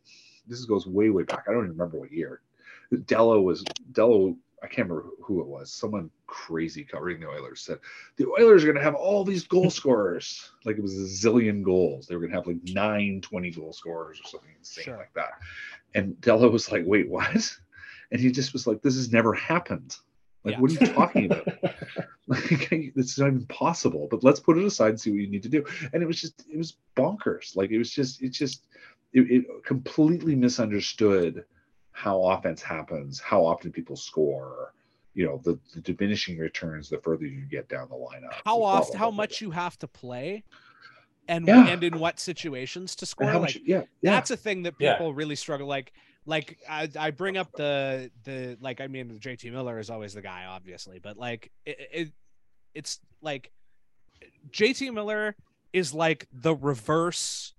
[0.47, 1.45] this goes way way back.
[1.47, 2.41] I don't even remember what year.
[3.05, 4.35] Dello was Dello.
[4.63, 5.71] I can't remember who it was.
[5.73, 7.79] Someone crazy covering the Oilers said
[8.15, 10.51] the Oilers are going to have all these goal scorers.
[10.65, 12.07] Like it was a zillion goals.
[12.07, 14.97] They were going to have like nine 20 goal scorers or something insane Sure.
[14.97, 15.31] like that.
[15.95, 17.27] And Della was like, wait, what?
[18.11, 19.95] And he just was like, this has never happened.
[20.43, 20.59] Like, Yeah.
[20.59, 21.47] what are you talking about?
[22.27, 24.07] like, it's not even possible.
[24.11, 25.65] But let's put it aside and see what you need to do.
[25.91, 27.55] And it was just, it was bonkers.
[27.55, 28.67] Like, it was just, it just,
[29.13, 31.43] it, it completely misunderstood
[31.93, 34.73] how offense happens, how often people score,
[35.13, 38.33] you know, the, the diminishing returns the further you get down the lineup.
[38.45, 39.45] how often blah, how blah, much blah.
[39.47, 40.43] you have to play
[41.27, 41.67] and Yeah.
[41.67, 44.11] and in what situations to score and like much, yeah, yeah.
[44.11, 44.93] that's a thing that Yeah.
[44.93, 45.93] people really struggle like
[46.25, 50.21] like I, I bring up the the like i mean jt miller is always the
[50.21, 52.11] guy obviously but like it, it
[52.73, 53.51] it's like
[54.51, 55.35] jt miller
[55.71, 57.53] is like the reverse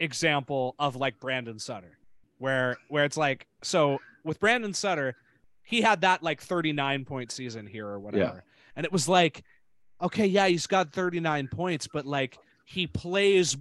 [0.00, 1.96] example of like brandon sutter
[2.38, 5.14] where where it's like so with brandon sutter
[5.62, 8.42] he had that like 39 point season here or whatever.
[8.74, 9.44] And it was like
[10.00, 13.56] okay yeah he's got 39 points but like he plays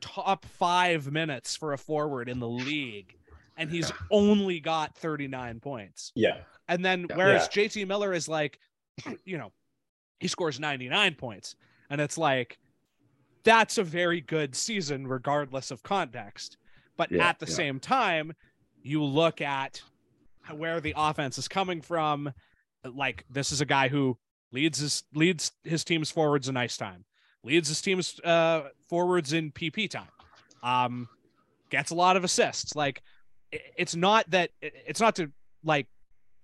[0.00, 3.16] top five minutes for a forward in the league
[3.56, 6.12] and he's only got 39 points.
[6.14, 6.38] Yeah.
[6.68, 7.16] and then Yeah.
[7.16, 8.58] whereas jt miller is like
[9.24, 9.52] you know
[10.20, 11.56] he scores 99 points.
[11.90, 12.58] And it's like
[13.44, 16.56] that's a very good season regardless of context
[16.96, 17.54] but Yeah, at the yeah.
[17.54, 18.32] same time
[18.82, 19.82] you look at
[20.54, 22.32] where the offense is coming from.
[22.84, 24.18] Like this is a guy who
[24.50, 27.04] leads his leads his team's forwards in ice time
[27.44, 30.08] leads his team's uh forwards in pp time
[30.62, 31.08] um
[31.70, 32.76] gets a lot of assists.
[32.76, 33.02] Like
[33.50, 35.32] it's not that it's not to
[35.64, 35.88] like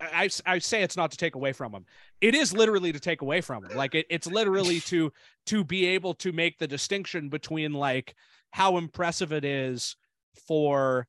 [0.01, 1.85] I, I say it's not to take away from him.
[2.21, 3.77] It is literally to take away from him.
[3.77, 5.13] Like it, it's literally to
[5.47, 8.15] to be able to make the distinction between like
[8.53, 9.97] how impressive it is
[10.47, 11.07] for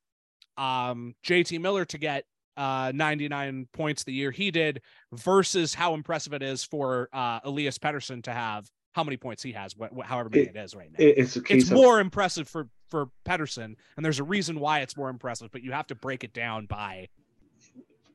[0.57, 2.25] um JT Miller to get
[2.57, 4.81] uh 99 points the year he did
[5.13, 9.51] versus how impressive it is for uh Elias Pettersson to have how many points he
[9.53, 12.47] has wh- however many It- it is right now It- it's it's of more impressive
[12.49, 15.95] for for Pettersson, and there's a reason why it's more impressive, but you have to
[15.95, 17.07] break it down by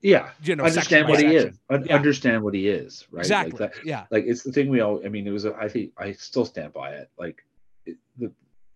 [0.03, 0.31] yeah.
[0.43, 1.57] you know understand what he is.
[1.71, 1.95] Un- Yeah.
[1.95, 3.21] Understand what he is, right?
[3.21, 3.59] Exactly.
[3.59, 4.07] Like that, yeah.
[4.11, 6.45] like it's the thing we all i mean it was a, i think i still
[6.45, 7.45] stand by it like
[7.87, 8.33] it, the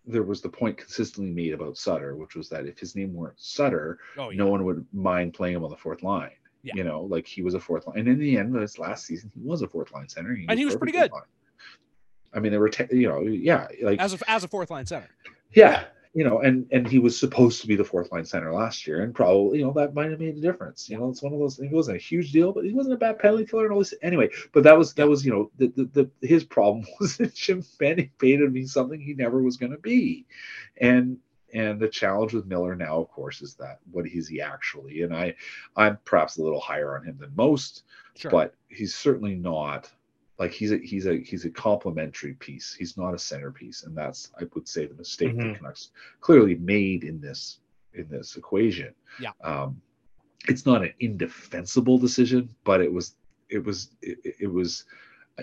[0.08, 3.38] there was the point consistently made about sutter which was that if his name weren't
[3.38, 4.38] sutter Oh yeah.
[4.38, 6.30] no one would mind playing him on the fourth line
[6.62, 6.74] Yeah.
[6.76, 9.04] you know like he was a fourth line and in the end of his last
[9.06, 11.10] season he was a fourth line center And he was pretty good.
[11.10, 11.22] fine.
[12.34, 14.86] i mean there were te- you know yeah like As a as a fourth line
[14.86, 15.08] center.
[15.54, 18.86] yeah you know and and he was supposed to be the fourth line center last
[18.86, 20.88] year and probably you know that might have made a difference.
[20.88, 22.94] You know it's one of those things it wasn't a huge deal but he wasn't
[22.94, 25.50] a bad penalty killer and all this anyway but that was that was you know
[25.58, 29.56] the, the, the his problem was that jim benning painted me something he never was
[29.56, 30.26] going to be.
[30.78, 31.18] And
[31.54, 35.02] and the challenge with miller now of course is that what is he actually?
[35.02, 35.34] And i
[35.76, 37.84] i'm perhaps a little higher on him than most
[38.16, 38.30] Sure.
[38.32, 39.92] but he's certainly not
[40.38, 42.72] like he's a he's a he's a complementary piece.
[42.74, 45.52] He's not a centerpiece, and that's I would say the mistake Mhm.
[45.52, 45.90] the Canucks
[46.20, 47.60] clearly made in this
[47.94, 48.94] in this equation.
[49.20, 49.30] Yeah.
[49.42, 49.80] Um,
[50.48, 53.16] it's not an indefensible decision, but it was
[53.48, 54.84] it was it, it was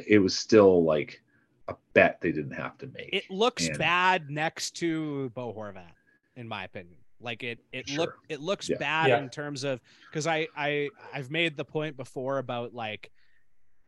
[0.08, 1.22] it was still like
[1.68, 3.10] a bet they didn't have to make.
[3.12, 5.92] it looks And- bad next to Bo Horvat,
[6.36, 6.98] in my opinion.
[7.20, 8.78] Like it it look it looks Yeah.
[8.78, 9.20] bad Yeah.
[9.20, 13.10] in terms of because I I I've made the point before about like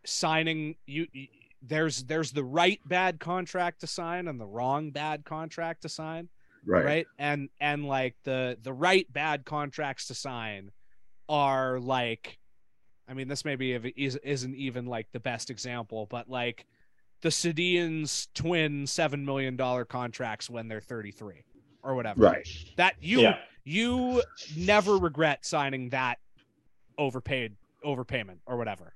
[0.08, 1.08] signing you.
[1.12, 1.28] you-
[1.62, 6.30] There's there's the right bad contract to sign and the wrong bad contract to sign.
[6.66, 6.86] right.
[6.86, 10.72] right and and like the the right bad contracts to sign
[11.30, 12.38] are like
[13.08, 16.66] i mean this maybe is, isn't even like the best example but like
[17.22, 21.44] the Sedin's twin seven million dollar contracts when they're 33
[21.84, 22.48] or whatever Right.
[22.78, 23.40] that you Yeah.
[23.64, 24.22] you
[24.56, 26.20] never regret signing that
[26.98, 27.56] overpaid
[27.86, 28.94] overpayment or whatever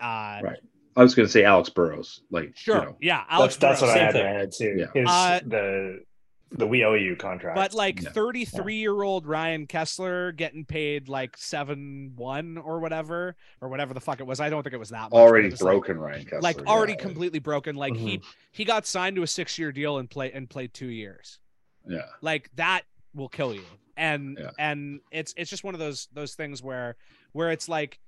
[0.00, 0.58] uh Right.
[0.96, 2.22] I was going to say Alex Burrows.
[2.30, 3.96] Like sure You know, yeah Alex that's that's what Burrows.
[3.96, 4.74] I had same in my head too.
[4.78, 5.00] Yeah.
[5.00, 6.04] His Uh, the
[6.52, 7.54] the we owe you contract.
[7.54, 8.10] But like Yeah.
[8.10, 14.00] 33 year old Ryan Kesler getting paid like seven one or whatever, or whatever the
[14.00, 14.40] fuck it was.
[14.40, 15.12] I don't think it was that much.
[15.12, 16.42] already it was, like- broken Ryan Kesler.
[16.42, 16.64] Like, yeah.
[16.66, 17.76] already completely broken.
[17.76, 18.28] Like he Mm-hmm.
[18.50, 21.38] he got signed to a six year deal and play and played two years.
[21.86, 22.06] Yeah.
[22.20, 22.82] Like that
[23.14, 23.62] will kill you.
[23.96, 24.50] And Yeah.
[24.58, 26.96] and it's it's just one of those those things where
[27.30, 28.00] where it's like,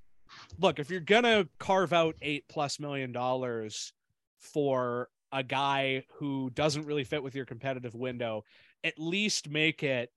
[0.59, 3.93] look, if you're gonna carve out eight plus million dollars
[4.37, 8.43] for a guy who doesn't really fit with your competitive window,
[8.83, 10.11] at least make it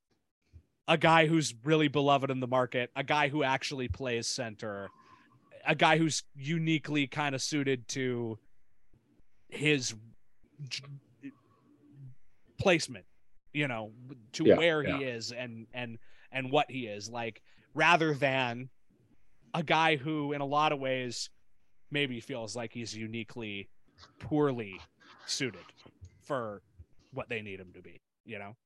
[0.89, 4.89] a guy who's really beloved in the market, a guy who actually plays center,
[5.67, 8.39] a guy who's uniquely kind of suited to
[9.49, 9.95] his
[12.59, 13.05] placement,
[13.53, 13.93] you know,
[14.33, 14.99] to Yeah, where yeah.
[14.99, 15.99] he is and and
[16.33, 17.43] and what he is like
[17.75, 18.69] rather than
[19.57, 21.31] a guy who, in a lot of ways,
[21.91, 23.69] maybe feels like he's uniquely
[24.21, 24.79] poorly
[25.27, 25.61] suited
[26.23, 26.63] for
[27.13, 28.01] what they need him to be.
[28.25, 28.57] You know.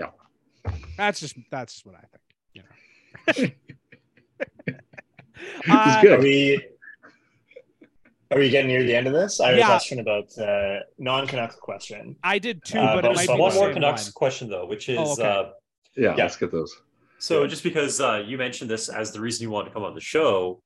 [0.00, 0.10] Yeah.
[0.96, 2.22] That's just that's just what I think.
[2.52, 2.62] You
[3.46, 3.48] know.
[5.68, 6.12] Uh, good.
[6.12, 6.60] Are we
[8.30, 9.40] are we getting near the end of this?
[9.40, 9.66] I have Yeah.
[9.66, 12.16] a question about uh, non-Canucks question.
[12.22, 14.12] I did too, Uh, but but it might so be one more same Canucks one.
[14.12, 15.22] question though, which is Oh, okay.
[15.22, 15.42] uh,
[15.96, 16.24] yeah, Yeah.
[16.24, 16.74] let's get those.
[17.18, 19.94] So just because uh, you mentioned this as the reason you wanted to come on
[19.94, 20.60] the show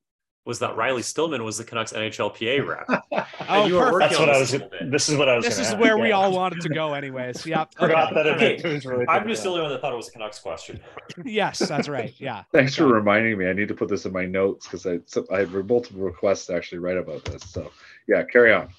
[0.45, 3.03] was that Riley Stillman was the Canucks NHLPA rep.
[3.49, 3.91] Oh, you were perfect.
[3.91, 4.53] working That's on what I this was.
[4.53, 4.89] a little.
[4.89, 5.45] This is what I was.
[5.45, 6.15] This is ask, where we yeah.
[6.15, 7.45] all wanted to go, anyways.
[7.45, 7.75] Yep.
[7.77, 8.55] forgot that Okay.
[8.55, 9.05] it was really.
[9.07, 10.79] I'm just the only one that thought it was a Canucks question.
[11.25, 12.13] yes, that's right.
[12.17, 12.43] Yeah.
[12.51, 13.47] Thanks for reminding me.
[13.47, 16.47] I need to put this in my notes because I so I had multiple requests
[16.47, 17.43] to actually write about this.
[17.43, 17.71] So
[18.07, 18.69] yeah, carry on.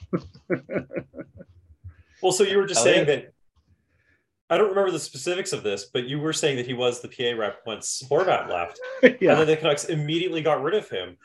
[2.23, 3.33] Well, so you were just saying that.
[4.51, 7.07] I don't remember the specifics of this, but you were saying that he was the
[7.07, 9.09] PA rep once Horvat left, yeah.
[9.31, 11.17] and then the Canucks immediately got rid of him.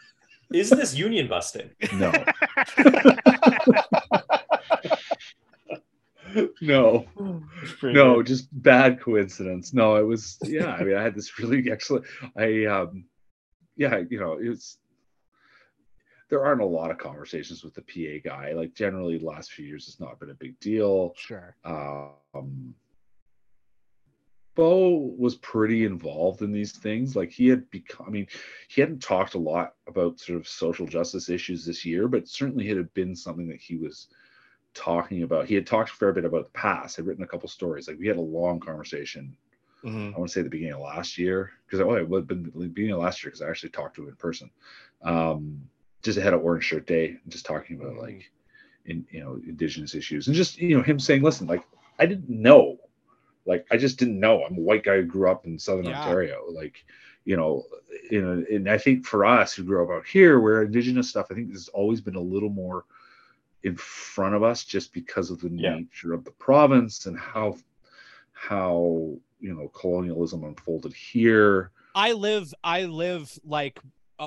[0.54, 1.72] Is this union busting?
[1.94, 2.12] no,
[6.62, 7.08] no,
[7.82, 9.74] no, just bad coincidence.
[9.74, 10.74] No, it was yeah.
[10.74, 12.06] I mean, I had this really excellent.
[12.38, 13.06] I um,
[13.76, 14.78] yeah, you know, it's
[16.30, 18.54] there aren't a lot of conversations with the PA guy.
[18.54, 21.14] Like generally, the last few years, it's not been a big deal.
[21.18, 21.56] Sure.
[21.66, 22.76] um
[24.56, 27.16] Bo was pretty involved in these things.
[27.16, 28.28] Like he had become, I mean,
[28.70, 32.70] he hadn't talked a lot about sort of social justice issues this year, but certainly
[32.70, 34.08] it had been something that he was
[34.74, 35.48] talking about.
[35.48, 37.88] He had talked a fair bit about the past, had written a couple stories.
[37.88, 39.36] Like we had a long conversation,
[39.84, 40.16] Mhm.
[40.16, 42.44] I want to say the beginning of last year, because oh, it would have been
[42.44, 44.50] the beginning of last year because I actually talked to him in person.
[45.04, 45.70] Um,
[46.02, 48.32] just ahead of Orange Shirt Day, and just talking about like
[48.86, 51.64] in you know indigenous issues and just you know him saying listen like
[51.98, 52.78] i didn't know
[53.46, 55.98] like i just didn't know i'm a white guy who grew up in southern Yeah.
[55.98, 56.84] ontario like
[57.26, 57.64] you know
[58.12, 61.28] you know and i think for us who grew up out here where indigenous stuff
[61.32, 62.86] i think has always been a little more
[63.64, 65.76] in front of us just because of the Yeah.
[65.76, 67.58] nature of the province and how
[68.34, 73.80] how you know colonialism unfolded here I live I live like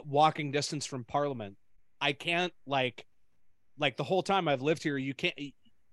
[0.06, 1.58] walking distance from Parliament.
[2.00, 3.04] I can't like
[3.78, 4.96] like the whole time I've lived here.
[4.96, 5.38] You can't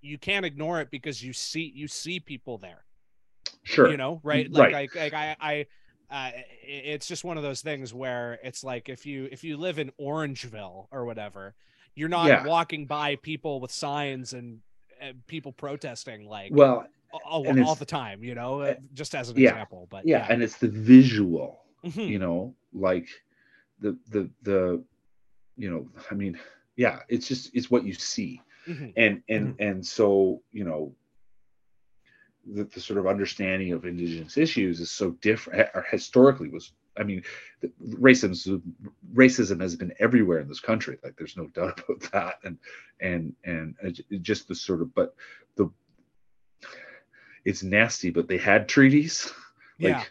[0.00, 2.85] you can't ignore it because you see you see people there.
[3.66, 4.48] Sure You know, right?
[4.50, 4.72] Right.
[4.72, 5.66] Like like, like I I.
[6.08, 6.30] Uh,
[6.62, 9.90] it's just one of those things where it's like if you if you live in
[10.00, 11.54] Orangeville or whatever,
[11.96, 12.44] you're not Yeah.
[12.46, 14.60] walking by people with signs and,
[15.00, 16.86] and people protesting like well
[17.24, 19.50] all, all the time, you know, uh, just as an yeah.
[19.50, 19.88] example.
[19.90, 22.08] But yeah and it's the visual Mhm.
[22.08, 23.08] you know like
[23.80, 24.82] the the the
[25.56, 26.38] you know i mean
[26.76, 28.92] yeah it's just it's what you see Mhm.
[28.96, 30.94] and and and so you know
[32.54, 37.02] the, the sort of understanding of indigenous issues is so different or historically was i
[37.02, 37.22] mean
[37.84, 38.62] racism
[39.14, 40.98] racism has been everywhere in this country.
[41.02, 42.34] Like there's no doubt about that.
[42.44, 42.58] And
[43.00, 45.14] and and just the sort of but
[45.56, 45.70] the
[47.44, 49.32] it's nasty but they had treaties.
[49.78, 50.04] Like Yeah.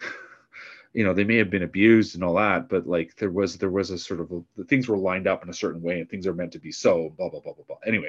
[0.94, 3.68] you know they may have been abused and all that but like there was there
[3.68, 6.26] was a sort of a, things were lined up in a certain way and things
[6.26, 7.76] are meant to be so blah blah blah blah blah.
[7.86, 8.08] Anyway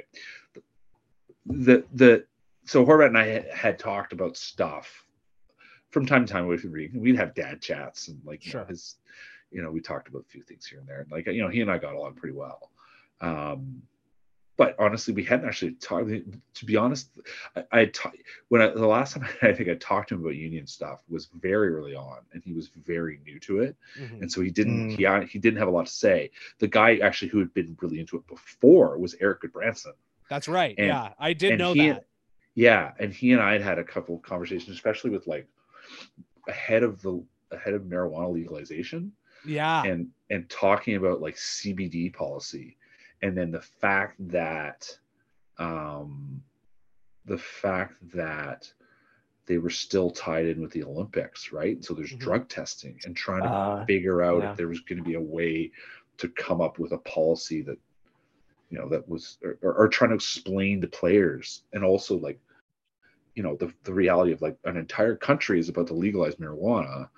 [1.45, 2.25] the the
[2.65, 5.03] so Horvat and I had, had talked about stuff
[5.91, 6.95] from time to time with Reed.
[6.95, 8.65] We'd have dad chats and like you know, Sure.
[8.67, 8.95] his,
[9.51, 11.01] you know, we talked about a few things here and there.
[11.01, 12.71] And like you know, he and I got along pretty well.
[13.21, 13.81] Um,
[14.55, 16.07] but honestly, we hadn't actually talked.
[16.09, 17.09] To be honest,
[17.55, 18.11] I, I had ta-
[18.49, 21.27] when I, the last time I think I talked to him about union stuff was
[21.41, 24.21] very early on, and he was very new to it, Mhm.
[24.21, 24.95] and so he didn't Mm.
[24.97, 26.29] he uh, he didn't have a lot to say.
[26.59, 29.93] The guy actually who had been really into it before was Erik Gudbranson.
[30.29, 30.75] That's right.
[30.77, 32.05] And- yeah, I did know he- that.
[32.55, 35.47] Yeah, and he and I had had a couple of conversations, especially with like
[36.47, 39.11] ahead of the ahead of marijuana legalization
[39.43, 42.77] Yeah, and and talking about like CBD policy
[43.21, 44.87] and then the fact that
[45.57, 46.43] um
[47.25, 48.71] the fact that
[49.45, 51.83] they were still tied in with the Olympics, right?
[51.83, 52.19] So there's Mhm.
[52.19, 54.51] drug testing and trying to Uh, figure out yeah.
[54.51, 55.71] if there was going to be a way
[56.17, 57.77] to come up with a policy that
[58.69, 62.39] you know that was or, or, or trying to explain to players and also like
[63.35, 67.09] you know the, the reality of like an entire country is about to legalize marijuana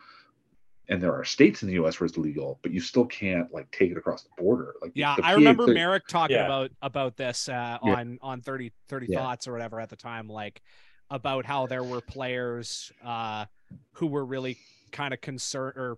[0.87, 3.69] and there are states in the us where it's legal but you still can't like
[3.71, 5.15] take it across the border like yeah.
[5.15, 6.45] the I PA remember the- Merrick talking Yeah.
[6.45, 7.95] about about this uh, Yeah.
[7.95, 9.19] on on 30, 30 Yeah.
[9.19, 10.61] thoughts or whatever at the time, like
[11.09, 13.45] about how there were players uh,
[13.93, 14.57] who were really
[14.91, 15.97] kind of concerned or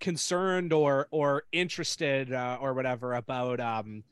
[0.00, 4.04] concerned or or interested uh, or whatever about um,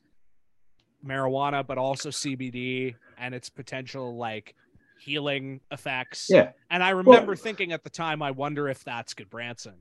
[1.05, 4.55] marijuana, but also CBD and its potential like
[4.99, 6.27] healing effects.
[6.29, 9.75] yeah And I remember thinking at the time, I wonder if that's Gudbranson.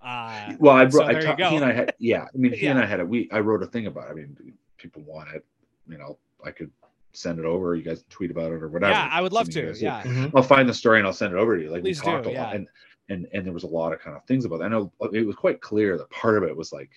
[0.00, 1.10] Uh, Well, I so brought.
[1.10, 1.94] I there you He and I had.
[1.98, 3.06] Yeah, I mean, he and I had a.
[3.06, 3.28] We.
[3.32, 4.08] I wrote a thing about.
[4.08, 4.10] It.
[4.10, 4.36] I mean,
[4.76, 5.44] people want it.
[5.88, 6.70] You know, I could
[7.14, 7.74] send it over.
[7.74, 8.92] You guys tweet about it or whatever.
[8.92, 9.62] yeah, I would love to.
[9.66, 9.84] guys do.
[9.86, 10.02] Yeah.
[10.02, 10.32] Mhm.
[10.36, 11.70] I'll find the story and I'll send it over to you.
[11.70, 12.54] Like Please we talked do, a lot, yeah.
[12.54, 12.68] and
[13.08, 14.66] and and there was a lot of kind of things about that.
[14.66, 16.90] I know it was quite clear that part of it was like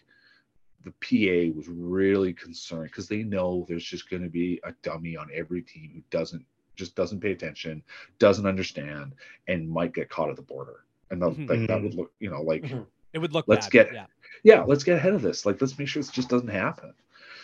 [0.84, 5.18] the PA was really concerned because they know there's just going to be a dummy
[5.18, 6.46] on every team who doesn't
[6.76, 7.82] just doesn't pay attention,
[8.20, 9.14] doesn't understand,
[9.48, 10.86] and might get caught at the border.
[11.10, 11.50] And that, Mhm.
[11.50, 12.86] like, that would look, you know, like Mhm.
[13.14, 13.48] It would look.
[13.48, 14.06] Let's bad, get- Yeah.
[14.44, 15.46] yeah, let's get ahead of this.
[15.46, 16.94] Like, let's make sure this just doesn't happen.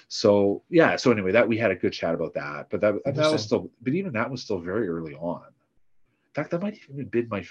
[0.07, 3.31] So yeah, so anyway, that we had a good chat about that, but that, that
[3.31, 5.47] was still, but even that was still very early on.
[5.47, 7.43] In fact, that might even have been my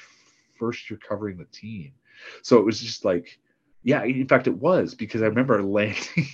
[0.58, 1.92] first year covering the team.
[2.42, 3.40] So it was just like,
[3.82, 6.28] yeah, in fact, it was because I remember landing.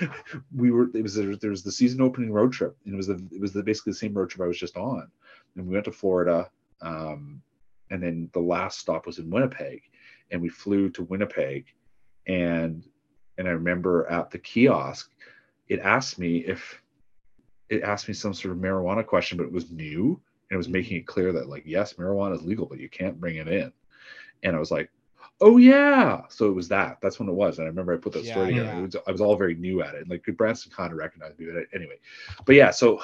[0.56, 3.22] we were it was there was the season opening road trip, and it was the
[3.30, 5.08] it was the basically the same road trip I was just on,
[5.56, 6.50] and we went to Florida,
[6.80, 7.42] um,
[7.90, 9.82] and then the last stop was in Winnipeg,
[10.30, 11.66] and we flew to Winnipeg,
[12.26, 12.84] and
[13.38, 15.10] and I remember at the kiosk,
[15.68, 16.80] it asked me if
[17.68, 20.20] it asked me some sort of marijuana question, but it was new
[20.50, 23.20] and it was making it clear that like yes, marijuana is legal, but you can't
[23.20, 23.72] bring it in.
[24.42, 24.90] And I was like,
[25.42, 26.22] oh yeah.
[26.28, 26.98] So it was that.
[27.02, 27.58] That's when it was.
[27.58, 28.68] And I remember I put that story together.
[28.68, 28.78] yeah.
[28.78, 30.02] It was, I was all very new at it.
[30.02, 31.96] And like Branson kind of recognized me, but anyway.
[32.46, 33.02] But yeah, so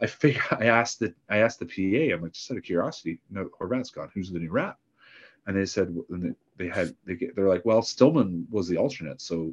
[0.00, 3.18] I figured I asked the I asked the PA, I'm like, just out of curiosity,
[3.30, 4.10] no, Horvat's oh, gone.
[4.14, 4.78] Who's the new rep?
[5.46, 8.76] And they said and they- they had they get, they're like, well, Stillman was the
[8.76, 9.52] alternate, so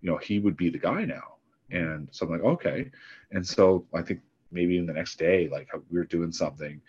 [0.00, 1.34] you know he would be the guy now.
[1.70, 2.90] And so I'm like, okay.
[3.32, 4.20] And so I think
[4.50, 6.80] maybe in the next day, like we were doing something,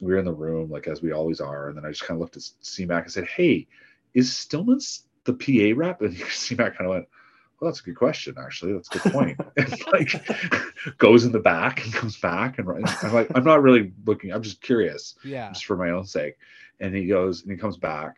[0.00, 1.68] we were in the room, like as we always are.
[1.68, 3.66] And then I just kind of looked at CMAC and said, Hey,
[4.14, 6.00] is Stillman's the PA rep?
[6.02, 7.06] And CMAC kind of went,
[7.60, 8.72] Well, that's a good question, actually.
[8.72, 9.40] That's a good point.
[9.56, 12.58] and like goes in the back and comes back.
[12.58, 15.48] And I'm like, I'm not really looking, I'm just curious, Yeah.
[15.50, 16.36] just for my own sake.
[16.80, 18.16] And he goes and he comes back.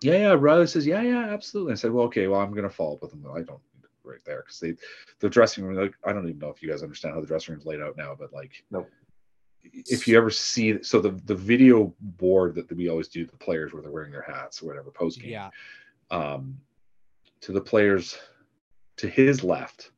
[0.00, 0.36] Yeah, yeah.
[0.38, 1.72] Riley says, Yeah, yeah, absolutely.
[1.72, 3.24] I said, Well, okay, well, I'm gonna follow up with him.
[3.32, 3.60] I don't
[4.04, 4.74] right there because they
[5.20, 7.54] the dressing room like I don't even know if you guys understand how the dressing
[7.54, 8.90] room's laid out now, but like Nope.
[9.64, 13.72] If you ever see so the the video board that we always do the players
[13.72, 15.50] where they're wearing their hats or whatever post game Yeah.
[16.10, 16.58] um
[17.40, 18.18] to the players
[18.96, 19.90] to his left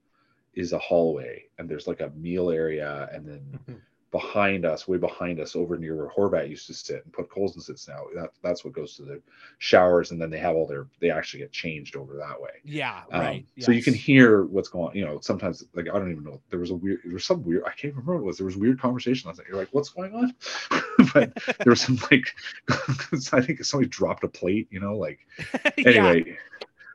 [0.55, 3.81] is a hallway and there's like a meal area and then Mhm.
[4.15, 7.89] Behind us way behind us over near where Horvat used to sit and Podkolzin sits
[7.89, 9.21] now that, that's what goes to the
[9.59, 13.03] showers and then they have all their they actually get changed over that way Yeah.
[13.11, 13.47] um, Right.
[13.59, 14.97] So you can hear what's going on.
[14.97, 16.41] You know, sometimes like I don't even know.
[16.51, 17.01] There was a weird.
[17.05, 17.65] There was some weird.
[17.67, 18.37] I can't remember what it was.
[18.39, 19.49] There was weird conversation last night.
[19.49, 20.33] You're like, what's going on?
[21.13, 22.33] but there was some like.
[23.33, 24.69] I think somebody dropped a plate.
[24.71, 25.19] You know, like
[25.77, 26.39] Yeah, anyway.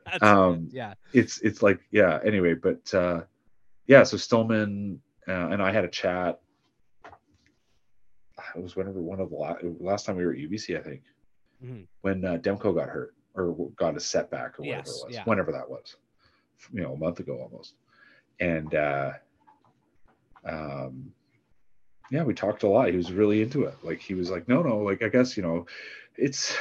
[0.06, 0.94] that's- um, yeah.
[1.12, 2.18] It's it's like yeah.
[2.24, 3.20] Anyway, but uh,
[3.86, 4.04] yeah.
[4.04, 6.40] So Stillman uh, and I had a chat.
[8.56, 11.02] It was whenever one of the last, last time we were at UBC, I think,
[11.64, 11.86] Mhm.
[12.02, 15.24] when uh, Demko got hurt or got a setback or whatever Yes, it was, yeah.
[15.24, 15.96] whenever that was,
[16.72, 17.74] you know, a month ago almost.
[18.40, 19.12] And uh,
[20.44, 21.12] um,
[22.10, 22.88] yeah, we talked a lot.
[22.88, 23.74] He was really into it.
[23.82, 25.66] Like he was like, no, no, like I guess you know,
[26.16, 26.56] it's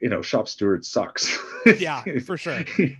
[0.00, 1.38] you know, shop steward sucks.
[1.78, 2.64] Yeah, for sure.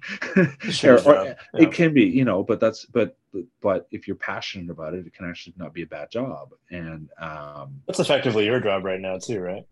[0.71, 1.35] Sure, Or- or- yeah.
[1.55, 3.17] It can be, you know, but that's but
[3.63, 6.51] but if you're passionate about it, it can actually not be a bad job.
[6.71, 9.65] And um, That's effectively your job right now too, right?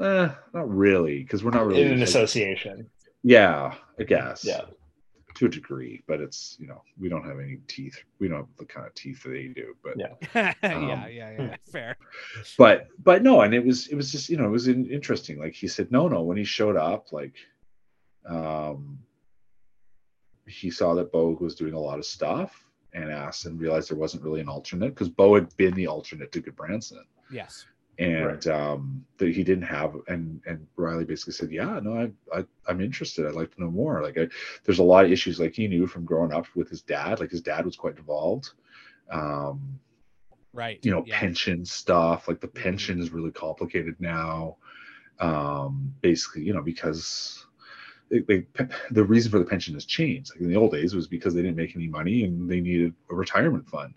[0.00, 1.82] eh, not really, because we're not really.
[1.82, 2.88] In an like- association.
[3.22, 4.44] yeah, I guess.
[4.44, 4.62] Yeah.
[5.36, 7.96] To a degree, but it's you know we don't have any teeth.
[8.18, 9.74] We don't have the kind of teeth that they do.
[9.82, 10.14] But Yeah.
[10.62, 10.76] yeah.
[10.76, 11.08] Um, Yeah.
[11.08, 11.56] Yeah.
[11.70, 11.96] Fair.
[12.58, 15.54] but but no and it was it was just you know it was interesting like
[15.54, 17.34] he said no no when he showed up like
[18.28, 18.98] um
[20.46, 22.64] he saw that bo was doing a lot of stuff
[22.94, 26.30] and asked and realized there wasn't really an alternate because bo had been the alternate
[26.32, 27.64] to Gudbranson Yes.
[27.98, 28.46] And Right.
[28.46, 31.94] um that he didn't have and and riley basically said yeah no
[32.32, 34.28] I, I i'm interested i'd like to know more like I,
[34.64, 37.30] there's a lot of issues like he knew from growing up with his dad like
[37.30, 38.50] his dad was quite involved
[39.10, 39.78] um
[40.54, 40.78] Right.
[40.82, 41.18] you know yeah.
[41.18, 42.62] pension stuff like the Mhm.
[42.62, 44.56] pension is really complicated now
[45.20, 47.46] um basically you know because
[48.10, 48.46] they, they,
[48.90, 51.42] the reason for the pension has changed like in the old days was because they
[51.42, 53.94] didn't make any money and they needed a retirement fund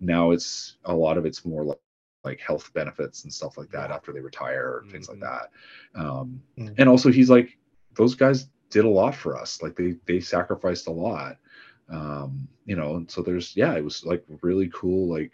[0.00, 1.78] now it's a lot of it's more like,
[2.24, 3.96] like health benefits and stuff like that Yeah.
[3.96, 5.20] after they retire and things like Mhm.
[5.20, 5.50] that
[5.94, 6.74] um Mhm.
[6.78, 7.56] and also he's like
[7.94, 11.36] those guys did a lot for us like they they sacrificed a lot
[11.88, 15.32] um you know and so there's yeah it was like really cool like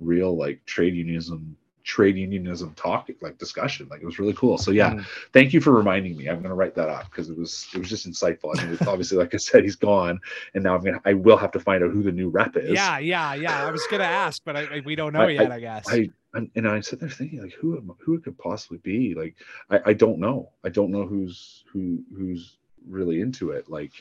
[0.00, 1.56] real like trade unionism
[1.88, 5.06] trade unionism talk like discussion like it was really cool so yeah Mm.
[5.32, 7.78] thank you for reminding me i'm going to write that up because it was it
[7.78, 10.20] was just insightful i mean it's obviously like i said he's gone
[10.52, 12.72] and now i'm gonna i will have to find out who the new rep is
[12.72, 12.98] Yeah.
[12.98, 13.32] Yeah.
[13.34, 13.66] Yeah.
[13.66, 15.50] I was gonna ask, but I, I- we don't know I- yet.
[15.50, 15.86] I guess.
[15.88, 19.14] I and, and I sit there thinking like who am- who it could possibly be
[19.14, 19.36] like
[19.70, 23.92] I, I don't know I don't know who's who who's really into it like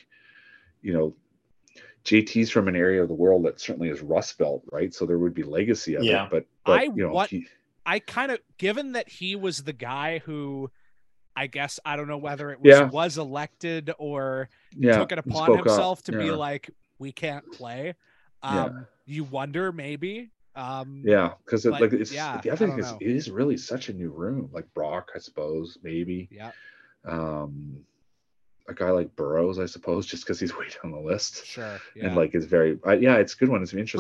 [0.81, 1.15] you know
[2.03, 5.19] JT's from an area of the world that certainly is Rust Belt right so there
[5.19, 6.25] would be legacy of Yeah.
[6.25, 7.47] it but but I you know want- he-
[7.87, 10.69] I kind of given that he was the guy who
[11.37, 12.89] I guess I don't know whether it was Yeah.
[12.89, 16.69] was elected or yeah took it upon spoke up, himself to be like
[16.99, 17.95] we can't play.
[18.43, 18.63] Yeah.
[18.65, 20.31] Um you wonder maybe.
[20.55, 22.97] Um yeah because it, like it's yeah, the other thing is know.
[22.99, 26.51] it is really such a new room like Brock I suppose maybe Yeah,
[27.05, 27.77] um
[28.67, 31.79] a guy like Burrows I suppose just because he's way down the list sure.
[31.95, 32.07] Yeah.
[32.07, 33.99] and like is very uh, yeah it's a good one it's interesting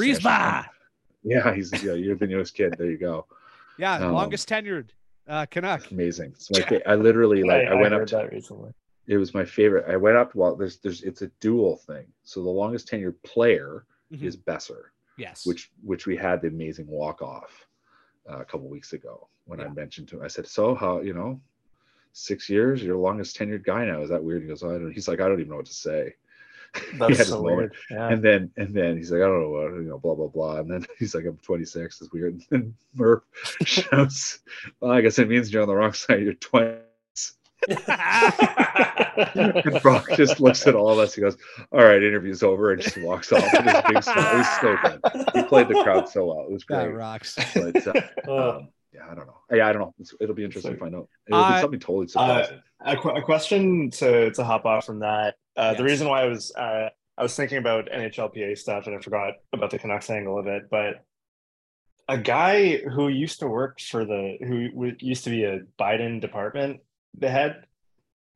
[1.23, 3.25] yeah he's yeah you're the newest kid there you go
[3.79, 4.89] Yeah, um, longest tenured
[5.27, 5.91] uh Canuck.
[5.91, 6.31] amazing.
[6.35, 8.71] It's my fa- I literally like I, went up heard to, that recently.
[9.07, 9.85] it was my favorite.
[9.87, 12.05] I went up well there's there's it's a dual thing.
[12.23, 14.23] So the longest tenured player Mhm.
[14.23, 14.83] is Boeser
[15.17, 15.45] Yes.
[15.45, 17.67] which which we had the amazing walk off
[18.29, 20.23] uh, a couple weeks ago when I mentioned to him.
[20.23, 21.41] I said so how you know
[22.13, 24.01] six years you're the longest tenured guy now.
[24.01, 24.41] Is that weird?
[24.43, 26.01] He goes I don't he's like I don't even know what to say.
[26.01, 26.15] He had
[26.99, 27.57] That's his so moment.
[27.57, 27.75] weird.
[27.91, 28.09] Yeah.
[28.09, 30.57] and then and then he's like, I don't know what, you know, blah blah blah.
[30.57, 32.01] And then he's like, I'm 26.
[32.01, 32.33] It's weird.
[32.33, 33.23] And then Murph
[33.65, 34.39] shouts,
[34.79, 36.81] Well, I guess it means you're on the wrong side of your 20s.
[39.35, 41.13] And Brock just looks at all of us.
[41.15, 41.37] He goes,
[41.71, 44.35] All right, interview's over, and just walks off with his big smile.
[44.35, 45.01] It was so good.
[45.35, 46.41] He played the crowd so well.
[46.45, 46.95] It was that great.
[46.95, 47.35] rocks.
[47.53, 47.93] But uh,
[48.27, 49.37] Uh, um, yeah, I don't know.
[49.51, 49.93] Yeah, I don't know.
[49.99, 51.09] It's, it'll be interesting to find out.
[51.27, 52.61] It'll Uh, be something totally Uh, surprising.
[52.81, 55.35] a, qu- a question to to hop off from that.
[55.57, 58.99] Uh, The reason why I was uh, I was thinking about NHLPA stuff and I
[58.99, 61.03] forgot about the Canucks angle of it, but
[62.07, 66.21] a guy who used to work for the who w- used to be a Biden
[66.21, 66.79] department
[67.17, 67.65] the head.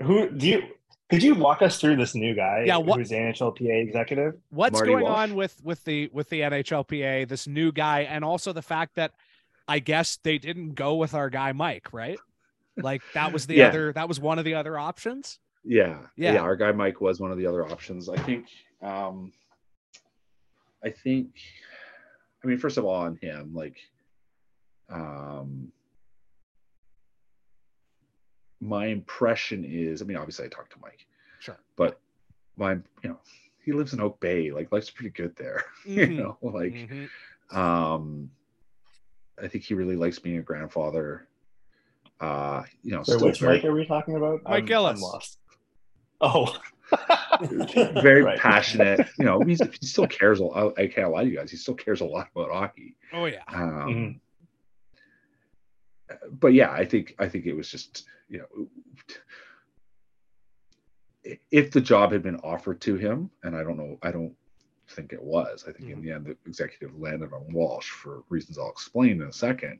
[0.01, 0.63] Who do you?
[1.11, 2.63] Could you walk us through this new guy?
[2.65, 4.33] Yeah, what- who's the NHLPA executive?
[4.49, 5.17] What's Marty going Walsh?
[5.19, 9.11] on with with the with the NHLPA, this new guy, and also the fact that
[9.67, 12.17] I guess they didn't go with our guy Mike, right?
[12.77, 13.67] Like that was the Yeah.
[13.67, 15.37] other that was one of the other options.
[15.63, 16.33] Yeah, Yeah.
[16.33, 18.09] yeah, Our guy Mike was one of the other options.
[18.09, 18.47] I think.
[18.81, 19.31] Um,
[20.83, 21.35] I think.
[22.43, 23.77] I mean, first of all, on him, like,
[24.89, 25.71] um,
[28.59, 30.01] my impression is.
[30.01, 31.05] I mean, obviously, I talked to Mike,
[31.39, 31.57] Sure.
[31.75, 31.99] but
[32.57, 33.19] my, you know,
[33.63, 34.51] he lives in Oak Bay.
[34.51, 35.63] Like, life's pretty good there.
[35.85, 36.17] you Mhm.
[36.17, 37.09] know, like, Mhm.
[37.55, 38.31] um,
[39.41, 41.27] I think he really likes being a grandfather.
[42.19, 44.43] Uh, you know, So which very- Mike are we talking about?
[44.43, 44.95] Mike I'm, Gillis.
[44.97, 45.39] I'm lost.
[46.21, 46.55] Oh,
[48.01, 48.37] very Right.
[48.39, 49.07] passionate.
[49.17, 50.77] You know, he's, he still cares a lot.
[50.77, 51.49] I can't lie to you guys.
[51.51, 52.95] He still cares a lot about hockey.
[53.13, 53.43] Oh yeah.
[53.47, 54.19] Um,
[56.31, 58.67] But yeah, I think I think it was just you know,
[61.51, 64.33] if the job had been offered to him, and I don't know, I don't
[64.89, 65.65] think it was.
[65.67, 69.27] I think in the end, the executive landed on Walsh for reasons I'll explain in
[69.27, 69.79] a second.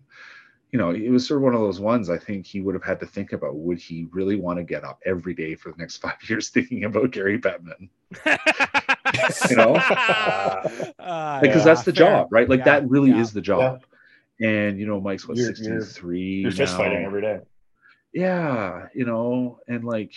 [0.71, 2.83] You know, it was sort of one of those ones I think he would have
[2.83, 5.77] had to think about would he really want to get up every day for the
[5.77, 7.89] next five years thinking about Gary Bettman?
[9.49, 9.75] You know?
[9.75, 12.05] Uh, because Yeah, that's the fair.
[12.07, 12.47] job, right?
[12.47, 13.19] Like Yeah, that really yeah.
[13.21, 13.83] is the job.
[14.39, 16.77] And you know, Mike's what You're- you're- 63 you're fist now.
[16.79, 17.39] fighting every day.
[18.13, 20.13] Yeah, you know, and like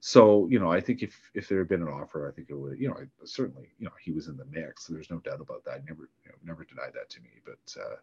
[0.00, 2.54] so, you know, I think if if there had been an offer, I think it
[2.54, 4.86] would, you know, I, certainly, you know, he was in the mix.
[4.86, 5.72] There's no doubt about that.
[5.74, 7.30] I never, you know, never denied that to me.
[7.44, 7.96] But uh,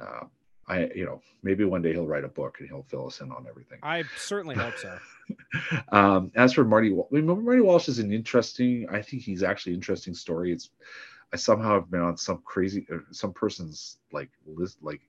[0.00, 0.24] uh,
[0.68, 3.30] I, you know, maybe one day he'll write a book and he'll fill us in
[3.32, 3.78] on everything.
[3.82, 4.98] I certainly hope so.
[5.92, 8.86] um, as for Marty, mean, Marty Walsh is an interesting.
[8.90, 10.52] I think he's actually an interesting story.
[10.52, 10.70] It's
[11.32, 15.00] I somehow have been on some crazy, uh, some person's like list, like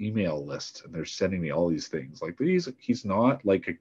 [0.00, 2.20] email list, and they're sending me all these things.
[2.20, 3.72] Like, but he's he's not like a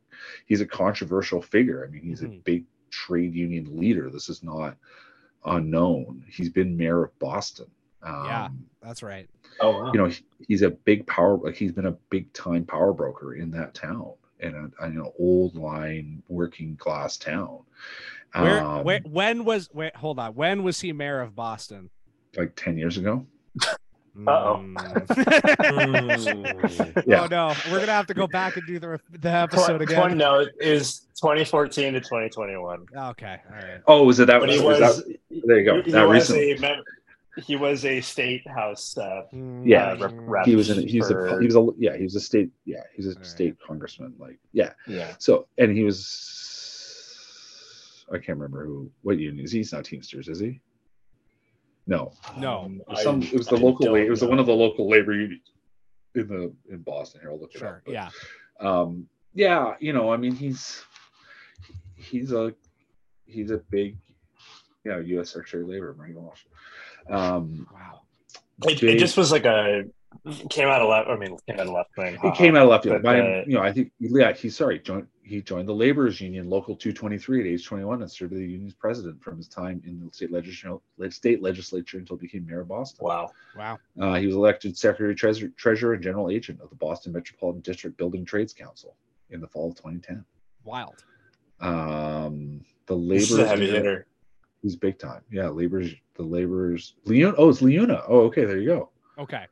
[0.46, 1.86] he's a controversial figure.
[1.86, 2.44] I mean, he's a Mhm.
[2.44, 4.10] big trade union leader.
[4.10, 4.78] This is not
[5.46, 6.24] unknown.
[6.30, 7.68] He's been mayor of Boston.
[8.04, 8.48] Um, Yeah.
[8.82, 9.30] That's right.
[9.60, 9.92] Oh, wow.
[9.94, 10.10] you know
[10.48, 14.14] he's a big power like he's been a big time power broker in that town
[14.40, 17.60] in a, an old line working class town
[18.34, 21.90] Where, um, where when was wait hold on when was he mayor of Boston?
[22.38, 23.26] like 10 years ago
[24.28, 24.58] Uh-oh.
[25.72, 27.04] Mm.
[27.08, 27.24] Yeah.
[27.24, 30.18] Oh no, we're gonna have to go back and do the the episode twen- again.
[30.18, 32.86] no, it is 2014 to 2021.
[32.96, 33.82] Okay, all right.
[33.88, 36.30] oh was it that But was, was was, that there you go he, that was
[36.30, 36.84] recently a mem-
[37.46, 38.98] he was a state house.
[38.98, 39.24] Uh,
[39.64, 42.04] Yeah, uh, rep- rep he was in he was a he was a yeah he
[42.04, 43.26] was a state yeah he's a Alright.
[43.26, 45.14] state congressman like yeah yeah.
[45.18, 49.60] so and he was i can't remember who what union is he?
[49.60, 50.60] he's not teamsters is he
[51.88, 52.62] no No.
[52.66, 54.46] Um, It was some I- it was the I local it was the one of
[54.46, 55.52] the local labor unions
[56.16, 57.82] in the in boston here i'll look it up Sure.
[57.86, 58.10] but- Yeah.
[58.60, 60.84] um yeah you know i mean he's
[61.96, 62.54] he's a
[63.26, 63.98] he's a big
[64.84, 66.42] you know u.s secretary of labor Marty Walsh.
[67.10, 68.02] Um Wow.
[68.68, 69.84] It, it just was like a
[70.50, 71.08] came out of left.
[71.10, 72.18] I mean, came out of left wing.
[72.22, 73.02] He came out of left field.
[73.02, 76.20] But, By, uh, you know, I think yeah, he sorry, joined he joined the laborers
[76.22, 79.82] union local 223 at age 21 and served as the union's president from his time
[79.86, 80.80] in the state legislature
[81.10, 83.06] state legislature until he became mayor of Boston.
[83.06, 83.32] Wow.
[83.58, 83.80] Wow.
[84.00, 87.98] Uh, he was elected secretary treasurer, treasurer and general agent of the Boston Metropolitan District
[87.98, 88.96] Building Trades Council
[89.30, 90.24] in the fall of 2010.
[90.66, 91.04] Wild.
[91.62, 94.08] Um, the This is a laborers heavy union- hitter.
[94.62, 95.22] He's big time.
[95.32, 98.04] Yeah, labor's the laborers Leon oh it's LiUNA.
[98.08, 98.90] Oh, okay, there you go.
[99.18, 99.46] Okay.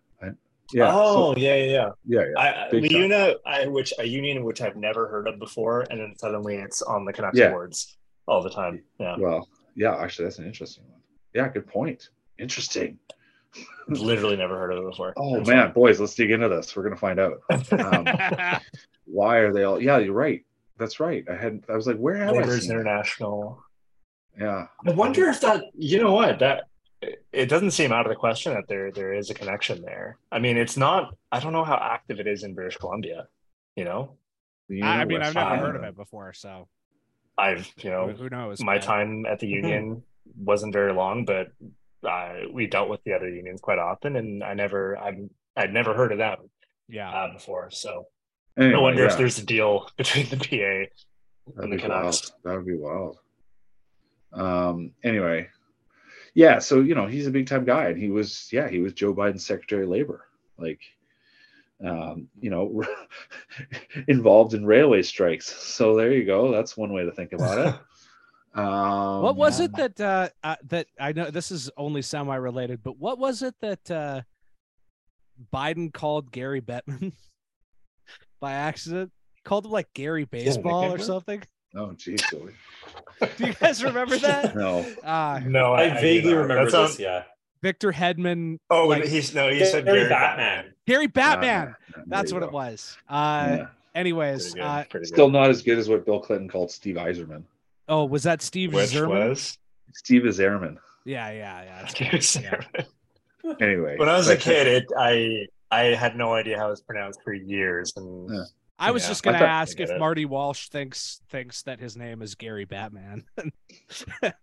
[0.72, 0.91] Yeah.
[0.94, 1.90] oh, so- yeah, yeah, yeah.
[2.06, 2.40] yeah, yeah.
[2.40, 6.14] I, I- LiUNA, I, which a union which I've never heard of before, and then
[6.15, 7.49] suddenly it's on the Canucks Yeah.
[7.49, 8.84] boards all the time.
[8.99, 10.99] Yeah, Well, yeah, actually that's an interesting one.
[11.34, 12.10] Yeah, good point.
[12.38, 12.99] Interesting.
[13.88, 15.14] literally never heard of it before.
[15.18, 16.76] Oh That's man, boys, let's dig into this.
[16.76, 17.40] We're gonna find out.
[17.72, 18.60] Um,
[19.06, 19.81] why are they all?
[19.81, 20.45] Yeah, you're right.
[20.77, 21.26] That's right.
[21.30, 21.64] I had.
[21.68, 22.81] I was like, where have I seen that?
[22.81, 23.64] International.
[24.40, 24.68] Yeah.
[24.88, 25.64] I wonder if that.
[25.76, 26.64] You know what that.
[27.32, 30.18] It doesn't seem out of the question that there there is a connection there.
[30.32, 31.16] I mean, it's not.
[31.32, 33.28] I don't know how active it is in British Columbia.
[33.76, 34.18] You know,
[34.84, 36.68] I, I mean, I've never heard of it before, so
[37.38, 38.60] I've you know who knows?
[38.61, 38.82] my man?
[38.82, 40.03] time at the union
[40.38, 41.52] wasn't very long, but
[42.07, 45.94] uh, we dealt with the other unions quite often, and I never I'm I'd never
[45.94, 46.40] heard of that
[46.90, 47.10] Yeah.
[47.10, 47.72] uh, before.
[47.72, 48.07] So
[48.57, 51.53] Anyway, no wonder yeah, if there's a deal between the PA.
[51.56, 52.32] that'd the Canucks.
[52.44, 53.18] That would be wild.
[54.34, 54.92] Um.
[55.04, 55.50] Anyway,
[56.34, 56.60] yeah.
[56.60, 59.14] So you know, he's a big time guy, and he was, yeah, he was Joe
[59.14, 60.26] Biden's Secretary of Labor,
[60.58, 60.82] like,
[61.86, 62.84] um, you know,
[64.08, 65.48] involved in railway strikes.
[65.48, 66.52] So there you go.
[66.52, 67.76] That's one way to think about it.
[68.56, 72.82] Um, what was it that uh, uh that I know this is only semi related,
[72.82, 74.22] but what was it that uh
[75.54, 77.14] Biden called Gary Bettman
[78.40, 79.12] by accident?
[79.44, 81.44] Called him like Gary Baseball or something.
[81.76, 82.50] Oh, geez, Do
[83.46, 84.56] you guys remember that?
[84.56, 84.80] No.
[85.04, 86.40] Uh No, I, do vaguely not.
[86.41, 87.00] remember That sounds- this.
[87.00, 87.24] Yeah.
[87.62, 88.58] Victor Hedman.
[88.70, 90.74] Oh, like, he's no, he Gary said Gary Batman.
[90.88, 91.76] Gary Batman.
[91.94, 92.46] Uh, That's what go.
[92.48, 92.98] it was.
[93.10, 93.68] Uh Yeah.
[93.96, 95.06] anyways, Pretty good, uh pretty.
[95.08, 97.44] Still not as good as what Bill Clinton called Steve Eiserman.
[97.90, 99.30] oh, was that Steve which Zerman?
[99.30, 99.58] was
[99.94, 100.80] Steve is airman.
[101.06, 101.80] Yeah, yeah, yeah.
[101.82, 101.91] that's
[102.30, 102.86] Steve right.
[103.44, 103.54] Yeah.
[103.62, 107.20] Anyway, When I was a kid, it I I had no idea how it's pronounced
[107.24, 108.44] for years, and Yeah.
[108.80, 110.00] I was Yeah, just gonna ask if it.
[110.00, 113.26] Marty Walsh thinks thinks that his name is Gary Batman.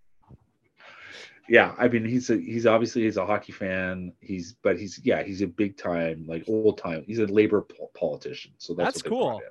[1.49, 4.13] yeah, I mean, he's a he's obviously he's a hockey fan.
[4.21, 7.05] He's but he's yeah, he's a big time like old time.
[7.07, 9.51] He's a labor po- politician, so that's, That's what they brought cool.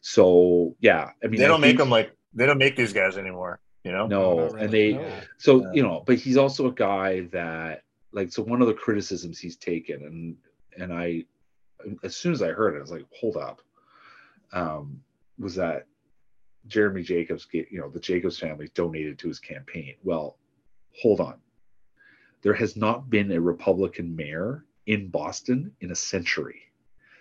[0.00, 3.18] So yeah, I mean, they don't make think- them like they don't make these guys
[3.18, 3.60] anymore.
[3.84, 4.64] You know, no, not really.
[4.64, 5.10] and they No.
[5.38, 5.72] so Yeah.
[5.74, 7.82] you know, but he's also a guy that
[8.12, 10.36] like so one of the criticisms he's taken and
[10.82, 11.24] and I
[12.02, 13.60] as soon as I heard it, I was like, hold up,
[14.52, 15.00] um,
[15.38, 15.86] was that
[16.66, 19.94] Jeremy Jacobs get you know the Jacobs family donated to his campaign.
[20.02, 20.36] Well,
[21.00, 21.34] hold on.
[22.42, 26.62] There has not been a Republican mayor in Boston in a century.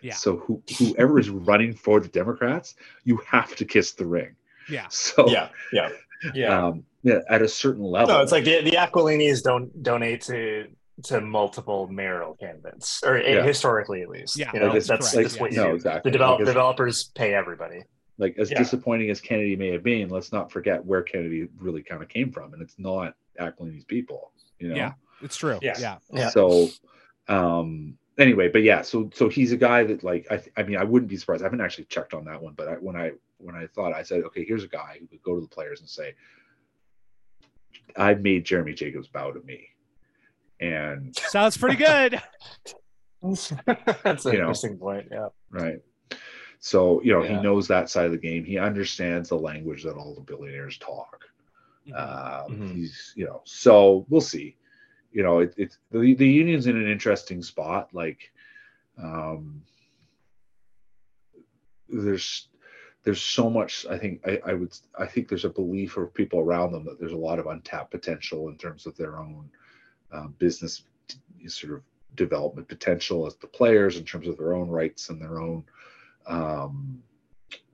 [0.01, 0.14] Yeah.
[0.14, 4.35] So who, whoever is running for the Democrats, you have to kiss the ring.
[4.69, 4.88] Yeah.
[4.89, 5.89] So yeah, yeah.
[6.34, 6.68] Yeah.
[6.68, 8.14] um, yeah, at a certain level.
[8.14, 10.68] No, it's like the the Aquilinis don't donate to
[11.03, 13.43] to multiple mayoral candidates, or Yeah.
[13.43, 14.38] historically at least.
[14.38, 15.61] Yeah, you know, Like, it's- that's correct, that's what yeah.
[15.63, 16.09] you no, exactly.
[16.09, 17.84] The develop, Like, developers pay everybody.
[18.17, 18.57] like as Yeah.
[18.57, 22.31] disappointing as Kennedy may have been, let's not forget where Kennedy really kind of came
[22.31, 24.31] from, and it's not Aquilini's people.
[24.59, 24.76] You know.
[24.76, 24.93] Yeah.
[25.21, 25.57] It's true.
[25.61, 25.76] Yeah.
[25.80, 25.97] Yeah.
[26.11, 26.30] Yeah.
[26.30, 26.67] So,
[27.30, 30.76] um, anyway, but yeah, so so he's a guy that like I th- I mean
[30.77, 31.43] I wouldn't be surprised.
[31.43, 34.03] I haven't actually checked on that one, but I, when I when I thought I
[34.03, 36.13] said okay, here's a guy who could go to the players and say,
[37.95, 39.69] I made Jeremy Jacobs bow to me,
[40.60, 42.22] and Sounds pretty good.
[43.22, 44.45] that's an You know.
[44.45, 45.07] interesting point.
[45.11, 45.27] Yeah.
[45.52, 45.80] right.
[46.60, 47.38] So you know Yeah.
[47.38, 48.44] he knows that side of the game.
[48.44, 51.26] He understands the language that all the billionaires talk.
[51.88, 52.52] Mm-hmm.
[52.53, 52.76] Um, Mhm.
[52.76, 54.56] He's, you know, so we'll see.
[55.11, 57.90] You know, it, it's the the union's in an interesting spot.
[57.94, 58.31] Like,
[59.02, 59.61] um,
[61.88, 62.48] there's
[63.03, 63.86] there's so much.
[63.90, 66.99] I think I, I would I think there's a belief of people around them that
[66.99, 69.49] there's a lot of untapped potential in terms of their own
[70.11, 70.84] um, business
[71.48, 71.81] sort of
[72.15, 75.64] development potential as the players in terms of their own rights and their own
[76.27, 77.02] um,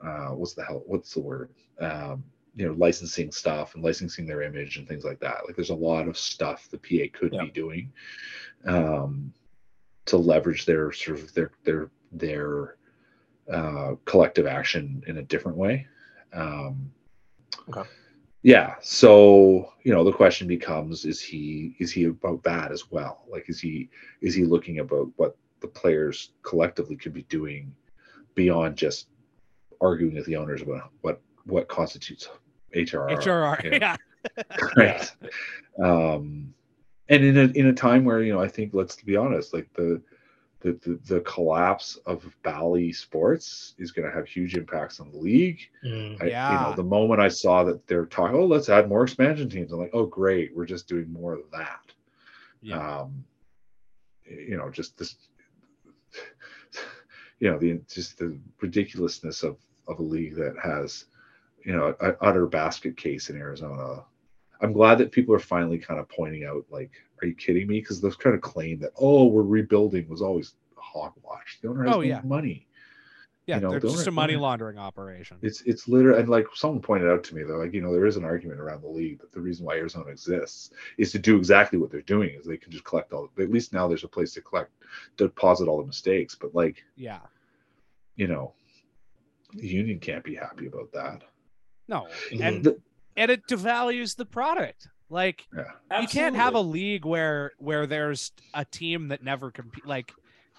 [0.02, 1.50] uh, what's the hell what's the word
[1.80, 2.24] um,
[2.56, 5.76] you know licensing stuff and licensing their image and things like that like there's a
[5.76, 7.44] lot of stuff the pa could Yeah.
[7.44, 7.92] be doing
[8.66, 9.34] um,
[10.06, 12.76] to leverage their sort of their their their
[13.52, 15.88] uh, collective action in a different way
[16.34, 16.92] um,
[17.70, 17.88] Okay.
[18.46, 23.24] Yeah so you know the question becomes is he is he about that as well
[23.28, 23.90] like is he
[24.22, 27.74] is he looking about what the players collectively could be doing
[28.36, 29.08] beyond just
[29.82, 32.30] arguing with the owners about what what constitutes
[32.76, 33.18] HRR.
[33.18, 33.64] HRR.
[33.64, 33.78] you know?
[33.82, 33.96] Yeah.
[34.78, 35.12] right.
[35.82, 36.54] Um,
[37.10, 39.72] and in a in a time where you know I think let's be honest, like
[39.74, 40.02] the
[40.66, 45.18] the the, the collapse of Bally Sports is going to have huge impacts on the
[45.18, 45.60] league.
[45.86, 46.22] Mm.
[46.22, 49.48] I, you know, the moment I saw that they're talking, oh, let's add more expansion
[49.48, 49.72] teams.
[49.72, 51.82] I'm like, oh, great, we're just doing more of that.
[52.62, 53.02] Yeah.
[53.02, 53.24] Um,
[54.26, 55.16] you know, just this,
[57.40, 61.06] you know, the just the ridiculousness of of a league that has,
[61.64, 64.04] you know, an utter basket case in Arizona.
[64.62, 67.80] I'm glad that people are finally kind of pointing out, like, are you kidding me?
[67.80, 71.60] Because those kind of claim that, oh, we're rebuilding was always hogwash.
[71.62, 72.22] The owner has Oh, yeah.
[72.24, 72.68] money.
[73.48, 75.38] yeah, you know, they're don't just a money laundering operation.
[75.44, 78.06] It's it's literally and like someone pointed out to me though, like you know, there
[78.08, 81.38] is an argument around the league that the reason why Arizona exists is to do
[81.38, 84.08] exactly what they're doing is they can just collect all at least now there's a
[84.08, 84.72] place to collect
[85.18, 86.34] deposit all the mistakes.
[86.36, 87.20] But like, Yeah.
[88.16, 88.54] you know,
[89.54, 91.22] the union can't be happy about that.
[91.88, 92.08] No.
[92.32, 92.42] Mhm.
[92.42, 92.82] And The-
[93.16, 94.88] and it devalues the product.
[95.10, 96.02] Like yeah.
[96.02, 100.12] you can't have a league where where there's a team that never compete like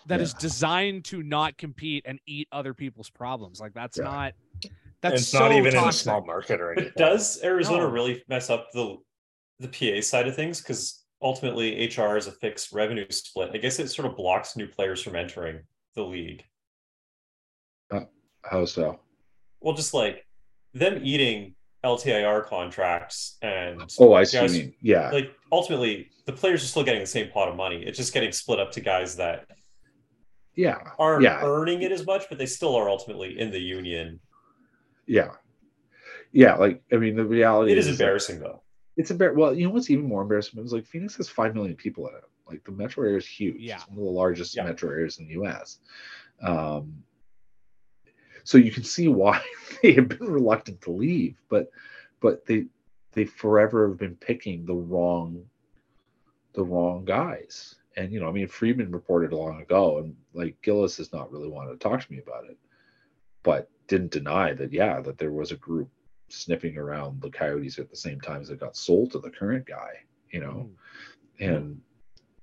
[0.06, 0.38] that is Yeah.
[0.40, 3.60] designed to not compete and eat other people's problems.
[3.60, 4.04] Like that's Yeah.
[4.04, 6.92] not And that's it's not so even in a small market or anything.
[6.96, 7.90] But does Arizona No.
[7.90, 8.98] really mess up the
[9.58, 10.60] the PA side of things?
[10.60, 13.50] Because ultimately, HR is a fixed revenue split.
[13.52, 15.62] I guess it sort of blocks new players from entering
[15.94, 16.44] the league.
[17.90, 18.04] Uh,
[18.44, 19.00] how so?
[19.60, 20.24] Well, just like
[20.74, 21.55] them eating
[21.86, 24.36] LTIR contracts and Oh, I see.
[24.38, 24.72] guys- you.
[24.82, 25.10] Yeah.
[25.10, 27.84] like ultimately the players are still getting the same pot of money.
[27.86, 29.46] It's just getting split up to guys that
[30.56, 30.78] yeah.
[30.98, 31.40] aren't Yeah.
[31.44, 34.18] earning it as much, but they still are ultimately in the union.
[35.06, 35.30] Yeah.
[36.32, 36.56] Yeah.
[36.56, 38.62] Like, I mean, the reality It is is that- embarrassing though.
[38.96, 39.38] It's embarrassing.
[39.38, 42.14] Well, you know what's even more embarrassing is like Phoenix has five million people in
[42.16, 42.24] it.
[42.48, 43.60] Like the metro area is huge.
[43.60, 43.76] Yeah.
[43.76, 44.64] It's one of the largest Yeah.
[44.64, 45.78] metro areas in the U.S.
[46.42, 47.02] Um,
[48.46, 49.42] so you can see why
[49.82, 51.68] they have been reluctant to leave, but
[52.20, 52.66] but they
[53.10, 55.44] they forever have been picking the wrong
[56.54, 57.74] the wrong guys.
[57.96, 61.48] And you know, I mean, Friedman reported long ago, and like Gillis has not really
[61.48, 62.56] wanted to talk to me about it,
[63.42, 65.88] but didn't deny that yeah, that there was a group
[66.28, 69.66] sniffing around the coyotes at the same time as it got sold to the current
[69.66, 69.90] guy,
[70.30, 70.70] you know,
[71.40, 71.52] Mm.
[71.52, 71.80] and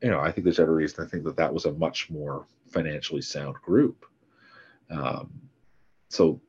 [0.02, 2.46] you know, I think there's every reason to think that that was a much more
[2.68, 4.06] financially sound group.
[4.90, 5.32] Um,
[6.14, 6.40] so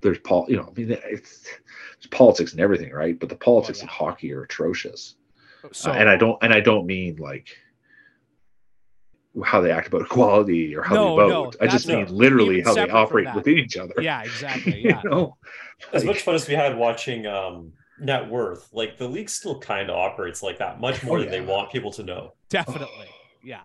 [0.00, 1.48] there's Paul, you know, I mean, it's,
[1.96, 3.18] it's politics and everything, right?
[3.18, 3.84] But the politics yeah.
[3.84, 5.16] of hockey are atrocious.
[5.72, 7.48] So Uh, and I don't, and I don't mean like
[9.44, 11.56] how they act about equality or how No, they no, vote.
[11.60, 13.34] I just that's- mean literally even how they operate that.
[13.36, 13.94] within each other.
[14.00, 14.80] Yeah, exactly.
[14.82, 15.02] You Yeah.
[15.04, 15.36] know,
[15.92, 19.58] As Like- much fun as we had watching um, net worth, like the league still
[19.58, 22.32] kind of operates like that, much more Oh, than they want people to know.
[22.48, 23.08] Definitely.
[23.42, 23.62] Yeah.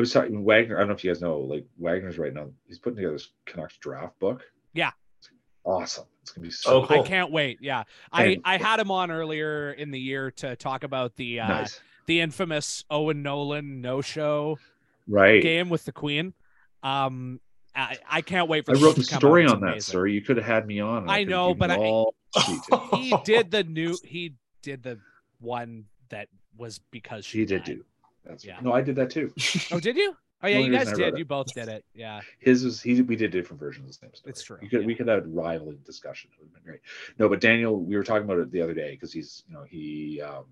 [0.00, 0.76] I was talking Wagner.
[0.76, 2.48] I don't know if you guys know, like Wagner's right now.
[2.66, 4.42] He's putting together this Canucks draft book.
[4.72, 4.92] Yeah.
[5.18, 5.28] It's
[5.64, 6.06] awesome.
[6.22, 7.02] It's gonna be so Oh, cool.
[7.02, 7.58] I can't wait.
[7.60, 7.82] Yeah.
[8.10, 11.48] I And- I had him on earlier in the year to talk about the uh
[11.48, 11.80] nice.
[12.06, 14.58] the infamous Owen Nolan no show
[15.06, 15.42] Right.
[15.42, 16.32] game with the Queen.
[16.82, 17.40] Um
[17.76, 19.44] I, I can't wait for I wrote the story out.
[19.44, 20.06] It's on that, sir.
[20.06, 21.02] You could have had me on.
[21.02, 22.40] and I know, but I- all the
[22.70, 22.90] details.
[22.94, 24.98] he did the new he did the
[25.40, 27.76] one that was because she He did died.
[27.76, 27.84] do.
[28.24, 28.58] That's Yeah.
[28.60, 29.32] no, I did that too.
[29.72, 30.14] Oh, did you?
[30.42, 31.18] Oh yeah, you guys reason I wrote did.
[31.18, 31.84] You both did it.
[31.92, 32.22] Yeah.
[32.38, 33.02] His was he.
[33.02, 34.30] We did different versions of the same story.
[34.30, 36.30] It's true, You could, We could have a rivaling discussion.
[36.32, 36.80] It would have been great.
[37.18, 39.64] No, but Daniel, we were talking about it the other day because he's, you know,
[39.68, 40.22] he.
[40.22, 40.44] um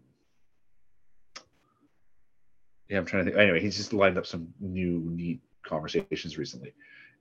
[2.91, 3.41] Yeah, I'm trying to think.
[3.41, 6.75] Anyway, he's just lined up some new neat conversations recently,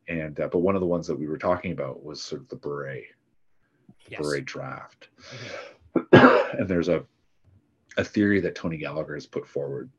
[0.09, 2.49] and uh, but one of the ones that we were talking about was sort of
[2.49, 2.97] the Bure,
[4.09, 4.19] Yes.
[4.21, 5.07] Bure draft,
[5.95, 6.53] Mhm.
[6.59, 7.05] and there's a
[7.97, 9.89] a theory that Tony Gallagher has put forward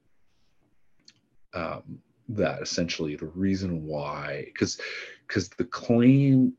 [1.54, 1.98] um,
[2.30, 4.78] that essentially the reason why because
[5.26, 6.52] because the claim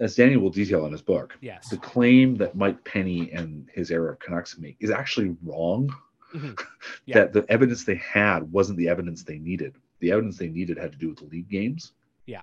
[0.00, 1.68] as Daniel will detail in his book Yes.
[1.68, 5.94] the claim that Mike Penny and his era of Canucks make is actually wrong.
[6.34, 6.58] Mhm.
[7.06, 7.14] Yeah.
[7.24, 9.76] That the evidence they had wasn't the evidence they needed.
[10.00, 11.92] The evidence they needed had to do with the league games.
[12.26, 12.40] Yeah.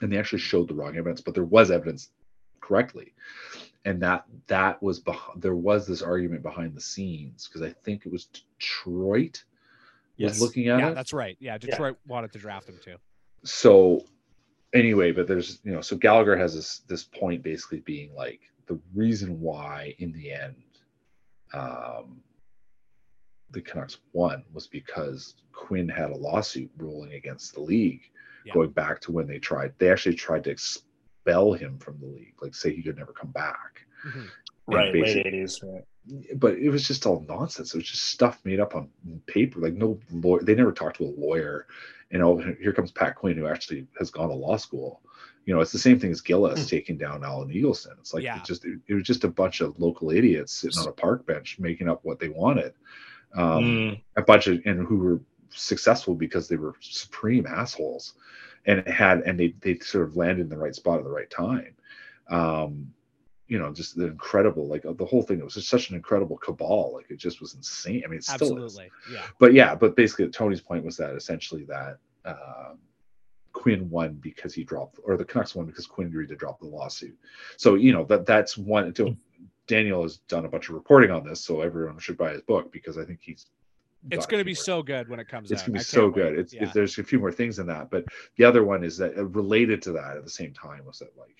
[0.00, 2.10] And they actually showed the wrong evidence, but there was evidence
[2.60, 3.12] correctly.
[3.84, 8.04] And that that was beh- there was this argument behind the scenes because I think
[8.06, 8.26] it was
[8.58, 9.44] Detroit
[10.18, 11.36] was looking at Yeah, it that's right.
[11.40, 12.96] Yeah, Detroit wanted to draft him too.
[13.44, 14.04] so
[14.74, 18.78] anyway but there's you know so gallagher has this this point basically being like the
[18.94, 20.56] reason why in the end
[21.54, 22.20] um
[23.52, 28.02] the canucks won was because quinn had a lawsuit ruling against the league
[28.44, 28.54] Yeah.
[28.54, 32.34] going back to when they tried they actually tried to expel him from the league
[32.42, 34.28] like say he could never come back Mhm.
[34.66, 35.62] right, late 80s.
[35.62, 35.84] Right.
[36.36, 37.74] But it was just all nonsense.
[37.74, 38.88] It was just stuff made up on
[39.26, 39.60] paper.
[39.60, 41.66] Like no lawyer, they never talked to a lawyer.
[42.10, 45.00] You know, here comes Pat Quinn, who actually has gone to law school.
[45.44, 47.98] You know, it's the same thing as Gillis taking down Alan Eagleson.
[48.00, 48.36] It's like Yeah.
[48.36, 51.24] it just it, it was just a bunch of local idiots sitting on a park
[51.26, 52.72] bench making up what they wanted.
[53.34, 54.00] um, Mm.
[54.16, 55.20] a bunch of and who were
[55.50, 58.14] successful because they were supreme assholes
[58.66, 61.30] and had and they they sort of landed in the right spot at the right
[61.30, 61.74] time
[62.28, 62.92] um
[63.48, 66.36] you know just the incredible like the whole thing it was just such an incredible
[66.38, 68.78] cabal like it just was insane i mean it still is
[69.12, 69.22] Yeah.
[69.38, 72.78] but yeah but basically tony's point was that essentially that um
[73.52, 76.66] Quinn won because he dropped, or the Canucks won because Quinn agreed to drop the
[76.66, 77.16] lawsuit.
[77.56, 78.92] So you know that that's one.
[79.66, 82.70] Daniel has done a bunch of reporting on this, so everyone should buy his book
[82.70, 83.46] because I think he's.
[84.10, 85.68] It's going to be more- so good when it comes It's out.
[85.68, 86.14] gonna I be so wait.
[86.14, 86.38] good.
[86.38, 86.70] It's, Yeah.
[86.74, 88.04] there's a few more things in that, but
[88.36, 91.16] the other one is that uh, related to that at the same time was that
[91.18, 91.36] like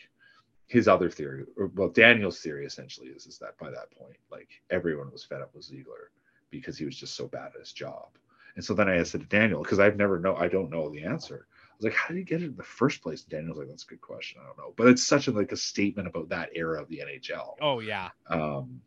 [0.67, 4.49] his other theory, or well, Daniel's theory essentially is is that by that point, like
[4.71, 6.11] everyone was fed up with Ziegler
[6.51, 8.09] because he was just so bad at his job.
[8.57, 11.05] And so then I said to Daniel, because I've never know, I don't know the
[11.05, 11.47] answer.
[11.51, 13.23] I was like, how did he get it in the first place?
[13.23, 14.41] And Daniel's like, that's a good question.
[14.43, 14.73] I don't know.
[14.77, 17.57] But it's such a like a statement about that era of the NHL.
[17.61, 18.11] Oh yeah.
[18.29, 18.81] Um,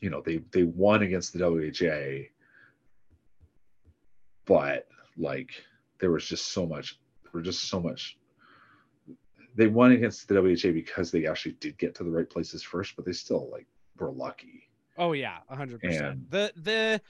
[0.00, 2.28] you know, they they won against the WHA,
[4.44, 5.50] but like
[6.00, 8.18] there was just so much, there was just so much.
[9.54, 12.96] They won against the WHA because they actually did get to the right places first,
[12.96, 13.66] but they still like
[13.98, 14.68] were lucky.
[14.98, 16.06] Oh yeah, a hundred percent.
[16.06, 17.00] And- The the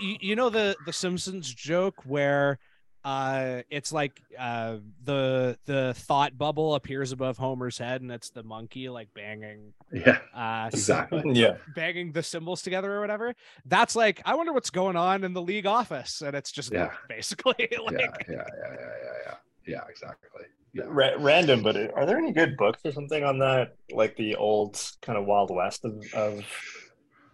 [0.00, 2.58] you, you know the the Simpsons joke where
[3.04, 8.42] uh it's like uh the the thought bubble appears above Homer's head and it's the
[8.42, 11.22] monkey like banging Yeah, uh exactly.
[11.40, 11.58] Yeah.
[11.76, 13.34] banging the cymbals together or whatever.
[13.64, 16.90] That's like I wonder what's going on in the league office and it's just Yeah.
[17.08, 17.54] basically
[17.84, 19.34] like yeah, yeah, yeah, yeah, yeah, yeah,
[19.66, 20.42] yeah, exactly.
[20.72, 20.84] Yeah.
[20.88, 23.76] Ra- random, but are there any good books or something on that?
[23.90, 26.44] Like the old kind of Wild West of, of,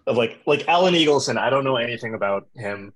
[0.06, 1.36] of like like Alan Eagleson.
[1.36, 2.92] I don't know anything about him.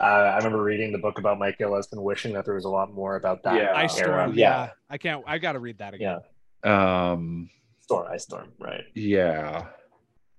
[0.00, 2.68] Uh, I remember reading the book about Mike Gillis and wishing that there was a
[2.68, 3.54] lot more about that.
[3.56, 3.72] Yeah.
[3.74, 4.22] Ice era.
[4.24, 4.34] Storm.
[4.38, 4.70] Yeah.
[4.88, 6.18] I can't I gotta read that again.
[6.64, 7.50] Yeah, Um,
[7.80, 8.84] Storm, Ice Storm, right?
[8.94, 9.66] yeah,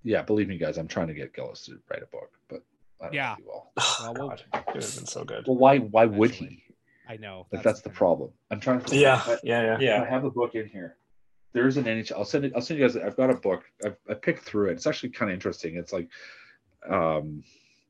[0.03, 0.21] yeah.
[0.21, 2.61] Believe me, guys, I'm trying to get Gillis to write a book, but
[3.01, 3.35] I don't Yeah.
[3.35, 3.71] think he will.
[4.01, 5.45] Well, we'll- God, it would have been so good.
[5.47, 5.80] Well, why?
[5.80, 6.63] Why would Eventually.
[6.67, 6.68] he?
[7.10, 7.48] I know.
[7.52, 8.30] Like that's the problem.
[8.52, 8.95] I'm trying to.
[8.95, 10.02] Yeah, I, yeah, yeah.
[10.03, 10.95] I have the book in here.
[11.53, 12.11] There is an NHL.
[12.14, 12.53] I'll send it.
[12.56, 12.95] I'll send you guys.
[12.95, 13.64] I've got a book.
[13.84, 14.73] I've, I picked through it.
[14.73, 15.76] It's actually kind of interesting.
[15.77, 16.07] It's like,
[16.88, 17.44] um,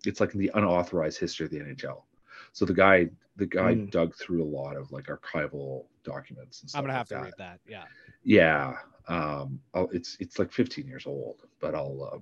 [0.06, 2.04] it's like the unauthorized history of the NHL.
[2.54, 3.92] So the guy, the guy Mm.
[3.92, 6.80] dug through a lot of like archival documents and stuff.
[6.80, 7.24] I'm gonna like have to that.
[7.24, 7.60] read that.
[7.68, 7.84] Yeah.
[8.24, 8.78] Yeah.
[9.10, 9.60] Um.
[9.74, 12.10] I'll, it's it's like 15 years old, but I'll.
[12.14, 12.20] Uh,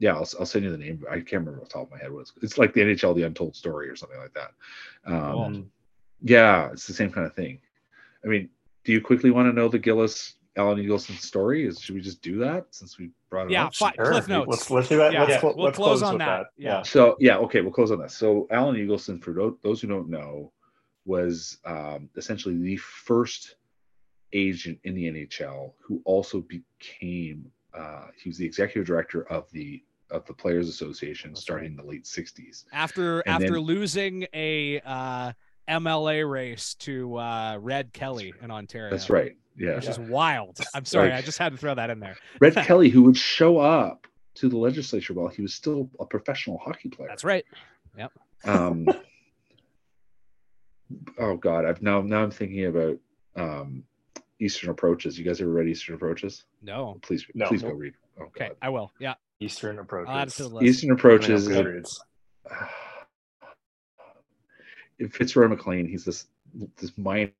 [0.00, 1.04] yeah, I'll, I'll send you the name.
[1.10, 2.32] I can't remember off the top of my head what it's.
[2.42, 4.50] It's like the NHL, the Untold Story, or something like that.
[5.04, 5.64] Um, Cool.
[6.22, 7.58] Yeah, it's the same kind of thing.
[8.24, 8.48] I mean,
[8.84, 11.66] do you quickly want to know the Gillis Alan Eagleson story?
[11.66, 13.74] Is should we just do that since we brought it Yeah, up?
[13.74, 14.10] fi- Sure.
[14.12, 14.48] Cliff notes.
[14.48, 15.12] Let's let's do that.
[15.12, 15.40] Yeah, let's, yeah.
[15.40, 16.26] clo- We'll let's close close, on that.
[16.26, 16.46] that.
[16.56, 16.82] Yeah.
[16.82, 18.14] So yeah, okay, we'll close on this.
[18.16, 19.32] So Alan Eagleson, for
[19.62, 20.52] those who don't know,
[21.06, 23.56] was um, essentially the first
[24.32, 29.82] agent in the NHL who also became uh, he was the executive director of the
[30.10, 32.64] of the Players Association That's starting in the late '60s.
[32.72, 35.32] After And after then- losing a uh
[35.68, 38.90] MLA race to uh Red Kelly in Ontario.
[38.90, 39.36] That's right.
[39.56, 40.58] Yeah, Which is wild.
[40.74, 42.16] I'm sorry, Like- I just had to throw that in there.
[42.40, 44.06] Red Kelly, who would show up
[44.36, 47.08] to the legislature while he was still a professional hockey player.
[47.08, 47.44] That's right.
[47.98, 48.12] Yep.
[48.44, 48.86] Um
[51.20, 52.96] oh god i've now now i'm thinking about
[53.36, 53.84] um
[54.40, 56.98] eastern approaches you guys ever read eastern approaches No.
[57.02, 57.46] please No.
[57.46, 58.90] please go read oh Okay, god I will.
[58.98, 59.14] Yeah.
[59.38, 60.10] Eastern approaches.
[60.10, 60.66] I'll add it to the list.
[60.66, 61.96] eastern approaches Coming up Goodreads.
[64.89, 66.26] if Fitzroy Maclean, he's this
[66.76, 67.32] this minor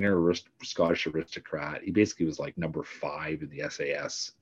[0.00, 1.82] arist- Scottish aristocrat.
[1.82, 4.32] He basically was like number five in the SAS,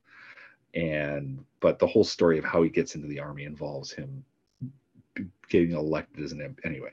[0.74, 4.24] and but the whole story of how he gets into the army involves him
[5.48, 6.92] getting elected as an anyway.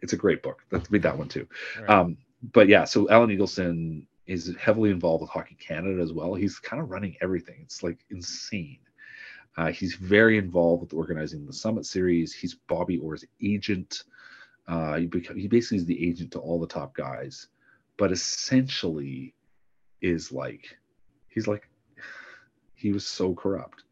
[0.00, 0.64] It's a great book.
[0.70, 1.46] Let's read that one too.
[1.78, 1.90] Right.
[1.90, 2.16] Um,
[2.52, 6.34] but yeah, so Alan Eagleson is heavily involved with Hockey Canada as well.
[6.34, 7.60] He's kind of running everything.
[7.62, 8.78] It's like insane.
[9.56, 12.32] Uh, he's very involved with organizing the Summit Series.
[12.32, 14.04] He's Bobby Orr's agent.
[14.72, 17.48] Uh, he, he basically is the agent to all the top guys,
[17.98, 19.34] but essentially
[20.00, 20.78] is like
[21.28, 21.68] he's like
[22.74, 23.84] he was so corrupt.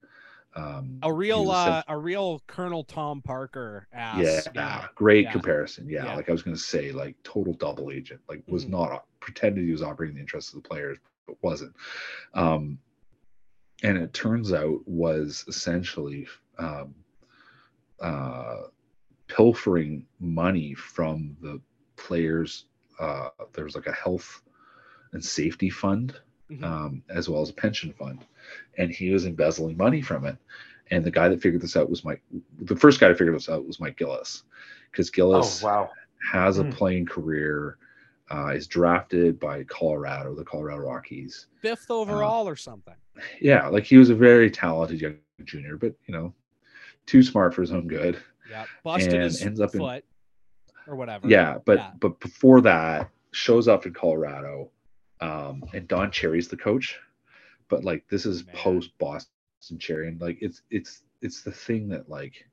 [0.56, 4.22] Um, a real uh a real Colonel Tom Parker ass.
[4.22, 4.86] yeah, yeah.
[4.94, 5.32] great yeah.
[5.32, 5.86] comparison.
[5.86, 6.16] Yeah, Yeah.
[6.16, 8.22] like I was going to say, like total double agent.
[8.26, 8.70] Like was Mhm.
[8.70, 10.96] not pretended he was operating the interests of the players,
[11.26, 11.74] but wasn't.
[12.32, 12.78] Um,
[13.82, 16.26] and it turns out was essentially
[16.58, 16.94] um,
[18.00, 18.62] uh,
[19.36, 21.60] pilfering money from the
[21.96, 22.66] players.
[22.98, 24.42] Uh, there was like a health
[25.12, 26.20] and safety fund
[26.50, 26.64] Mhm.
[26.64, 28.24] um, as well as a pension fund,
[28.78, 30.36] and he was embezzling money from it.
[30.90, 32.22] And the guy that figured this out was Mike.
[32.62, 34.44] The first guy to figure this out was Mike Gillis,
[34.90, 35.90] because Oh Gillis wow.
[36.32, 36.70] has a Hmm.
[36.70, 37.78] playing career,
[38.30, 41.46] uh, is drafted by Colorado, the Colorado Rockies.
[41.60, 42.96] Fifth overall or something.
[43.40, 46.34] Yeah, like he was a very talented young junior, but you know,
[47.06, 48.18] too smart for his own good.
[48.50, 50.04] Yeah, busted And his ends up in- foot
[50.86, 51.28] or whatever.
[51.28, 51.92] Yeah, but Yeah.
[52.00, 54.70] but before that, shows up in Colorado,
[55.20, 56.98] um, and Don Cherry's the coach.
[57.68, 58.56] But like this is Man.
[58.56, 62.44] post Boston Cherry, and like it's it's it's the thing that like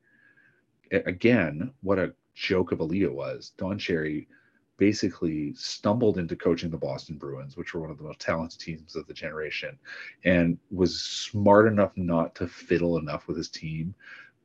[0.91, 3.53] again, what a joke of a lead it was.
[3.57, 4.27] Don Cherry
[4.77, 8.95] basically stumbled into coaching the Boston Bruins, which were one of the most talented teams
[8.95, 9.77] of the generation,
[10.23, 13.95] and was smart enough not to fiddle enough with his team,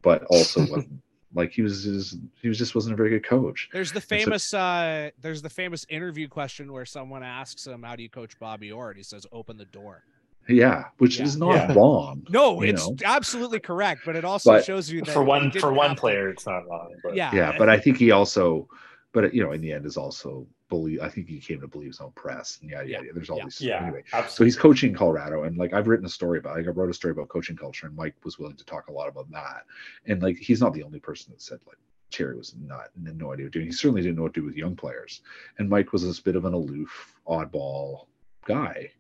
[0.01, 1.03] but also wasn't
[1.34, 3.68] like he was just, he was just wasn't a very good coach.
[3.72, 7.96] There's the so- famous uh there's the famous interview question where someone asks him, How
[7.96, 8.88] do you coach Bobby Orr?
[8.90, 10.04] And he says, Open the door.
[10.48, 11.24] Yeah, which Yeah.
[11.24, 11.72] is not Yeah.
[11.74, 12.26] wrong.
[12.30, 12.96] No, it's know?
[13.04, 16.28] absolutely correct, but it also But- shows you that for one for one have player,
[16.30, 16.94] it's not wrong.
[17.02, 17.30] But Yeah.
[17.34, 18.68] Yeah, but I think he also,
[19.12, 21.01] but you know, in the end, is also believe.
[21.03, 23.01] I think he came to believe his own press and yada Yeah.
[23.01, 23.12] yada.
[23.15, 23.44] There's all Yeah.
[23.44, 23.61] these.
[23.61, 26.57] Yeah, Anyway, so he's coaching Colorado, and like I've written a story about.
[26.57, 28.93] Like I wrote a story about coaching culture, and Mike was willing to talk a
[28.93, 29.66] lot about that.
[30.07, 31.77] And like he's not the only person that said like
[32.11, 33.66] Cherry was not had no idea what doing.
[33.66, 35.20] He certainly didn't know what to do with young players.
[35.59, 38.07] And Mike was this bit of an aloof, oddball
[38.47, 38.90] guy,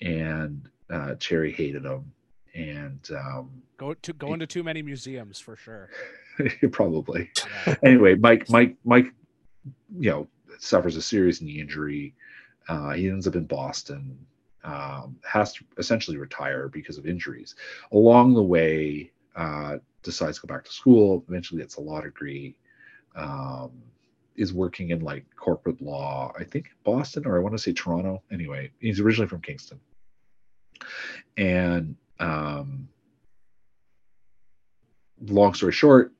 [0.00, 2.12] and uh, Cherry hated him.
[2.54, 5.88] And um, go to go into too many museums for sure.
[6.72, 7.30] probably
[7.66, 7.74] Yeah.
[7.82, 9.06] anyway, Mike, Mike, Mike,
[9.98, 10.28] you know,
[10.62, 12.14] suffers a serious knee injury.
[12.68, 14.16] Uh, he ends up in Boston,
[14.64, 17.54] um, has to essentially retire because of injuries.
[17.92, 21.24] Along the way, uh, decides to go back to school.
[21.28, 22.56] Eventually, gets a law degree.
[23.14, 23.70] Um,
[24.34, 28.22] is working in like corporate law, I think Boston or I want to say Toronto.
[28.32, 29.78] Anyway, he's originally from Kingston,
[31.36, 32.88] and um,
[35.26, 36.12] long story short,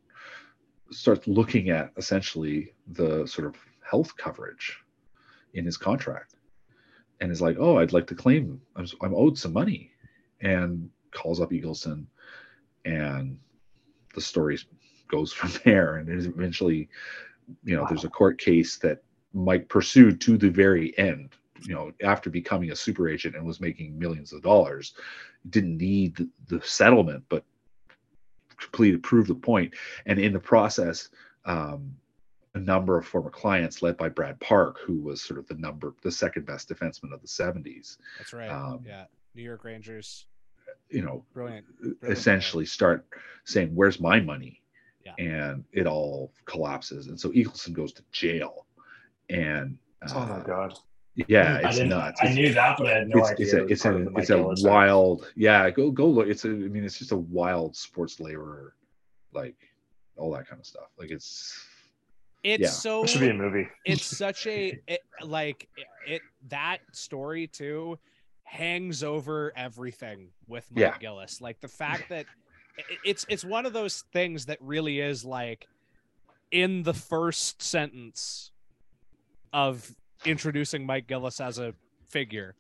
[0.90, 3.56] starts looking at essentially the sort of
[3.92, 4.78] health coverage
[5.52, 6.36] in his contract
[7.20, 9.90] and is like, oh, I'd like to claim I'm, I'm owed some money
[10.40, 12.06] and calls up Eagleson
[12.86, 13.38] and
[14.14, 14.58] the story
[15.08, 15.96] goes from there.
[15.96, 16.88] And eventually,
[17.64, 19.02] you know, there's a court case that
[19.34, 23.60] Mike pursued to the very end, you know, after becoming a super agent and was
[23.60, 24.94] making millions of dollars,
[25.50, 27.44] didn't need the, the settlement, but
[28.56, 29.42] completed, proved the point.
[29.44, 29.74] point
[30.06, 31.10] and in the process
[31.44, 31.94] um,
[32.54, 35.94] a number of former clients led by brad park who was sort of the number
[36.02, 38.50] the second best defenseman of the 70s That's right.
[38.50, 39.04] Um, yeah.
[39.34, 40.26] New York Rangers.
[40.90, 41.64] you know Brilliant.
[42.02, 43.06] essentially start
[43.44, 44.60] saying where's my money
[45.04, 45.14] Yeah.
[45.18, 48.66] and it all collapses and so eagleson goes to jail
[49.30, 50.74] and uh, oh my god,
[51.28, 51.90] yeah it's didn't.
[51.90, 53.46] nuts I It's- knew that, but I had no it's, idea.
[53.46, 53.52] it's
[53.86, 56.84] a was it's a it's a wild yeah go go look it's a i mean
[56.84, 58.74] it's just a wild sports laborer
[59.32, 59.56] like
[60.16, 61.64] all that kind of stuff like it's
[62.44, 62.68] It's Yeah.
[62.68, 63.68] so It should be a movie.
[63.84, 67.98] it's such a it, like it, it that story too
[68.44, 70.98] hangs over everything with Mike Yeah.
[70.98, 71.40] Gillis.
[71.40, 72.26] Like the fact that
[73.04, 75.66] it's it's one of those things that really is like
[76.50, 78.50] in the first sentence
[79.52, 79.94] of
[80.24, 81.74] introducing Mike Gillis as a
[82.08, 82.54] figure.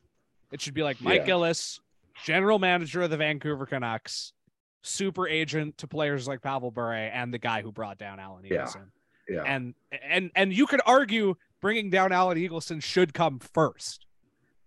[0.50, 1.26] It should be like Mike Yeah.
[1.26, 1.80] Gillis,
[2.24, 4.32] general manager of the Vancouver Canucks,
[4.82, 8.66] super agent to players like Pavel Bure, and the guy who brought down Alan Yeah.
[9.30, 14.06] Eagleson yeah and and and you could argue bringing down Alan Eagleson should come first,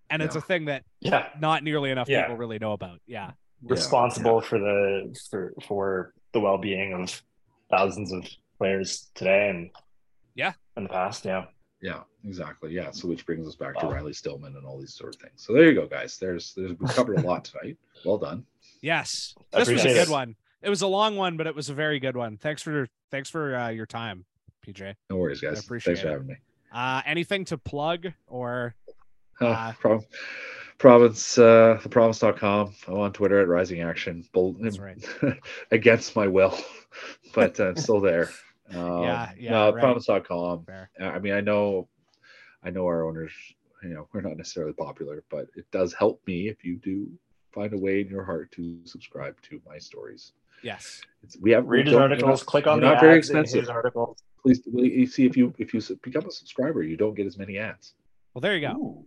[0.10, 2.22] and it's a thing that Yeah, not nearly enough Yeah.
[2.24, 3.00] people really know about.
[3.06, 3.32] Yeah,
[3.64, 7.22] responsible for the for for the well being of
[7.70, 8.26] thousands of
[8.58, 9.70] players today and
[10.36, 10.54] Yeah.
[10.78, 11.26] in the past.
[11.26, 11.46] Yeah,
[11.82, 12.72] Yeah, exactly.
[12.74, 12.92] Yeah.
[12.92, 15.42] So which brings us back to Riley Stillman and all these sort of things.
[15.44, 16.18] So there you go, guys.
[16.18, 17.78] There's there's we covered a lot tonight.
[18.06, 18.46] Well done.
[18.82, 20.10] yes, I this was a good it.
[20.10, 20.36] one.
[20.62, 22.38] It was a long one, but it was a very good one.
[22.38, 24.26] Thanks for thanks for uh, your time,
[24.66, 24.96] PJ.
[25.10, 25.58] No worries, guys.
[25.58, 26.12] I appreciate Thanks for it.
[26.12, 26.36] having me.
[26.72, 28.76] Uh, anything to plug or
[29.42, 30.06] Uh, Uh, Prov-
[30.78, 32.74] province uh the province.com.
[32.88, 34.24] I'm on Twitter at Rising Action.
[34.34, 34.98] Bull- That's right.
[35.72, 36.58] against my will,
[37.34, 38.30] but I'm still there.
[38.74, 39.80] Um, Yeah, yeah, no, right.
[39.80, 40.66] province.com.
[40.66, 40.90] fair?
[41.00, 41.88] Uh, I mean, I know,
[42.64, 43.32] I know our owners.
[43.84, 47.08] You know, we're not necessarily popular, but it does help me if you do
[47.54, 50.32] find a way in your heart to subscribe to my stories.
[50.64, 52.40] Yes, It's, we have we read his we're articles.
[52.42, 53.70] not- click on we're the not very expensive.
[53.70, 54.18] articles.
[54.46, 57.58] Please, you see if you if you become a subscriber, you don't get as many
[57.58, 57.96] ads,
[58.36, 58.74] well there you go.
[58.74, 59.06] Ooh.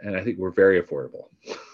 [0.00, 1.28] and I think we're very affordable.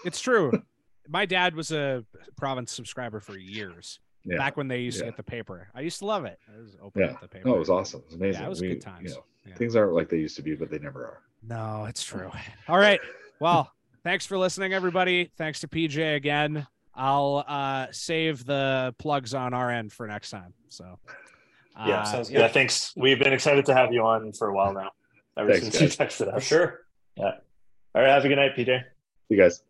[0.05, 0.63] It's true.
[1.09, 2.05] My dad was a
[2.37, 3.99] province subscriber for years.
[4.23, 6.39] Yeah, Back when they used to get the paper, I used to love it.
[6.47, 7.07] I was open yeah.
[7.09, 7.49] up the paper.
[7.49, 7.99] No, it was awesome.
[8.01, 8.41] It was amazing.
[8.41, 9.09] Yeah, it was We- good times.
[9.09, 9.55] You know, Yeah.
[9.55, 11.21] Things aren't like they used to be, but they never are.
[11.43, 12.31] No, it's true.
[12.69, 13.01] All right.
[13.41, 13.71] Well,
[14.03, 15.31] thanks for listening, everybody.
[15.37, 16.65] Thanks to PJ again.
[16.95, 20.53] I'll uh, save the plugs on our end for next time.
[20.69, 20.99] So,
[21.75, 22.47] uh, Yeah, sounds yeah.
[22.47, 22.93] Thanks.
[22.95, 24.91] We've been excited to have you on for a while now.
[25.37, 26.79] Ever Thanks, since you texted For sure.
[27.15, 27.35] Yeah.
[27.95, 28.09] All right.
[28.09, 28.83] Have a good night, PJ.
[29.29, 29.61] You guys.